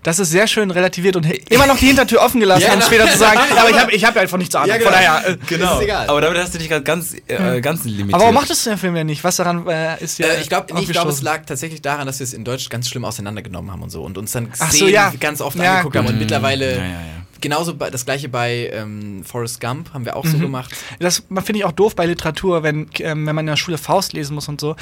[0.02, 2.86] Das ist sehr schön relativiert und immer noch die Hintertür offen gelassen, Ja, um na-
[2.86, 4.70] später zu sagen, aber ich habe ich hab ja einfach nichts Ahnung.
[4.70, 4.90] Ja, genau.
[4.90, 5.76] Von daher, äh, Genau.
[5.78, 6.08] Ist egal.
[6.08, 8.14] Aber damit hast du dich gerade ganz, äh, ganz limitiert.
[8.14, 9.22] aber warum machtest du den Film denn nicht?
[9.24, 10.26] Was daran äh, ist ja.
[10.28, 12.68] Äh, ich glaube, nee, ich glaube, es lag tatsächlich daran, dass wir es in Deutsch
[12.70, 15.12] ganz schlimm auseinandergenommen haben und so und uns dann Ach so, ja.
[15.20, 16.20] ganz oft Ja, angeguckt haben und gut.
[16.20, 16.96] mittlerweile Ja, ja, ja.
[17.42, 20.42] genauso bei, das gleiche bei ähm, Forrest Gump haben wir auch so Mhm.
[20.42, 20.70] gemacht.
[20.98, 24.14] Das finde ich auch doof bei Literatur, wenn, ähm, wenn man in der Schule Faust
[24.14, 24.76] lesen muss und so.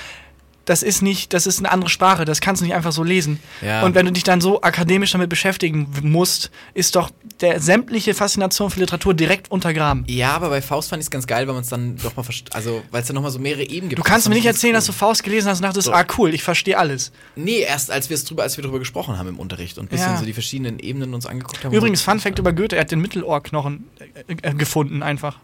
[0.68, 3.40] Das ist nicht, das ist eine andere Sprache, das kannst du nicht einfach so lesen.
[3.62, 3.84] Ja.
[3.84, 7.10] Und wenn du dich dann so akademisch damit beschäftigen musst, ist doch
[7.40, 10.04] der sämtliche Faszination für Literatur direkt untergraben.
[10.08, 12.22] Ja, aber bei Faust fand ich es ganz geil, weil man es dann doch mal
[12.22, 13.98] versteht, also weil es dann nochmal so mehrere Ebenen gibt.
[13.98, 15.92] Du kannst mir nicht erzählen, dass du Faust gelesen hast und dachtest, So.
[15.94, 17.12] ah cool, ich verstehe alles.
[17.34, 19.88] Nee, erst als wir es drüber, als wir drüber gesprochen haben im Unterricht und ein
[19.88, 20.18] bisschen Ja.
[20.18, 21.72] so die verschiedenen Ebenen uns angeguckt haben.
[21.72, 23.88] Übrigens, Fun Fact über Goethe, er hat den Mittelohrknochen
[24.28, 25.38] äh, äh, gefunden einfach.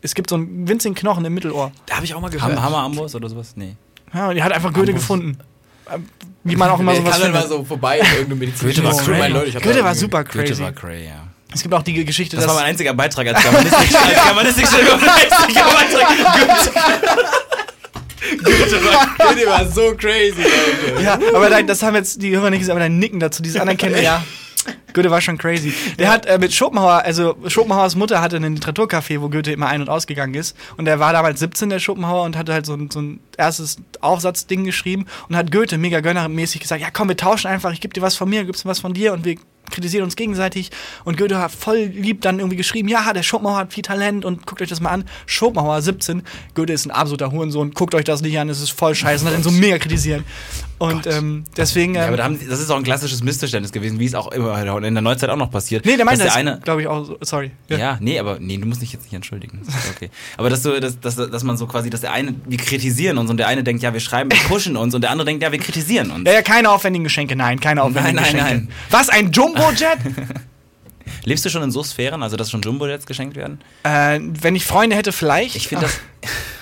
[0.00, 1.72] Es gibt so einen winzigen Knochen im Mittelohr.
[1.84, 2.50] Da habe ich auch mal gehört.
[2.50, 3.52] Hammer, Hammer Amboss oder sowas?
[3.54, 3.76] Nee.
[4.14, 5.38] Ja, und er hat einfach Goethe gefunden.
[6.44, 7.50] Wie man auch immer Der sowas kam dann findet.
[7.50, 9.18] mal so vorbei in irgendeinem medizinischen Goethe war crazy.
[9.20, 10.62] Meine Leute, ich hab Goethe da war irgendwie- super Goethe crazy.
[10.62, 11.26] war cray, ja.
[11.54, 13.78] Es gibt auch die Geschichte, Das dass war mein einziger Beitrag als Germanistik.
[14.04, 16.08] als Germanistik Beitrag.
[18.42, 21.02] Goethe war Goethe war so crazy, Leute.
[21.02, 23.60] Ja, aber dein, das haben jetzt die Hörer nicht gesehen, aber dein Nicken dazu, dieses
[23.60, 24.22] Anerkennen, ja.
[24.92, 25.72] Goethe war schon crazy.
[25.98, 29.80] Der hat äh, mit Schopenhauer, also Schopenhauers Mutter hatte einen Literaturcafé, wo Goethe immer ein-
[29.80, 30.56] und ausgegangen ist.
[30.76, 33.78] Und er war damals 17, der Schopenhauer, und hatte halt so ein, so ein erstes
[34.00, 37.94] Aufsatzding geschrieben und hat Goethe mega gönnermäßig gesagt, ja komm, wir tauschen einfach, ich geb
[37.94, 39.36] dir was von mir, du gibst mir was von dir und wir
[39.70, 40.70] kritisieren uns gegenseitig.
[41.04, 44.46] Und Goethe hat voll lieb dann irgendwie geschrieben, ja, der Schopenhauer hat viel Talent und
[44.46, 45.04] guckt euch das mal an.
[45.26, 46.22] Schopenhauer 17,
[46.54, 49.30] Goethe ist ein absoluter Hurensohn, guckt euch das nicht an, es ist voll scheiße und
[49.30, 50.22] hat ihn so mega kritisiert.
[50.78, 51.94] Und ähm, deswegen.
[51.94, 54.32] Ja, Ähm, aber da haben, das ist auch ein klassisches Missverständnis gewesen, wie es auch
[54.32, 55.86] immer in der Neuzeit auch noch passiert.
[55.86, 56.58] nee, der meinte dass das, eine.
[56.64, 57.16] glaube ich, auch so.
[57.20, 57.52] Sorry.
[57.68, 57.98] Ja.
[58.00, 59.60] nee, aber nee, du musst dich jetzt nicht entschuldigen.
[59.94, 60.10] Okay.
[60.36, 63.30] Aber dass du, dass, dass, dass man so quasi, dass der eine, wir kritisieren uns
[63.30, 65.52] und der eine denkt, ja, wir schreiben, wir pushen uns und der andere denkt, ja,
[65.52, 66.26] wir kritisieren uns.
[66.26, 68.54] Ja, ja, keine aufwendigen Geschenke, nein, keine aufwendigen Nein, nein, Geschenke.
[68.66, 68.68] nein.
[68.90, 69.98] Was, ein Jumbo-Jet?
[71.24, 73.60] Lebst du schon in so Sphären, also dass schon Jumbo-Jets geschenkt werden?
[73.84, 75.56] äh, wenn ich Freunde hätte, vielleicht.
[75.56, 76.00] Ich finde das,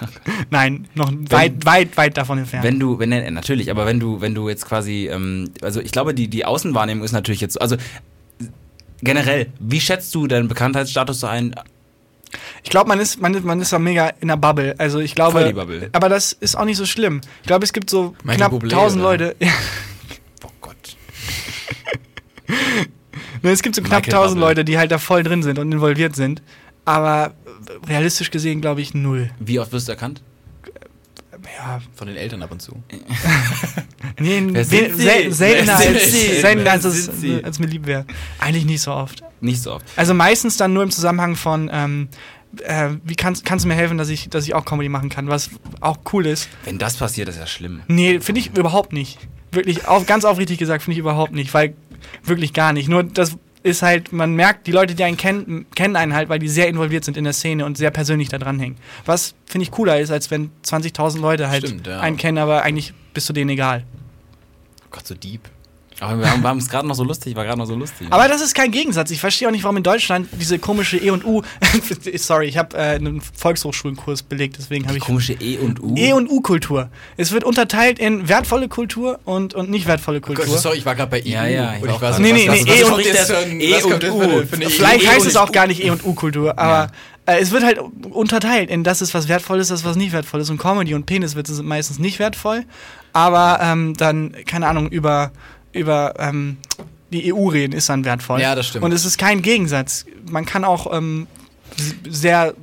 [0.50, 2.64] Nein, noch weit, weit, weit davon entfernt.
[2.64, 5.92] wenn du, wenn, äh, natürlich, aber wenn du, wenn du jetzt quasi, ähm, also ich
[5.92, 7.76] glaube, die, die Außenwahrnehmung ist natürlich jetzt, also
[9.02, 11.54] generell, wie schätzt du deinen Bekanntheitsstatus so ein?
[12.62, 14.74] ich glaube, man ist, man, ist- man ist da mega in der Bubble.
[14.78, 15.32] Also ich glaube.
[15.40, 15.88] Voll die Bubble.
[15.92, 17.20] Aber das ist auch nicht so schlimm.
[17.42, 19.10] Ich glaube, es gibt so Michael knapp Bublé, 1000 oder?
[19.10, 19.36] Leute.
[23.42, 24.48] Ne, es gibt so knapp Michael 1000 Bubble.
[24.48, 26.42] Leute, die halt da voll drin sind und involviert sind.
[26.84, 27.34] Aber
[27.88, 29.30] realistisch gesehen, glaube ich, null.
[29.38, 30.22] Wie oft wirst du erkannt?
[31.56, 32.82] Ja, Von den Eltern ab und zu.
[34.18, 36.40] Nee, Wer sind sel seltener als, Sie?
[36.40, 37.10] seltener Wer als, es,
[37.42, 38.04] als mir lieb wäre.
[38.38, 39.22] Eigentlich nicht so oft.
[39.40, 39.86] Nicht so oft.
[39.96, 42.08] Also meistens dann nur im Zusammenhang von, ähm,
[42.62, 45.28] äh, wie kannst, kannst du mir helfen, dass ich, dass ich auch Comedy machen kann,
[45.28, 46.48] was auch cool ist.
[46.64, 47.80] Wenn das passiert, ist ja schlimm.
[47.88, 49.18] Nee, finde ich überhaupt nicht.
[49.52, 51.74] Wirklich, auf, ganz aufrichtig gesagt, finde ich überhaupt nicht, weil
[52.24, 52.88] wirklich gar nicht.
[52.88, 56.38] Nur das ist halt, man merkt, die Leute, die einen kennen, kennen einen halt, weil
[56.38, 58.76] die sehr involviert sind in der Szene und sehr persönlich da dran hängen.
[59.04, 62.00] Was, finde ich, cooler ist, als wenn 20.000 Leute halt Stimmt, ja.
[62.00, 63.84] einen kennen, aber eigentlich bist du denen egal.
[64.90, 65.42] Gott, so deep.
[66.00, 68.06] Aber wir haben, es gerade noch so lustig, war gerade noch so lustig.
[68.10, 69.10] Aber das ist kein Gegensatz.
[69.10, 71.42] Ich verstehe auch nicht, warum in Deutschland diese komische E und U.
[72.16, 75.04] Sorry, ich habe äh, einen Volkshochschulenkurs belegt, deswegen habe ich.
[75.04, 75.94] komische E und U.
[75.96, 76.88] E und U-Kultur.
[77.16, 80.46] Es wird unterteilt in wertvolle Kultur und, und nicht wertvolle Kultur.
[80.46, 81.28] Gott, sorry, ich war gerade bei EU.
[81.28, 84.20] Ja, ja, ich und ich war Nee, nee, nee, E und- das- E und U.
[84.22, 85.52] eine Vielleicht E heißt es auch U?
[85.52, 86.90] gar nicht E und U-Kultur, aber
[87.26, 87.78] äh, es wird halt
[88.10, 90.50] unterteilt in das ist was wertvoll ist, das was nicht wertvoll ist.
[90.50, 92.64] Und Comedy und Peniswitze sind meistens nicht wertvoll,
[93.12, 95.30] aber ähm, dann, keine Ahnung, über,
[95.72, 96.58] über ähm,
[97.12, 98.40] die EU reden ist dann wertvoll.
[98.40, 98.84] Ja, das stimmt.
[98.84, 100.06] Und es ist kein Gegensatz.
[100.30, 101.26] Man kann auch ähm,
[102.08, 102.54] sehr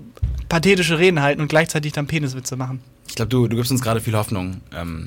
[0.50, 2.82] pathetische Reden halten und gleichzeitig dann Peniswitze machen.
[3.10, 5.06] Ich glaube, du, du gibst uns gerade viel Hoffnung ähm,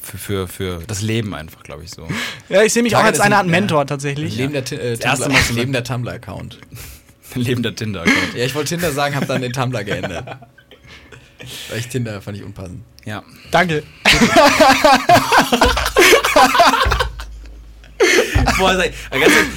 [0.00, 2.06] für, für, für das Leben einfach, glaube ich so.
[2.48, 3.50] Ja, ich sehe mich Tage auch als eine Art ja.
[3.50, 4.36] Mentor tatsächlich.
[4.36, 6.58] Lebender, Ti- äh, erste Tumblr- Mal zu- lebender Tumblr-Account.
[7.34, 8.04] Lebender Tinder.
[8.36, 10.38] Ja, ich wollte Tinder sagen, habe dann den Tumblr geändert.
[11.68, 12.80] Weil ich Tinder fand ich unpassend.
[13.04, 13.22] Ja.
[13.50, 13.82] Danke.
[18.60, 18.92] Ehrlich,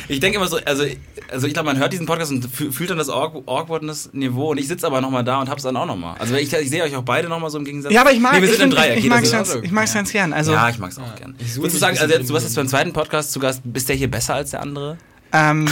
[0.08, 0.84] ich denke immer so, also,
[1.32, 4.58] also ich glaube, man hört diesen Podcast und fü- fühlt dann das Awk- Awkwardness-Niveau und
[4.58, 6.16] ich sitze aber nochmal da und hab's dann auch nochmal.
[6.20, 7.93] Also ich, ich sehe euch auch beide nochmal so im Gegensatz.
[7.93, 8.97] Ja, aber ich mag Nee, wir ich im Dreieck.
[8.97, 10.34] ich, jeder mag's ganz, ich mag's ganz gern.
[10.34, 11.36] Also, ja, ich mag's auch gern.
[11.39, 12.50] Ich suche Würdest du sagen, also jetzt, du warst drin.
[12.50, 14.97] jetzt beim zweiten Podcast zu Gast, bist der hier besser als der andere?
[15.32, 15.68] ähm,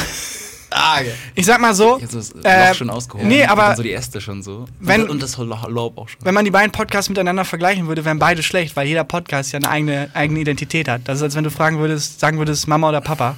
[0.69, 1.11] Ah, okay.
[1.35, 3.25] ich sag mal so, Ich hab so das Loch Äh, schon ausgeholt.
[3.27, 4.65] nee, aber dann so die Äste schon so.
[4.79, 6.19] wenn- und, das, und das Lob auch schon.
[6.25, 9.57] wenn man die beiden Podcasts miteinander vergleichen würde, wären beide schlecht, weil jeder Podcast ja
[9.57, 11.01] eine eigene, eigene Identität hat.
[11.05, 13.37] Das ist, als wenn du fragen würdest, sagen würdest, Mama oder Papa.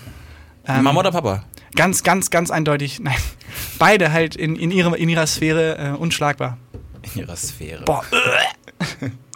[0.68, 1.44] Ähm, Mama oder Papa?
[1.76, 3.16] Ganz, ganz, ganz eindeutig, nein.
[3.78, 6.58] Beide halt in, in, ihrer, in ihrer Sphäre äh, unschlagbar.
[7.14, 7.84] In ihrer Sphäre.
[7.86, 8.04] Boah,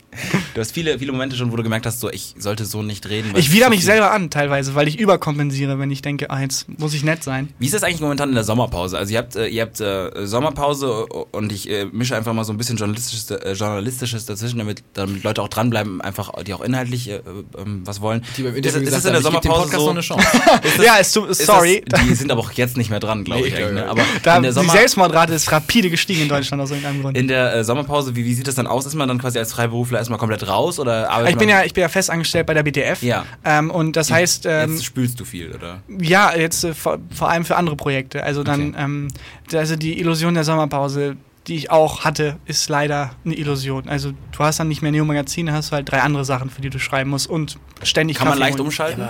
[0.54, 3.08] Du hast viele, viele Momente schon, wo du gemerkt hast, so, ich sollte so nicht
[3.10, 3.34] reden.
[3.34, 6.68] weil ich zu mich selber an, teilweise, weil ich überkompensiere, wenn ich denke, ah, jetzt
[6.80, 7.50] muss ich nett sein.
[7.60, 8.98] Wie ist das eigentlich momentan in der Sommerpause?
[8.98, 12.54] Also ihr habt, äh, ihr habt äh, Sommerpause und ich äh, mische einfach mal so
[12.54, 17.10] ein bisschen journalistisches, äh, journalistisches dazwischen, damit, damit Leute auch dranbleiben, einfach die auch inhaltlich
[17.10, 17.22] äh,
[17.58, 18.24] ähm, was wollen.
[18.38, 19.78] Die beim ist, Interview ist, ist das in der Sommerpause so?
[19.86, 20.28] noch eine Chance.
[20.86, 21.84] ja, es tut, ist sorry.
[21.88, 23.56] Das, die sind aber auch jetzt nicht mehr dran, glaube Nee, ich.
[23.56, 23.88] glaube, ne?
[23.88, 27.18] Aber da, in der, die Sommer, Selbstmordrate ist rapide gestiegen in Deutschland aus irgendeinem Grund.
[27.18, 28.86] in der äh, Sommerpause, wie, wie sieht das dann aus?
[28.86, 31.64] Ist man dann quasi als Freiberufler erstmal komplett raus oder arbeitet Ich bin man, ja,
[31.66, 33.02] ich bin ja fest angestellt bei der BTF.
[33.02, 33.26] Ja.
[33.44, 35.82] Ähm, und das heißt, ähm, jetzt spülst du viel, oder?
[36.00, 38.24] ja, jetzt äh, vor, vor allem für andere Projekte.
[38.24, 38.84] Also dann, Okay.
[38.84, 39.08] ähm,
[39.54, 41.16] also die Illusion der Sommerpause,
[41.48, 43.90] die ich auch hatte, ist leider eine Illusion.
[43.90, 46.70] Also du hast dann nicht mehr Neo Magazin, hast halt drei andere Sachen, für die
[46.70, 48.66] du schreiben musst und ständig Kann man Kaffee leicht holen.
[48.68, 49.04] umschalten?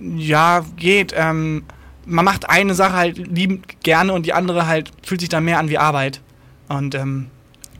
[0.00, 1.14] Ja, geht.
[1.16, 1.64] Ähm,
[2.06, 5.58] man macht eine Sache halt liebend gerne und die andere halt fühlt sich dann mehr
[5.58, 6.20] an wie Arbeit.
[6.68, 7.26] Und ähm,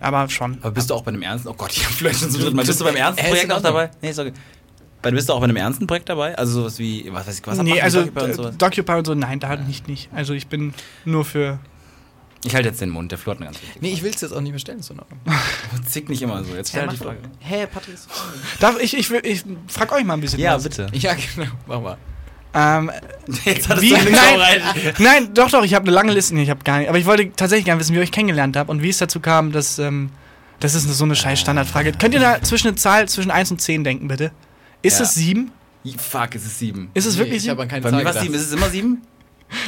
[0.00, 0.58] aber schon.
[0.62, 2.56] Aber bist du auch bei einem ernsten, oh Gott, ich hab vielleicht schon zum dritten
[2.56, 3.90] Mal, bist du beim ernsten Projekt auch dabei?
[4.02, 4.32] Nee, sorry.
[5.02, 6.36] Bei- Bist du auch bei einem ernsten Projekt dabei?
[6.36, 8.54] Also sowas wie, was weiß ich, was nee, also Docupy und sowas?
[8.54, 8.58] äh,
[8.98, 10.10] und so, nein, da nicht, nicht.
[10.12, 10.74] Also ich bin
[11.06, 11.58] nur für.
[12.44, 14.40] Ich halte jetzt den Mund, der Flo hat ganz Nee, ich will es jetzt auch
[14.40, 14.82] nicht mehr stellen.
[14.82, 15.04] Frage.
[15.86, 17.18] Zick nicht immer so, jetzt stell halt die Frage.
[17.38, 18.08] Hä, Patrick ist
[18.60, 20.40] Darf ich, ich, ich frag euch mal ein bisschen.
[20.40, 20.86] Ja, bitte.
[20.92, 21.98] Ja, genau, mach mal.
[22.52, 22.90] Ähm,
[23.44, 23.92] Jetzt hattest Wie?
[23.92, 24.62] Nein.
[24.98, 26.34] Nein, doch, doch, ich habe eine lange Liste.
[26.34, 26.88] Nee, ich habe gar nicht.
[26.88, 29.20] Aber ich wollte tatsächlich gerne wissen, wie ihr euch kennengelernt habt und wie es dazu
[29.20, 29.78] kam, dass.
[29.78, 30.10] Ähm,
[30.58, 31.92] das ist so eine scheiß Standardfrage.
[31.92, 34.30] Könnt ihr da zwischen eine Zahl zwischen 1 und 10 denken, bitte?
[34.82, 35.04] Ist Ja.
[35.06, 35.50] es 7?
[35.96, 36.90] Fuck, es ist sieben.
[36.92, 37.52] Ist es Nee, wirklich ich 7?
[37.52, 38.26] habe an keine Bei Zahl mir war es gedacht.
[38.26, 38.34] sieben.
[38.34, 39.00] Ist es immer sieben?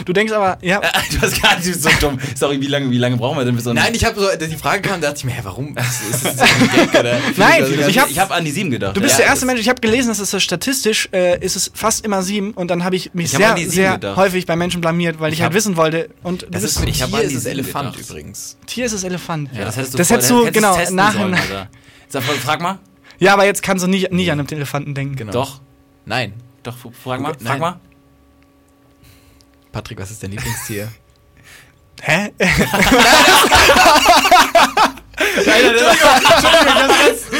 [0.05, 0.81] Du denkst aber, ja.
[0.81, 2.19] du hast gar nicht, du bist so dumm.
[2.35, 4.83] Sorry, wie lange, wie lange brauchen wir denn bis Nein, ich habe so, die Frage
[4.83, 5.77] kam, da dachte ich mir, hä, warum?
[5.77, 7.19] Ist das ein Gag oder?
[7.37, 8.97] Nein, Also, ich ich hab- habe hab an die sieben gedacht.
[8.97, 9.19] Du bist ja.
[9.19, 12.23] der erste Mensch, ich habe gelesen, dass es so statistisch äh, ist es fast immer
[12.23, 14.17] 7 und dann habe ich mich Ich sehr, sieben sehr gedacht.
[14.17, 16.11] häufig bei Menschen blamiert, weil ich, Ich halt wissen wollte.
[16.23, 18.11] Und du Das bist, ist- ich hab Hier an ist die es sieben Elefant gedacht.
[18.11, 18.57] übrigens.
[18.67, 19.51] Tier ist es Elefant.
[19.53, 21.69] Ja, das hättest du, das voll- hättest du, hättest genau, testen nach, sollen, Alter.
[22.09, 22.79] Sag, frag mal.
[23.19, 25.17] Ja, aber jetzt kannst du nicht, nicht an den Elefanten denken.
[25.17, 25.33] Genau.
[25.33, 25.61] Doch,
[26.07, 26.35] Nein.
[26.63, 27.61] doch, frag mal, frag nein.
[27.61, 27.81] mal.
[29.73, 30.89] Patrick, was ist dein Lieblingstier?
[32.03, 32.33] Hä?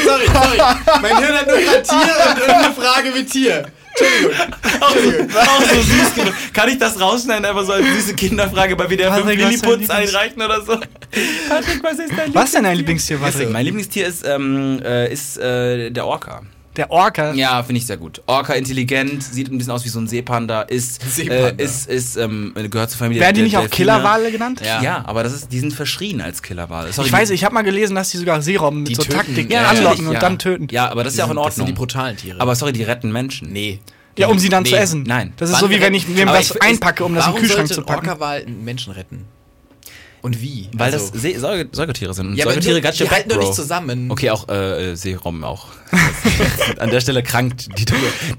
[0.03, 0.57] sorry, sorry.
[1.01, 3.65] Mein Hirn hat nur gerade Tier und irgendeine Frage mit Tier.
[3.95, 5.29] Entschuldigung.
[5.35, 6.33] Auch so süß genug.
[6.53, 9.63] Kann ich das rausschneiden, einfach so als süße Kinderfrage bei WDR 5 Patrick, was ist
[9.63, 10.77] dein Lilliputz Lieblings- einreichen oder so?
[11.49, 13.49] Patrick, was ist dein Was ist denn dein Lieblingstier, Patrick?
[13.49, 16.41] Mein Lieblingstier ist, ähm, äh, ist äh, der Orca.
[16.75, 17.33] Der Orca.
[17.33, 18.21] Ja, finde ich sehr gut.
[18.25, 21.63] Orca intelligent, sieht ein bisschen aus wie so ein Seepanda, ist, äh, Seepanda.
[21.63, 23.21] ist, ist ähm, gehört zur Familie.
[23.21, 23.69] Werden die nicht auch.
[23.69, 24.61] Killerwale genannt?
[24.65, 24.81] Ja.
[24.81, 25.03] Ja.
[25.05, 26.91] aber das ist, die sind verschrien als Killerwale.
[26.91, 29.17] Sorry, Ich weiß, ich habe mal gelesen, dass die sogar Seerobben mit Die so töten-
[29.17, 30.19] Taktiken ja, anlocken natürlich, und ja.
[30.19, 30.67] dann töten.
[30.71, 31.67] Ja, aber das ist ja auch in Das sind Ordnung.
[31.67, 32.41] die brutalen Tiere.
[32.41, 33.51] aber sorry, die retten Menschen.
[33.53, 33.79] nee.
[34.15, 35.03] Ja, um sie dann Nee, zu essen.
[35.07, 35.33] nein.
[35.37, 37.33] Das ist Wann so wie wenn ich mir was ich- einpacke, um das in den
[37.33, 38.09] Warum Kühlschrank sollte zu ein packen.
[38.09, 39.25] Orca-Wal Menschen retten?
[40.23, 40.69] Und wie?
[40.73, 42.35] Weil Also- das See Säuge Säugetiere sind.
[42.35, 44.09] Ja, aber Säugetiere die, ganz schön die halten doch nicht zusammen.
[44.09, 45.67] Okay, auch äh, Seerobben auch.
[46.79, 47.85] An der Stelle krankt die,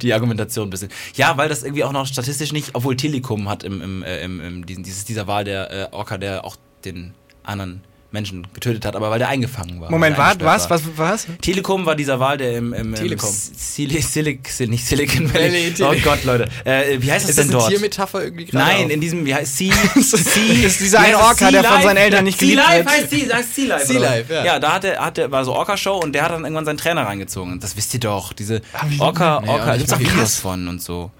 [0.00, 0.88] die Argumentation ein bisschen.
[1.14, 4.40] Ja, weil das irgendwie auch noch statistisch nicht, obwohl Telekom hat im, im, äh, im,
[4.40, 6.56] im diesen, dieses, dieser Wahl der äh, Orca, der auch
[6.86, 7.12] den
[7.42, 7.82] anderen
[8.14, 9.90] Menschen getötet hat, aber weil der eingefangen war.
[9.90, 11.28] Moment, der was, was, was?
[11.28, 11.38] war.
[11.38, 13.28] Telekom war dieser Wahl, der im, im, Telekom.
[13.28, 15.74] im Sili, Silic, Sil- nicht Silicon Valley.
[15.82, 16.48] Oh Gott, Leute.
[16.64, 17.70] Äh, wie heißt ist das denn eine dort?
[17.70, 18.64] Tiermetapher irgendwie gerade?
[18.64, 21.22] Nein, in diesem, wie heißt Sea, sea ist dieser eine heißt es?
[21.26, 21.86] Orca, Sea der von Life?
[21.88, 22.88] seinen Eltern nicht Sea geliebt Life wird.
[22.88, 23.86] heißt Sea, sagst Sea Life.
[23.86, 23.98] Sea?
[24.00, 24.44] Life, ja.
[24.44, 26.78] Ja, da hat er, hat er, war so Orca-Show und der hat dann irgendwann seinen
[26.78, 27.60] Trainer reingezogen.
[27.60, 28.32] Das wisst ihr doch.
[28.32, 29.98] Diese Ah, Orca, Orca, gibt's auch.
[29.98, 31.10] Videos von und so.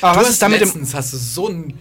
[0.00, 1.78] Aber was ist damit letztens hast du so ein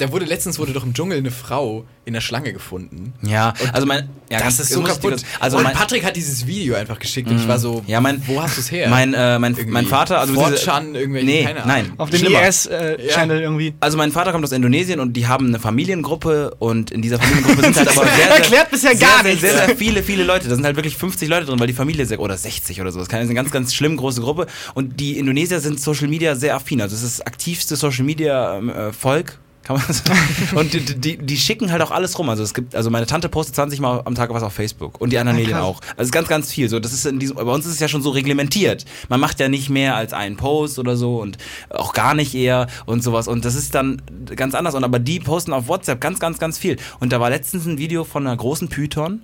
[0.00, 3.12] da wurde letztens wurde doch im Dschungel eine Frau in der Schlange gefunden.
[3.22, 5.00] Ja, also mein, ja, das ganz- ist so kaputt.
[5.12, 8.00] kurz- Also und mein, Patrick hat dieses Video einfach geschickt und ich war so, ja,
[8.00, 8.88] mein, wo hast du es her?
[8.88, 11.68] mein, äh, mein, Irgendwie mein Vater, also 4chan, irgendwelche, nee, keine Ahnung.
[11.68, 12.42] nein, Auf dem schlimmer.
[12.48, 13.74] IS-Channel irgendwie.
[13.80, 17.62] Also mein Vater kommt aus Indonesien und die haben eine Familiengruppe und in dieser Familiengruppe
[17.62, 19.40] sind halt aber sehr, sehr Erklärt bisher sehr, gar sehr, nichts.
[19.42, 20.48] sehr, sehr viele, viele Leute.
[20.48, 22.98] Da sind halt wirklich 50 Leute drin, weil die Familie sehr, oder 60 oder so.
[22.98, 24.46] Das ist eine ganz, ganz schlimm große Gruppe.
[24.74, 26.80] Und die Indonesier sind Social Media sehr affin.
[26.80, 29.38] Also es ist das aktivste Social Media ähm, äh, Volk.
[29.70, 30.18] Kann man sagen.
[30.56, 32.28] Und die, die, die schicken halt auch alles rum.
[32.28, 35.10] Also es gibt, also meine Tante postet 20 Mal am Tag was auf Facebook und
[35.12, 35.64] die anderen Ah, Medien krass.
[35.66, 35.80] auch.
[35.90, 36.68] Also es ist ganz, ganz viel.
[36.68, 38.84] So, das ist in diesem, bei uns ist es ja schon so reglementiert.
[39.08, 42.66] Man macht ja nicht mehr als einen Post oder so und auch gar nicht eher
[42.86, 43.28] und sowas.
[43.28, 44.02] Und das ist dann
[44.36, 44.74] ganz anders.
[44.74, 46.76] Und aber die posten auf WhatsApp ganz, ganz, ganz viel.
[46.98, 49.22] Und da war letztens ein Video von einer großen Python.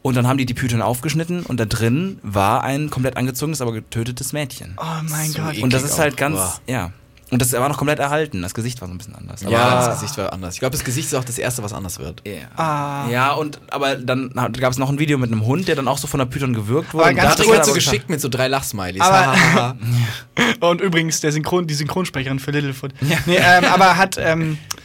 [0.00, 3.72] Und dann haben die die Python aufgeschnitten und da drin war ein komplett angezogenes, aber
[3.72, 4.76] getötetes Mädchen.
[4.80, 5.58] Oh mein So Gott.
[5.58, 6.60] und das ist halt ganz, Boah.
[6.68, 6.92] ja.
[7.30, 8.40] Und das war noch komplett erhalten.
[8.40, 9.42] Das Gesicht war so ein bisschen anders.
[9.42, 10.54] Aber ja, das Gesicht war anders.
[10.54, 12.22] Ich glaube, das Gesicht ist auch das erste, was anders wird.
[12.26, 12.48] Ja.
[12.56, 13.08] Ah.
[13.10, 15.98] ja, und aber dann gab es noch ein Video mit einem Hund, der dann auch
[15.98, 17.04] so von der Python gewürgt wurde.
[17.04, 19.02] Aber Und ganz hat hat so geschickt mit so drei Lachsmileys.
[20.60, 22.92] Und übrigens, der Synchron, die Synchronsprecherin für Littlefoot.
[23.00, 24.78] Nee, ähm, aber hat, ähm, äh,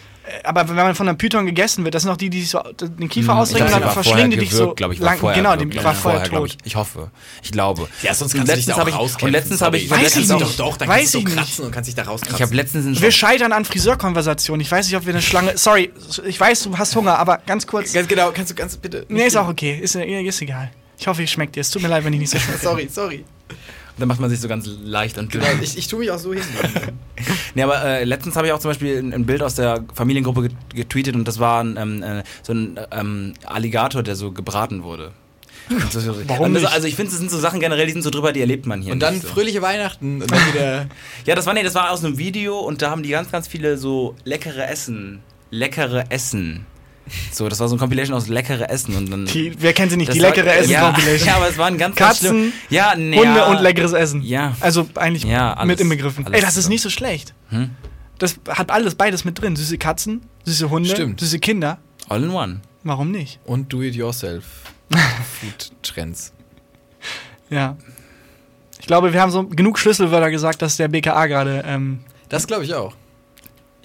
[0.44, 2.62] aber wenn man von einer Python gegessen wird, das sind noch die, die sich so
[2.80, 5.18] den Kiefer ausdrücken Hm, glaub, dann verschlingen die dich so glaub ich, lang.
[5.18, 6.48] vorher genau, die war vorher tot.
[6.50, 6.58] ich.
[6.64, 7.12] Ich hoffe.
[7.42, 7.88] Ich glaube.
[8.02, 9.28] Ja, sonst kannst du dich da auch ich- rauskämpfen.
[9.28, 10.60] Und letztens habe ich, Weiß ich doch, nicht.
[10.60, 11.38] doch, dann Weiß kannst du ich so nicht.
[11.38, 12.36] kratzen und kannst dich da rauskratzen.
[12.38, 14.62] ich habe letztens einen Wir scheitern an Friseurkonversationen.
[14.62, 15.58] Ich weiß nicht, ob wir eine Schlange.
[15.58, 15.92] Sorry,
[16.26, 17.92] ich weiß, du hast Hunger, aber ganz kurz.
[17.94, 19.06] Ganz genau, kannst du ganz bitte.
[19.10, 19.78] Nee, ist auch okay.
[19.82, 20.72] Ist, ist egal.
[20.98, 21.62] Ich hoffe, es schmeckt dir.
[21.62, 22.60] Es tut mir leid, wenn ich nicht so schmecke.
[22.62, 23.26] Sorry, sorry.
[23.98, 25.41] Dann macht man sich so ganz leicht und dünn.
[25.41, 26.44] Genau, ich, ich tue mich auch so hin.
[27.56, 30.41] Nee, aber äh, letztens habe ich auch zum Beispiel ein, ein Bild aus der Familiengruppe
[30.44, 34.82] get- getweetet und das war ein, ähm, äh, so ein ähm, Alligator, der so gebraten
[34.84, 35.12] wurde.
[35.70, 36.66] Und so- Warum und das?
[36.74, 38.82] Also ich finde, das sind so Sachen generell, die sind so drüber, die erlebt man
[38.82, 39.28] hier Und dann so.
[39.28, 40.88] fröhliche Weihnachten und dann wieder.
[41.26, 43.48] Ja, das war nee, das war aus einem Video und da haben die ganz, ganz
[43.48, 45.20] viele so leckere Essen,
[45.52, 46.66] leckere Essen.
[47.32, 49.26] So, das war so ein Compilation aus leckere Essen und dann.
[49.26, 50.14] Die, wer kennt sie nicht?
[50.14, 51.28] Die war- leckere Essen ja, Compilation.
[51.28, 52.53] Ja, aber es waren ganz, ganz Katzen, schlimm.
[52.70, 53.45] Ja, nee, Hunde ja.
[53.47, 54.22] und leckeres Essen.
[54.22, 54.55] Ja.
[54.59, 56.26] Also eigentlich Ja, alles- mit inbegriffen.
[56.32, 57.34] Ey, das ist nicht so schlecht.
[57.49, 57.72] Hm?
[58.20, 59.55] Das hat alles, beides mit drin.
[59.55, 61.20] Süße Katzen, süße Hunde, Stimmt.
[61.20, 61.80] süße Kinder.
[62.09, 62.61] All in one.
[62.84, 63.39] Warum nicht?
[63.45, 64.43] Und do-it-yourself.
[65.41, 66.34] Food-Trends.
[67.49, 67.78] Ja.
[68.80, 71.64] Ich glaube, wir haben so genug Schlüsselwörter gesagt, dass der BKA gerade.
[71.66, 71.99] Ähm,
[72.30, 72.93] Das glaube ich auch.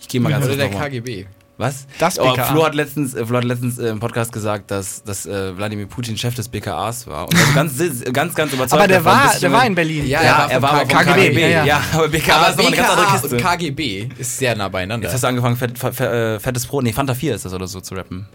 [0.00, 0.70] Ich gehe mal ganz Oder der.
[0.70, 1.26] KGB.
[1.58, 1.86] Was?
[1.98, 2.44] Das oh, BKA.
[2.44, 5.86] Flo hat letztens, äh, Flo hat letztens äh, im Podcast gesagt, dass, dass äh, Wladimir
[5.86, 7.24] Putin Chef des BKAs war.
[7.28, 10.06] Und also ganz, ganz, ganz überzeugt aber der war, der war in Berlin.
[10.06, 11.40] Ja, Ja, er er war war vom aber vom KGB, KGB.
[11.40, 11.82] ja, Ja, ja.
[11.94, 13.36] aber BKA ist nochmal eine ganz andere BKA Kiste.
[13.36, 15.06] und KGB ist sehr nah beieinander.
[15.06, 17.52] Jetzt hast du angefangen, fett, fett, fett, äh, fettes Brot, nee, Fanta 4 ist das
[17.52, 18.28] oder so zu rappen.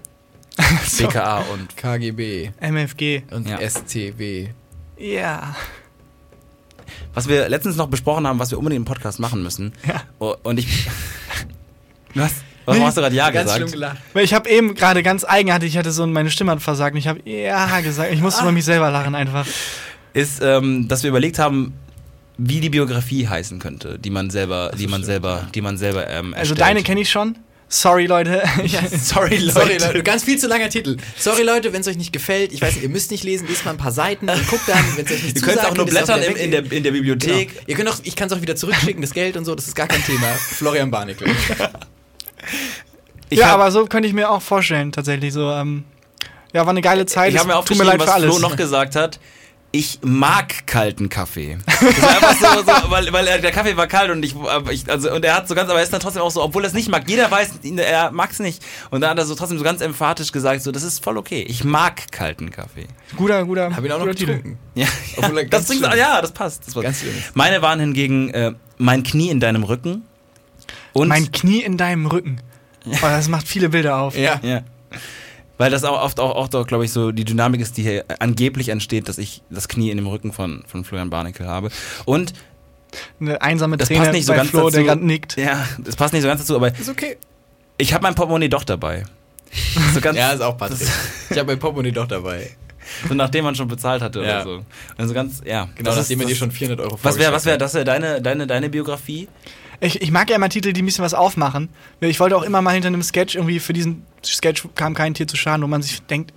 [0.87, 1.07] So.
[1.07, 3.23] BKA und KGB MFG.
[3.31, 3.57] und Ja.
[3.67, 4.49] STW.
[4.97, 5.55] Ja.
[7.13, 9.71] was wir letztens noch besprochen haben, was wir unbedingt im Podcast machen müssen.
[9.87, 10.03] Ja.
[10.19, 10.87] Oh, Und ich.
[12.15, 12.33] Was?
[12.65, 13.73] Warum hast du gerade Ja Ganz schlimm gesagt?
[13.73, 13.97] gelacht.
[14.13, 16.99] Weil ich habe eben gerade ganz eigenartig, ich hatte so, meine Stimme hat versagt und
[16.99, 18.11] ich habe ja gesagt.
[18.13, 19.45] Ich musste über mich selber lachen einfach.
[20.13, 21.73] Ist, ähm, dass wir überlegt haben,
[22.37, 25.47] wie die Biografie heißen könnte, die man selber, die man stimmt, selber, ja.
[25.53, 26.59] die man selber ähm, Also erstellt.
[26.61, 27.37] deine kenne ich schon.
[27.69, 28.43] Sorry, Leute.
[28.63, 29.51] Ich, Sorry, Leute.
[29.51, 30.97] Sorry, Leute, ganz viel zu langer Titel.
[31.17, 32.53] Sorry, Leute, wenn es euch nicht gefällt.
[32.53, 34.83] Ich weiß nicht, ihr müsst nicht lesen, lest mal ein paar Seiten und guckt dann,
[34.95, 37.49] wenn es euch nicht Ihr könnt auch nur blättern im, in, der, in der Bibliothek.
[37.49, 37.61] Genau.
[37.65, 39.75] Ihr könnt auch, ich kann es auch wieder zurückschicken, das Geld und so, das ist
[39.75, 40.27] gar kein Thema.
[40.33, 41.27] Florian Barnickel.
[43.29, 45.33] Ich ja, hab- aber so könnte ich mir auch vorstellen, tatsächlich.
[45.33, 45.85] So, ähm,
[46.53, 47.33] ja, war eine geile Zeit.
[47.33, 48.35] Ich habe mir Es tut mir aufgeschrieben, leid was für alles.
[48.37, 49.19] Flo noch gesagt hat.
[49.71, 51.57] ich mag kalten Kaffee.
[51.81, 54.71] Das war einfach so, so weil, weil er, der Kaffee war kalt und ich, aber
[54.71, 56.63] ich, also, und er hat so ganz, aber er ist dann trotzdem auch so, obwohl
[56.63, 57.09] er es nicht mag.
[57.09, 58.63] Jeder weiß, er mag's nicht.
[58.91, 61.43] Und dann hat er so trotzdem so ganz emphatisch gesagt, so, das ist voll okay.
[61.47, 62.87] Ich mag kalten Kaffee.
[63.17, 63.75] Guter, guter.
[63.75, 64.59] Hab ihn auch noch getrunken.
[64.75, 64.85] Ja,
[65.19, 66.67] er das ja, das passt.
[66.67, 67.03] Das passt.
[67.33, 70.03] Meine waren hingegen äh, mein Knie in deinem Rücken
[70.93, 72.39] und Mein Knie in deinem Rücken.
[72.85, 74.17] Oh, das macht viele Bilder auf.
[74.17, 74.39] Ja.
[74.43, 74.61] ja.
[75.57, 78.05] Weil das auch oft auch, auch doch, glaube ich, so die Dynamik ist, die hier
[78.19, 81.69] angeblich entsteht, dass ich das Knie in dem Rücken von, von Florian Barnickel habe.
[82.05, 82.33] Und
[83.21, 84.71] Eine einsame das Träne passt nicht so bei ganz Flo, dazu.
[84.77, 85.37] der gerade nickt.
[85.37, 87.17] Ja, das passt nicht so ganz dazu, aber Ist okay.
[87.77, 89.03] ich habe mein Portemonnaie doch dabei.
[89.93, 90.87] So ganz, Ja, ist auch Patrick.
[91.29, 92.49] Ich habe mein Portemonnaie doch dabei.
[93.07, 94.41] so nachdem man schon bezahlt hatte Ja.
[94.41, 94.65] oder so.
[94.97, 95.69] Also ganz, ja.
[95.75, 97.73] Genau, Das nachdem ist- er dir schon 400 Euro Was wäre, was wäre, vorgeschlagen das
[97.75, 99.29] wäre deine, deine, deine Biografie?
[99.79, 101.69] Ich, ich mag ja immer Titel, die ein bisschen was aufmachen.
[101.99, 105.27] Ich wollte auch immer mal hinter einem Sketch irgendwie für diesen Sketch kam kein Tier
[105.27, 106.33] zu Schaden, wo man sich denkt,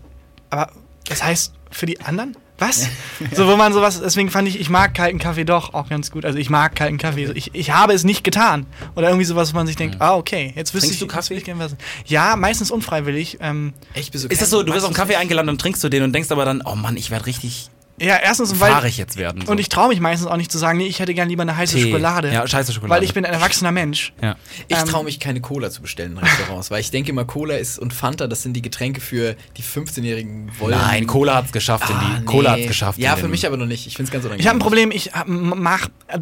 [0.50, 0.72] aber
[1.08, 2.36] das heißt für die anderen?
[2.58, 2.88] Was?
[3.32, 6.24] so, wo man sowas, deswegen fand ich, ich mag kalten Kaffee doch auch ganz gut.
[6.24, 7.30] Also ich mag kalten Kaffee.
[7.34, 8.66] Ich, ich habe es nicht getan.
[8.94, 11.06] Oder irgendwie sowas, wo man sich denkt, ah, okay, jetzt wüsste Trinkst ich.
[11.08, 11.34] du Kaffee?
[11.34, 11.76] ich gerne was.
[12.06, 13.38] Ja, meistens unfreiwillig.
[13.40, 15.84] Ähm, Echt, bist du Ist das so, du wirst auf einen Kaffee eingeladen und trinkst
[15.84, 17.68] du den und denkst aber dann, oh Mann, ich werde richtig
[17.98, 18.70] ja, erstens, weil.
[18.72, 19.42] fahrig jetzt werden.
[19.46, 19.52] So.
[19.52, 21.56] Und ich traue mich meistens auch nicht zu sagen, nee, ich hätte gerne lieber eine
[21.56, 21.82] heiße Tee.
[21.84, 22.32] Schokolade.
[22.32, 23.00] Ja, scheiße Schokolade.
[23.00, 24.12] Weil ich bin ein erwachsener Mensch.
[24.22, 24.36] ja.
[24.68, 27.54] Ich Ähm, traue mich keine Cola zu bestellen in Restaurants, weil ich denke immer, Cola
[27.56, 30.76] ist und Fanta, das sind die Getränke für die 15-jährigen Wollen.
[30.78, 32.04] Nein, Cola hat's geschafft in die.
[32.04, 32.24] Ah, nee.
[32.26, 32.98] Cola hat's geschafft.
[32.98, 33.86] Ja, für mich aber noch nicht.
[33.86, 34.40] Ich finde es ganz unangenehm.
[34.40, 35.88] Ich habe ein Problem, ich hab, mach.
[36.08, 36.18] Äh,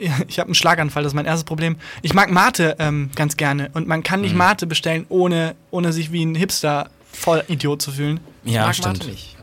[0.28, 1.76] ich habe einen Schlaganfall, das ist mein erstes Problem.
[2.02, 4.38] Ich mag Mate ähm, ganz gerne und man kann nicht Mhm.
[4.38, 8.20] Mate bestellen, ohne, ohne sich wie ein Hipster voll Idiot zu fühlen.
[8.44, 8.98] Ich Ja, mag stimmt.
[8.98, 9.36] Mate nicht.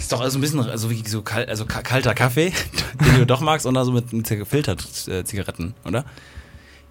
[0.00, 2.52] Ist doch also ein bisschen also wie so kalt, also ka- kalter Kaffee,
[3.06, 6.04] den du doch magst, und also mit gefiltert äh, Zigaretten, oder?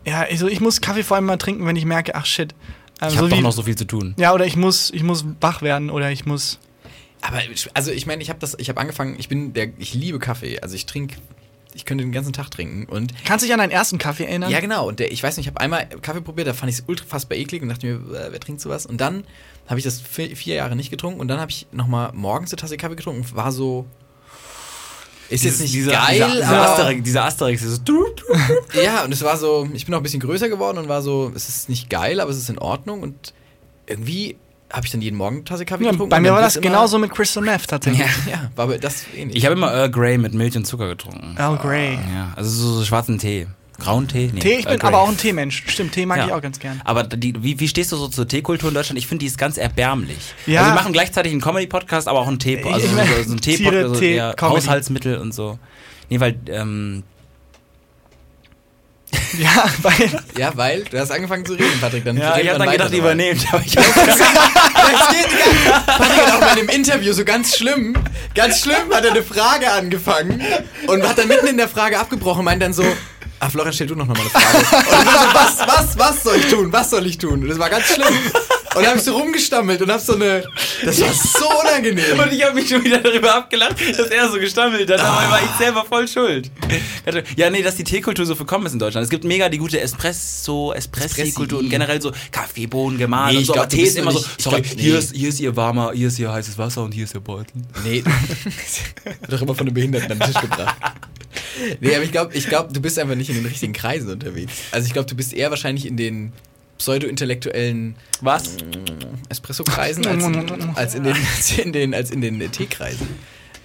[0.05, 2.53] Ja, also ich muss Kaffee vor allem mal trinken, wenn ich merke, ach shit.
[3.01, 4.13] Ähm, Ich habe so doch noch so viel zu tun.
[4.17, 6.59] Ja, oder ich muss, ich muss wach werden oder ich muss.
[7.21, 7.39] Aber
[7.73, 9.15] also ich meine, ich habe das, ich habe angefangen.
[9.19, 10.61] Ich bin der, ich liebe Kaffee.
[10.61, 11.17] Also ich trinke,
[11.73, 14.49] ich könnte den ganzen Tag trinken und Kannst du dich an deinen ersten Kaffee erinnern?
[14.49, 14.87] ja genau.
[14.87, 17.05] Und der, ich weiß nicht, ich habe einmal Kaffee probiert, da fand ich es ultra
[17.05, 18.85] fassbar eklig und dachte mir, äh, wer trinkt sowas?
[18.85, 19.23] Und dann
[19.67, 22.51] habe ich das vier, vier Jahre nicht getrunken und dann habe ich noch mal morgens
[22.51, 23.85] eine Tasse Kaffee getrunken und war so.
[25.29, 28.23] Ist jetzt nicht dieser, geil, dieser, dieser aber Asterix, dieser Asterix, dieses du, du.
[28.83, 31.31] Ja, und es war so, ich bin auch ein bisschen größer geworden und war so,
[31.35, 33.35] es ist nicht geil, aber es ist in Ordnung und
[33.85, 34.37] irgendwie
[34.71, 36.09] habe ich dann jeden Morgen eine Tasse Kaffee Ja, getrunken.
[36.09, 38.05] bei mir war das genauso mit Crystal Meth tatsächlich.
[38.27, 39.35] Ja, ja, war aber das ähnlich.
[39.37, 41.35] Ich habe immer Earl Grey mit Milch und Zucker getrunken.
[41.37, 41.93] Earl Grey.
[41.95, 43.47] Ja, also so, so schwarzen Tee.
[43.79, 44.29] Grauen Tee?
[44.33, 44.87] Nee, Tee, ich Earl bin Grey.
[44.89, 45.63] aber auch ein Teemensch.
[45.67, 46.25] Stimmt, Tee mag Ja.
[46.27, 46.81] ich auch ganz gern.
[46.83, 48.97] Aber die, wie, wie stehst du so zur Teekultur in Deutschland?
[48.99, 50.17] Ich finde, die ist ganz erbärmlich.
[50.45, 50.59] Ja.
[50.61, 53.31] Also wir machen gleichzeitig einen Comedy-Podcast, aber auch einen Tee, also Ich so, meine, so
[53.31, 54.21] einen Tee-Podcast, also Tee.
[54.21, 55.57] Haushaltsmittel und so.
[56.09, 57.03] Nee, weil, ähm,
[59.37, 60.23] Ja, weil.
[60.37, 62.03] ja, weil du hast angefangen zu reden, Patrick.
[62.03, 63.45] Dann ja, ich habe dann gedacht, übernehmt.
[63.51, 65.85] Aber ich Das geht nicht.
[65.85, 67.95] Patrick hat auch bei dem Interview so ganz schlimm,
[68.35, 70.41] ganz schlimm hat er eine Frage angefangen
[70.87, 72.83] und hat dann mitten in der Frage abgebrochen und meint dann so,
[73.39, 74.57] ah Florian, stell du noch mal eine Frage.
[74.57, 77.41] Und ich so, was, was, was soll ich tun, was soll ich tun?
[77.43, 78.07] Und das war ganz schlimm.
[78.75, 80.43] Und dann hab ich so rumgestammelt und hab so eine,
[80.85, 82.19] das war so unangenehm.
[82.19, 85.39] Und ich habe mich schon wieder darüber abgelacht, dass er so gestammelt hat, aber war
[85.43, 86.51] ich selber voll schuld.
[87.35, 89.03] Ja, nee, dass die Teekultur so verkommen ist in Deutschland.
[89.03, 93.47] Es gibt mega die gute Espresso, Espressi-Kultur und generell so Kaffeebohnen gemahlen Nee, und ich
[93.47, 94.81] so, glaub, aber Tee ist immer so, nicht- ich sorry, glaub, nee.
[94.83, 97.21] hier, ist, hier ist ihr warmer, hier ist ihr heißes Wasser und hier ist ihr
[97.21, 97.47] Beutel.
[97.83, 98.03] Nee,
[99.03, 100.75] wird doch immer von den Behinderten an den Tisch gebracht.
[101.79, 104.53] Nee, aber ich glaube, ich glaub, du bist einfach nicht in den richtigen Kreisen unterwegs.
[104.71, 106.31] Also ich glaube, du bist eher wahrscheinlich in den
[106.77, 108.55] pseudo-intellektuellen Was?
[109.29, 113.07] Espresso-Kreisen als, in- als in den, als in den, als in den Teekreisen.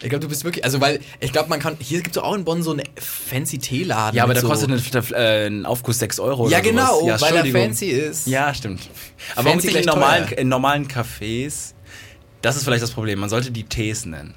[0.03, 2.35] Ich glaube, du bist wirklich, also weil, ich glaube, man kann, hier gibt es auch
[2.35, 4.15] in Bonn so einen fancy Teeladen.
[4.17, 6.89] Ja, aber da so, kostet ein, äh, ein Aufguss 6 Euro Ja, oder sowas.
[6.89, 8.27] genau, ja, weil er fancy ist.
[8.27, 8.83] Ja, stimmt.
[9.35, 11.73] Aber Fancy in normalen, in normalen Cafés?
[12.43, 13.21] Das ist vielleicht das Problem.
[13.21, 14.35] Man sollte die Tees nennen.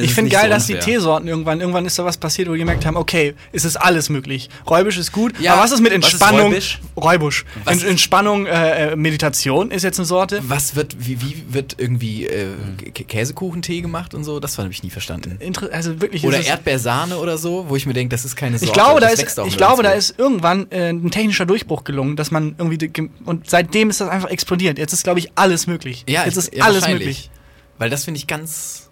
[0.00, 0.74] Ich finde geil, so dass die.
[0.78, 4.08] Teesorten irgendwann, irgendwann ist da was passiert, wo wir gemerkt haben, okay, es ist alles
[4.08, 4.48] möglich.
[4.68, 6.54] Räubisch ist gut, Ja, aber was ist mit was ist Entspannung?
[6.96, 7.44] Räubisch?
[7.66, 10.40] Ent- Entspannung, äh, äh, Meditation ist jetzt eine Sorte.
[10.46, 12.46] Was wird, wie, wie wird irgendwie äh,
[12.82, 14.40] Kä- Käsekuchentee gemacht und so?
[14.40, 15.36] Das habe ich nie verstanden.
[15.40, 18.66] Inter also wirklich Oder Erdbeersahne oder so, wo ich mir denke, das ist keine Sorte.
[18.70, 22.30] Ich glaube, da ist, ich glaube, da ist irgendwann äh, ein technischer Durchbruch gelungen, dass
[22.30, 24.78] man irgendwie und seitdem ist das einfach explodiert.
[24.78, 26.04] Jetzt ist, glaube ich, alles möglich.
[26.08, 27.30] Ja, jetzt ist ja, alles möglich.
[27.78, 28.90] Weil das finde ich ganz.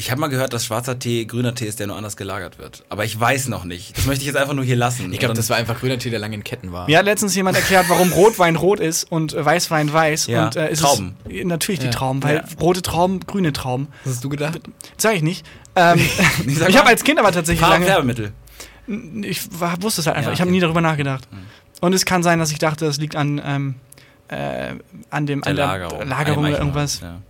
[0.00, 2.84] Ich habe mal gehört, dass schwarzer Tee grüner Tee ist, der nur anders gelagert wird.
[2.88, 3.98] Aber ich weiß noch nicht.
[3.98, 5.12] Das möchte ich jetzt einfach nur hier lassen.
[5.12, 6.86] Ich glaube, das war einfach grüner Tee, der lange in Ketten war.
[6.86, 10.26] Mir hat letztens jemand erklärt, warum Rotwein rot ist und Weißwein weiß.
[10.28, 11.16] Ja, und, äh, ist Trauben.
[11.28, 11.90] Es, natürlich Ja.
[11.90, 12.44] die Trauben, weil Ja.
[12.58, 13.88] rote Trauben, grüne Trauben.
[14.04, 14.58] Was hast du gedacht?
[14.96, 15.44] Sag ich nicht.
[15.76, 15.98] Ähm,
[16.46, 16.72] ich mal.
[16.74, 17.84] habe als Kind aber tatsächlich lange.
[17.84, 18.32] Färbemittel.
[19.22, 20.30] Ich war, wusste es halt einfach.
[20.30, 20.56] Ja, Ich habe okay.
[20.56, 21.28] nie darüber nachgedacht.
[21.82, 23.74] Und es kann sein, dass ich dachte, das liegt an, ähm,
[24.28, 24.74] äh,
[25.10, 26.08] an dem Der an der Lagerung.
[26.08, 27.00] Lagerung oder irgendwas.
[27.00, 27.20] Ja.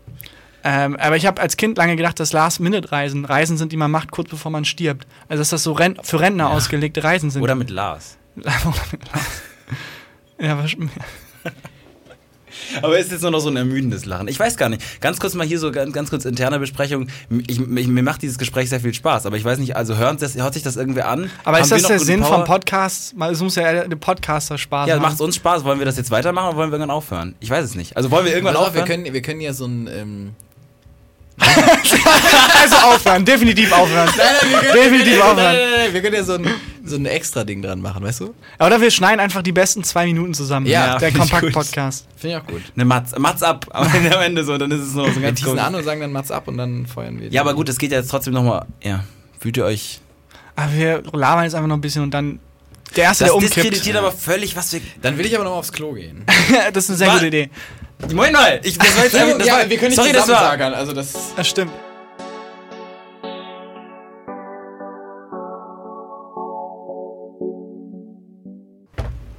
[0.62, 4.10] Ähm, aber ich habe als Kind lange gedacht, dass Last-Minute-Reisen Reisen sind, die man macht,
[4.10, 5.06] kurz bevor man stirbt.
[5.28, 7.42] Also dass das so Ren für Rentner ausgelegte Reisen sind.
[7.42, 8.18] Oder mit Lars.
[10.38, 10.72] ja, was,
[12.82, 14.28] Aber ist jetzt nur noch so ein ermüdendes Lachen.
[14.28, 15.00] Ich weiß gar nicht.
[15.00, 17.08] Ganz kurz mal hier so ganz, ganz kurz interne Besprechung.
[17.46, 20.16] Ich, ich, mir macht dieses Gespräch sehr viel Spaß, aber ich weiß nicht, also hören,
[20.18, 21.30] das, hört sich das irgendwer an?
[21.44, 22.38] aber Haben ist das noch der Sinn Power?
[22.38, 23.16] vom Podcast?
[23.16, 25.12] Mal, Es muss ja der Podcaster Spaß Ja, machen.
[25.12, 25.64] macht uns Spaß.
[25.64, 27.34] Wollen wir das jetzt weitermachen oder wollen wir irgendwann aufhören?
[27.40, 27.96] Ich weiß es nicht.
[27.96, 29.02] Also wollen wir irgendwann Pass auf, wir aufhören?
[29.04, 29.88] können, wir können ja so ein.
[29.92, 30.30] Ähm,
[32.62, 34.08] Also aufhören, definitiv aufhören.
[34.74, 35.36] definitiv nein, aufhören.
[35.36, 36.46] nein, nein, wir können ja so ein,
[36.84, 38.34] so ein extra Ding dran machen, weißt du?
[38.58, 40.66] Oder wir schneiden einfach die besten zwei Minuten zusammen.
[40.66, 41.22] Ja, der ich gut.
[41.30, 42.06] Kompakt-Podcast.
[42.16, 42.62] Finde ich auch gut.
[42.74, 43.66] Eine Matz, Matz ab.
[43.72, 43.86] Am
[44.22, 45.58] Ende so, dann ist es nur so Wir ganz teasen cool.
[45.60, 47.28] an und sagen dann Mats ab und dann feuern wir.
[47.28, 48.66] Ja, aber gut, es geht ja jetzt trotzdem nochmal.
[48.82, 49.04] Ja,
[49.38, 50.00] fühlt ihr euch.
[50.56, 52.38] Aber wir labern jetzt einfach noch ein bisschen und dann
[52.96, 53.56] der Erste, Das der umkippt.
[53.56, 54.80] diskreditiert aber völlig, was wir.
[55.00, 56.24] Dann will ich aber noch mal aufs Klo gehen.
[56.72, 57.14] das ist eine sehr Was?
[57.14, 57.50] gute Idee.
[58.08, 58.60] Moment mal!
[58.62, 60.50] Ich, das war jetzt einfach, das ja, war, wir können nicht sorry, das zusammen war.
[60.50, 61.34] sagen, also das.
[61.36, 61.72] Das stimmt.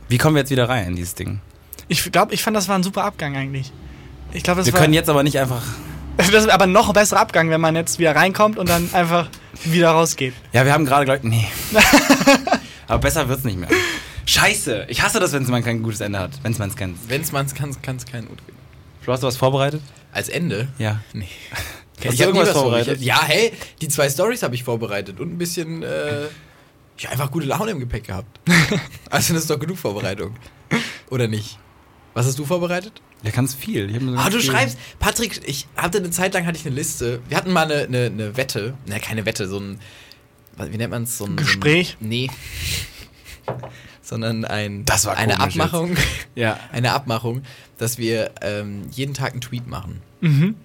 [0.08, 1.40] Wie kommen wir jetzt wieder rein in dieses Ding?
[1.88, 3.72] Ich glaube, ich fand, das war ein super Abgang eigentlich.
[4.34, 5.64] Ich glaube, das Wir war können jetzt aber nicht einfach.
[6.18, 9.30] das ist aber noch ein besserer Abgang, wenn man jetzt wieder reinkommt und dann einfach
[9.64, 10.34] wieder rausgeht.
[10.52, 11.24] Ja, wir haben gerade gleich.
[11.24, 11.48] Nee.
[12.88, 13.70] aber besser wird's nicht mehr.
[14.26, 14.86] Scheiße!
[14.90, 16.32] Ich hasse das, wenn man kein gutes Ende hat.
[16.44, 16.98] Wenn man es kennt.
[17.10, 18.28] Wenn es man kann, kann es kein.
[19.02, 19.82] Flo, hast du was vorbereitet?
[20.12, 20.68] Als Ende?
[20.78, 21.02] Ja.
[21.14, 21.28] Nee.
[22.04, 23.00] Hast du hab irgendwas vorbereitet?
[23.00, 25.84] Ja, hey, die zwei Stories habe ich vorbereitet und ein bisschen.
[25.84, 26.24] Äh,
[26.98, 28.40] ja, einfach gute Laune im Gepäck gehabt.
[29.12, 30.36] also, das ist doch genug Vorbereitung.
[31.12, 31.60] Oder nicht?
[32.16, 33.02] Was hast du vorbereitet?
[33.22, 33.88] Ja, ganz viel.
[33.96, 36.74] Ich so Ah, du viel- schreibst, Patrick, ich hatte eine Zeit lang hatte ich eine
[36.74, 37.22] Liste.
[37.30, 39.80] Wir hatten mal eine, eine, eine Wette, ne, keine Wette, so ein,
[40.58, 41.98] wie nennt man es, so ein Gespräch?
[42.00, 42.30] So ein, nee,
[44.12, 45.96] sondern ein, Das war eine komisch Abmachung,
[46.36, 46.60] Ja.
[46.74, 47.42] eine Abmachung,
[47.80, 50.02] dass wir ähm, jeden Tag einen Tweet machen.
[50.20, 50.56] Mhm.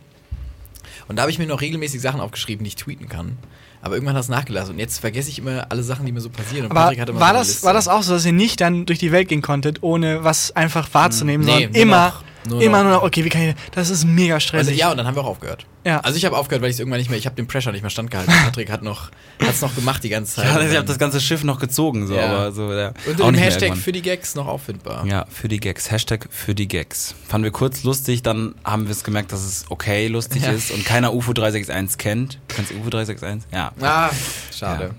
[1.08, 3.38] Und da habe ich mir noch regelmäßig Sachen aufgeschrieben, die ich tweeten kann.
[3.80, 6.28] Aber irgendwann hat es nachgelassen und jetzt vergesse ich immer alle Sachen, die mir so
[6.28, 6.64] passieren.
[6.64, 8.60] Und Aber Patrick hatte mal war so das, war das auch so, dass ihr nicht
[8.60, 12.60] dann durch die Welt gehen konntet, ohne was einfach wahrzunehmen, Nee, sondern immer, noch- nur
[12.62, 12.84] immer noch.
[12.84, 14.76] nur noch, okay, wie kann ich, das ist mega Also, stressig.
[14.76, 15.66] ja, und dann haben wir auch aufgehört.
[15.84, 16.00] Ja.
[16.00, 17.82] Also ich habe aufgehört, weil ich es irgendwann nicht mehr, ich habe den Pressure nicht
[17.82, 18.32] mehr standgehalten.
[18.44, 19.10] Patrick hat noch,
[19.40, 20.46] hat's noch gemacht die ganze Zeit.
[20.46, 22.26] Ja, Und ich habe das ganze Schiff noch gezogen, so, Ja.
[22.26, 22.92] aber so, ja.
[23.06, 25.06] Unter Auch mehr Hashtag für die Gags noch auffindbar.
[25.06, 25.90] Ja, für die Gags.
[25.90, 27.14] Hashtag für die Gags.
[27.28, 30.50] Fanden wir kurz lustig, dann haben wir es gemerkt, dass es okay lustig Ja.
[30.50, 32.38] ist und keiner UFO 361 kennt.
[32.48, 33.48] Kennst du UFO 361?
[33.52, 33.70] Ja.
[33.80, 34.10] Ah,
[34.56, 34.90] schade.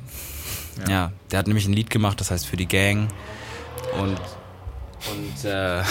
[0.87, 1.11] ja.
[1.31, 3.09] der hat nämlich ein Lied gemacht, das heißt für die Gang.
[3.99, 4.17] Und,
[5.11, 5.81] und äh,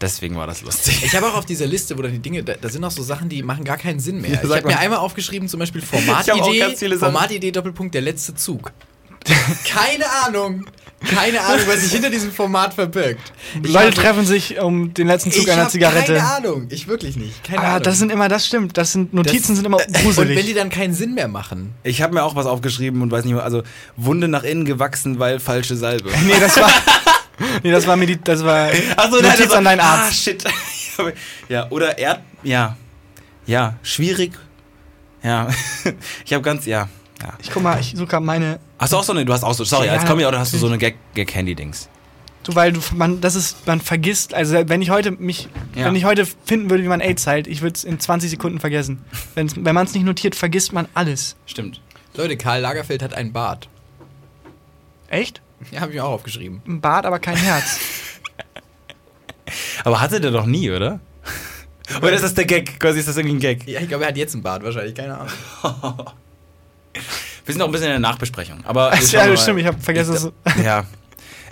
[0.00, 1.02] deswegen war das lustig.
[1.04, 3.02] Ich habe auch auf dieser Liste, wo dann die Dinge, da, da sind auch so
[3.02, 4.30] Sachen, die machen gar keinen Sinn mehr.
[4.32, 4.80] Ja, ich habe mir mal.
[4.80, 7.12] einmal aufgeschrieben, zum Beispiel Ich hab auch Formatidee, ganz viele Sachen.
[7.12, 8.72] Formatidee, Doppelpunkt, der letzte Zug.
[9.68, 10.64] Keine Ahnung.
[11.14, 13.32] Keine Ahnung, was sich hinter diesem Format verbirgt.
[13.62, 16.14] Ich Leute habe- treffen sich um den letzten Zug einer hab Zigarette.
[16.16, 17.42] Keine Ahnung, ich wirklich nicht.
[17.42, 17.82] Keine Ah, Ahnung.
[17.84, 18.76] das sind immer, das stimmt.
[18.76, 20.54] Das sind Notizen Das- sind immer Und wenn die gruselig.
[20.54, 21.74] dann keinen Sinn mehr machen.
[21.84, 23.62] Ich habe mir auch was aufgeschrieben und weiß nicht mehr, also
[23.96, 26.10] Wunde nach innen gewachsen, weil falsche Salbe.
[26.26, 26.70] nee, das war,
[27.62, 30.22] nee, das war mir die, das war Achso, Notiz an deinen Ah, Arzt.
[30.22, 30.44] shit.
[31.48, 32.20] ja, oder Erd...
[32.42, 32.76] Ja.
[33.46, 34.32] Ja, schwierig.
[35.22, 35.48] Ja.
[36.24, 36.66] ich habe ganz...
[36.66, 36.88] Ja.
[37.22, 37.32] ja.
[37.42, 39.24] Ich guck mal, ich suche grad meine, Hast du auch so eine...
[39.24, 39.64] Du hast auch so...
[39.64, 41.88] Sorry, Ja, als oder hast du so eine Gag- Gag-Handy-Dings?
[42.42, 45.86] du, weil du, man, das ist, man vergisst, also wenn ich heute mich, Ja.
[45.86, 48.60] wenn ich heute finden würde, wie man AIDS heilt, ich würde es in 20 Sekunden
[48.60, 49.04] vergessen.
[49.34, 51.36] Wenn's, wenn man es nicht notiert, vergisst man alles.
[51.46, 51.80] Stimmt.
[52.14, 53.68] Leute, Karl Lagerfeld hat einen Bart.
[55.08, 55.40] Echt?
[55.70, 56.62] Ja, habe ich mir auch aufgeschrieben.
[56.66, 57.78] Ein Bart, aber kein Herz.
[59.84, 61.00] Aber hatte der doch nie, oder?
[62.02, 62.78] Oder ist das der Gag?
[62.78, 63.66] Quasi ist das irgendwie ein Gag?
[63.66, 65.32] Ja, ich glaube, er hat jetzt einen Bart wahrscheinlich, keine Ahnung.
[67.44, 68.64] Wir sind noch ein bisschen in der Nachbesprechung.
[68.64, 70.30] Aber ja, das stimmt, ich habe vergessen, dass,
[70.64, 70.84] Ja.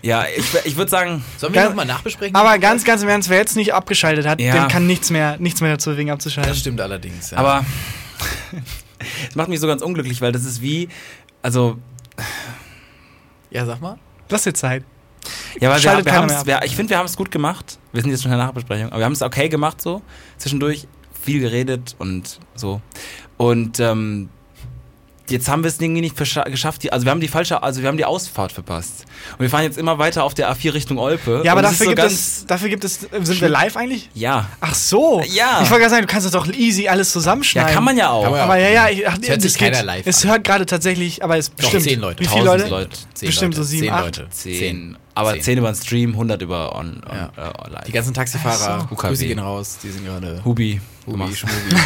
[0.01, 1.25] Ja, ich, ich würde sagen...
[1.39, 2.37] Sollen wir nochmal nachbesprechen?
[2.37, 4.55] aber ganz, ganz im Ernst, wer jetzt nicht abgeschaltet hat, Ja.
[4.55, 6.53] dem kann nichts mehr, nichts mehr dazu wegen abzuschalten.
[6.53, 7.33] das stimmt allerdings.
[7.33, 7.39] Ja.
[7.39, 7.65] Aber...
[9.29, 10.89] Es macht mich so ganz unglücklich, weil das ist wie...
[11.43, 11.79] Also...
[13.51, 13.99] ja, sag mal.
[14.29, 14.85] Lass dir Zeit.
[15.61, 17.79] Ja, weil wir, Schaltet wir haben's, wir, ich finde, wir haben es gut gemacht.
[17.93, 20.03] Wir sind jetzt schon in der Nachbesprechung, aber wir haben es okay gemacht so.
[20.37, 20.87] Zwischendurch
[21.21, 22.81] viel geredet und so.
[23.37, 24.29] Und ähm,
[25.31, 26.83] jetzt haben wir es irgendwie nicht geschafft.
[26.83, 29.05] Die, also wir haben die falsche, also wir haben die Ausfahrt verpasst.
[29.33, 31.43] Und wir fahren jetzt immer weiter auf der A4 Richtung Olpe.
[31.45, 34.09] Ja, aber dafür, so gibt es, dafür gibt es, sind wir live eigentlich?
[34.15, 34.49] Ja.
[34.61, 35.21] Ach so.
[35.29, 35.61] Ja.
[35.63, 37.73] Ich wollte gerade sagen, du kannst das doch easy alles Ja, zusammenschneiden.
[37.75, 38.23] kann man ja auch.
[38.23, 40.07] Kann man ja Aber ja, ja, ich, ach, Es hört sich das geht- keiner live
[40.07, 41.85] Es hört gerade tatsächlich, aber es Doch, bestimmt.
[41.85, 42.21] zehn Leute.
[42.23, 42.67] Wie viele Leute?
[42.69, 42.97] Leute.
[43.15, 43.65] Zehn Bestimmt Leute.
[43.65, 44.05] so sieben, Zehn acht.
[44.05, 44.27] Leute.
[44.31, 44.97] Zehn.
[45.15, 45.43] Aber Zehn.
[45.43, 47.31] zehn über den Stream, 100 über on, on Ja.
[47.37, 47.85] äh, live.
[47.87, 48.95] Die ganzen Taxifahrer, so.
[48.95, 49.27] Grüße UKW.
[49.27, 50.81] gehen raus, die sind gerade Hubi.
[51.09, 51.37] Hubi, gemacht.
[51.39, 51.77] Schmubi.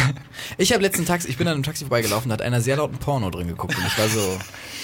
[0.57, 2.97] Ich habe letzten Taxi, ich bin an einem Taxi vorbeigelaufen, da hat einer sehr lauten
[2.97, 4.37] Porno drin geguckt und ich war so,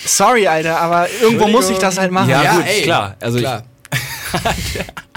[0.05, 2.29] Sorry, Alter, aber irgendwo muss ich das halt machen.
[2.29, 3.15] Ja, Ja, gut, ey, klar.
[3.19, 3.63] Also klar.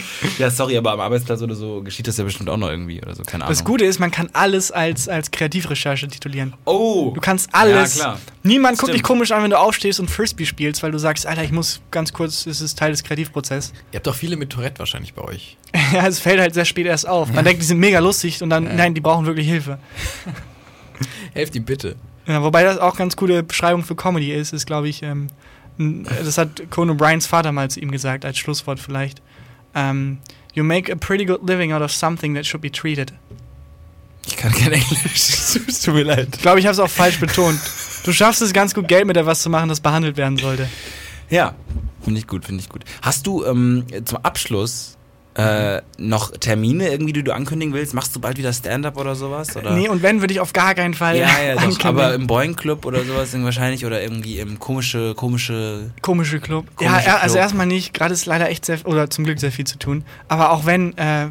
[0.38, 3.14] Ja, sorry, aber am Arbeitsplatz oder so geschieht das ja bestimmt auch noch irgendwie oder
[3.14, 3.56] so, keine Ahnung.
[3.56, 6.54] Das Gute ist, man kann alles als, als Kreativrecherche titulieren.
[6.64, 7.12] Oh!
[7.14, 7.96] Du kannst alles.
[7.96, 8.20] Ja, klar.
[8.42, 11.42] Niemand guckt dich komisch an, wenn du aufstehst und Frisbee spielst, weil du sagst, Alter,
[11.42, 13.72] ich muss ganz kurz, es ist Teil des Kreativprozesses.
[13.92, 15.56] Ihr habt doch viele mit Tourette wahrscheinlich bei euch.
[15.92, 17.32] ja, es fällt halt sehr spät erst auf.
[17.32, 19.78] Man denkt, die sind mega lustig und dann, nein, die brauchen wirklich Hilfe.
[21.34, 21.96] Helft ihm bitte.
[22.26, 25.28] Ja, wobei das auch ganz coole Beschreibung für Comedy ist, ist, glaube ich, ähm,
[25.78, 29.20] das hat Conan O'Briens Vater mal zu ihm gesagt, als Schlusswort vielleicht.
[29.76, 30.18] Ähm,
[30.54, 33.12] you make a pretty good living out of something that should be treated.
[34.26, 35.04] Ich kann kein Englisch.
[35.68, 36.28] Es tut mir leid.
[36.34, 37.60] Ich glaube, ich habe es auch falsch betont.
[38.04, 40.68] Du schaffst es ganz gut, Geld mit etwas zu machen, das behandelt werden sollte.
[41.30, 41.54] Ja,
[42.02, 42.84] finde ich gut, finde ich gut.
[43.02, 44.95] Hast du ähm, zum Abschluss
[45.36, 47.92] äh, noch Termine irgendwie, die du ankündigen willst?
[47.92, 49.54] Machst du bald wieder Stand-up oder sowas?
[49.54, 49.72] Oder?
[49.72, 51.88] Nee, und wenn, würde ich auf gar keinen Fall ja, ja, doch, ankündigen.
[51.88, 55.90] aber im Boeing Club oder sowas wahrscheinlich oder irgendwie im komische, komische.
[56.00, 56.64] Komische Club.
[56.76, 57.42] Komische ja, also Club.
[57.42, 57.92] erstmal nicht.
[57.92, 60.04] Gerade ist leider echt sehr, oder zum Glück sehr viel zu tun.
[60.28, 61.28] Aber auch wenn, äh,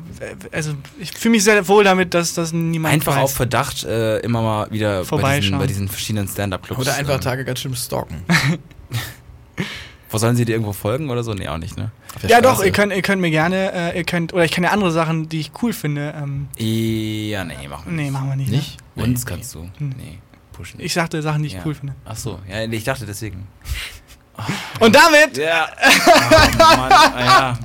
[0.51, 3.23] also ich fühle mich sehr wohl damit, dass das niemand Einfach weiß.
[3.23, 5.59] auf Verdacht äh, immer mal wieder bei diesen, Vorbeischauen.
[5.59, 6.81] bei diesen verschiedenen Stand-up-Clubs.
[6.81, 8.23] Oder einfach ähm, Tage ganz schön stalken.
[10.15, 11.33] Wo sollen sie dir irgendwo folgen oder so?
[11.33, 11.91] Nee, auch nicht, ne?
[12.25, 12.67] Ja, doch, Straße.
[12.67, 15.27] ihr könnt, ihr könnt mir gerne, äh, ihr könnt, oder ich kann ja andere Sachen,
[15.27, 16.13] die ich cool finde.
[16.17, 18.49] Ähm, Ja, nee, machen wir nee, machen wir nicht.
[18.49, 18.77] Nicht?
[18.95, 19.03] Ne?
[19.03, 19.69] Uns Nee, kannst du.
[19.77, 20.19] Nee,
[20.53, 20.79] pushen.
[20.79, 21.59] Ich sagte Sachen, die ich Ja.
[21.65, 21.95] cool finde.
[22.05, 23.45] Ach so, ja, nee, ich dachte deswegen.
[24.79, 25.67] Und damit Ja.
[26.07, 27.57] Oh, Mann, ah, ja.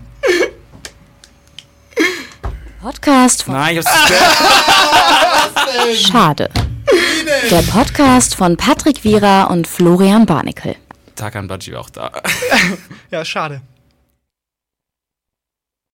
[2.82, 4.12] Podcast von Nein, ich hab's.
[6.10, 6.50] Schade.
[7.48, 10.74] Der Podcast von Patrick Wierer und Florian Barnikel.
[11.20, 12.10] Tarkan Baji war auch da.
[13.10, 13.60] Ja, schade.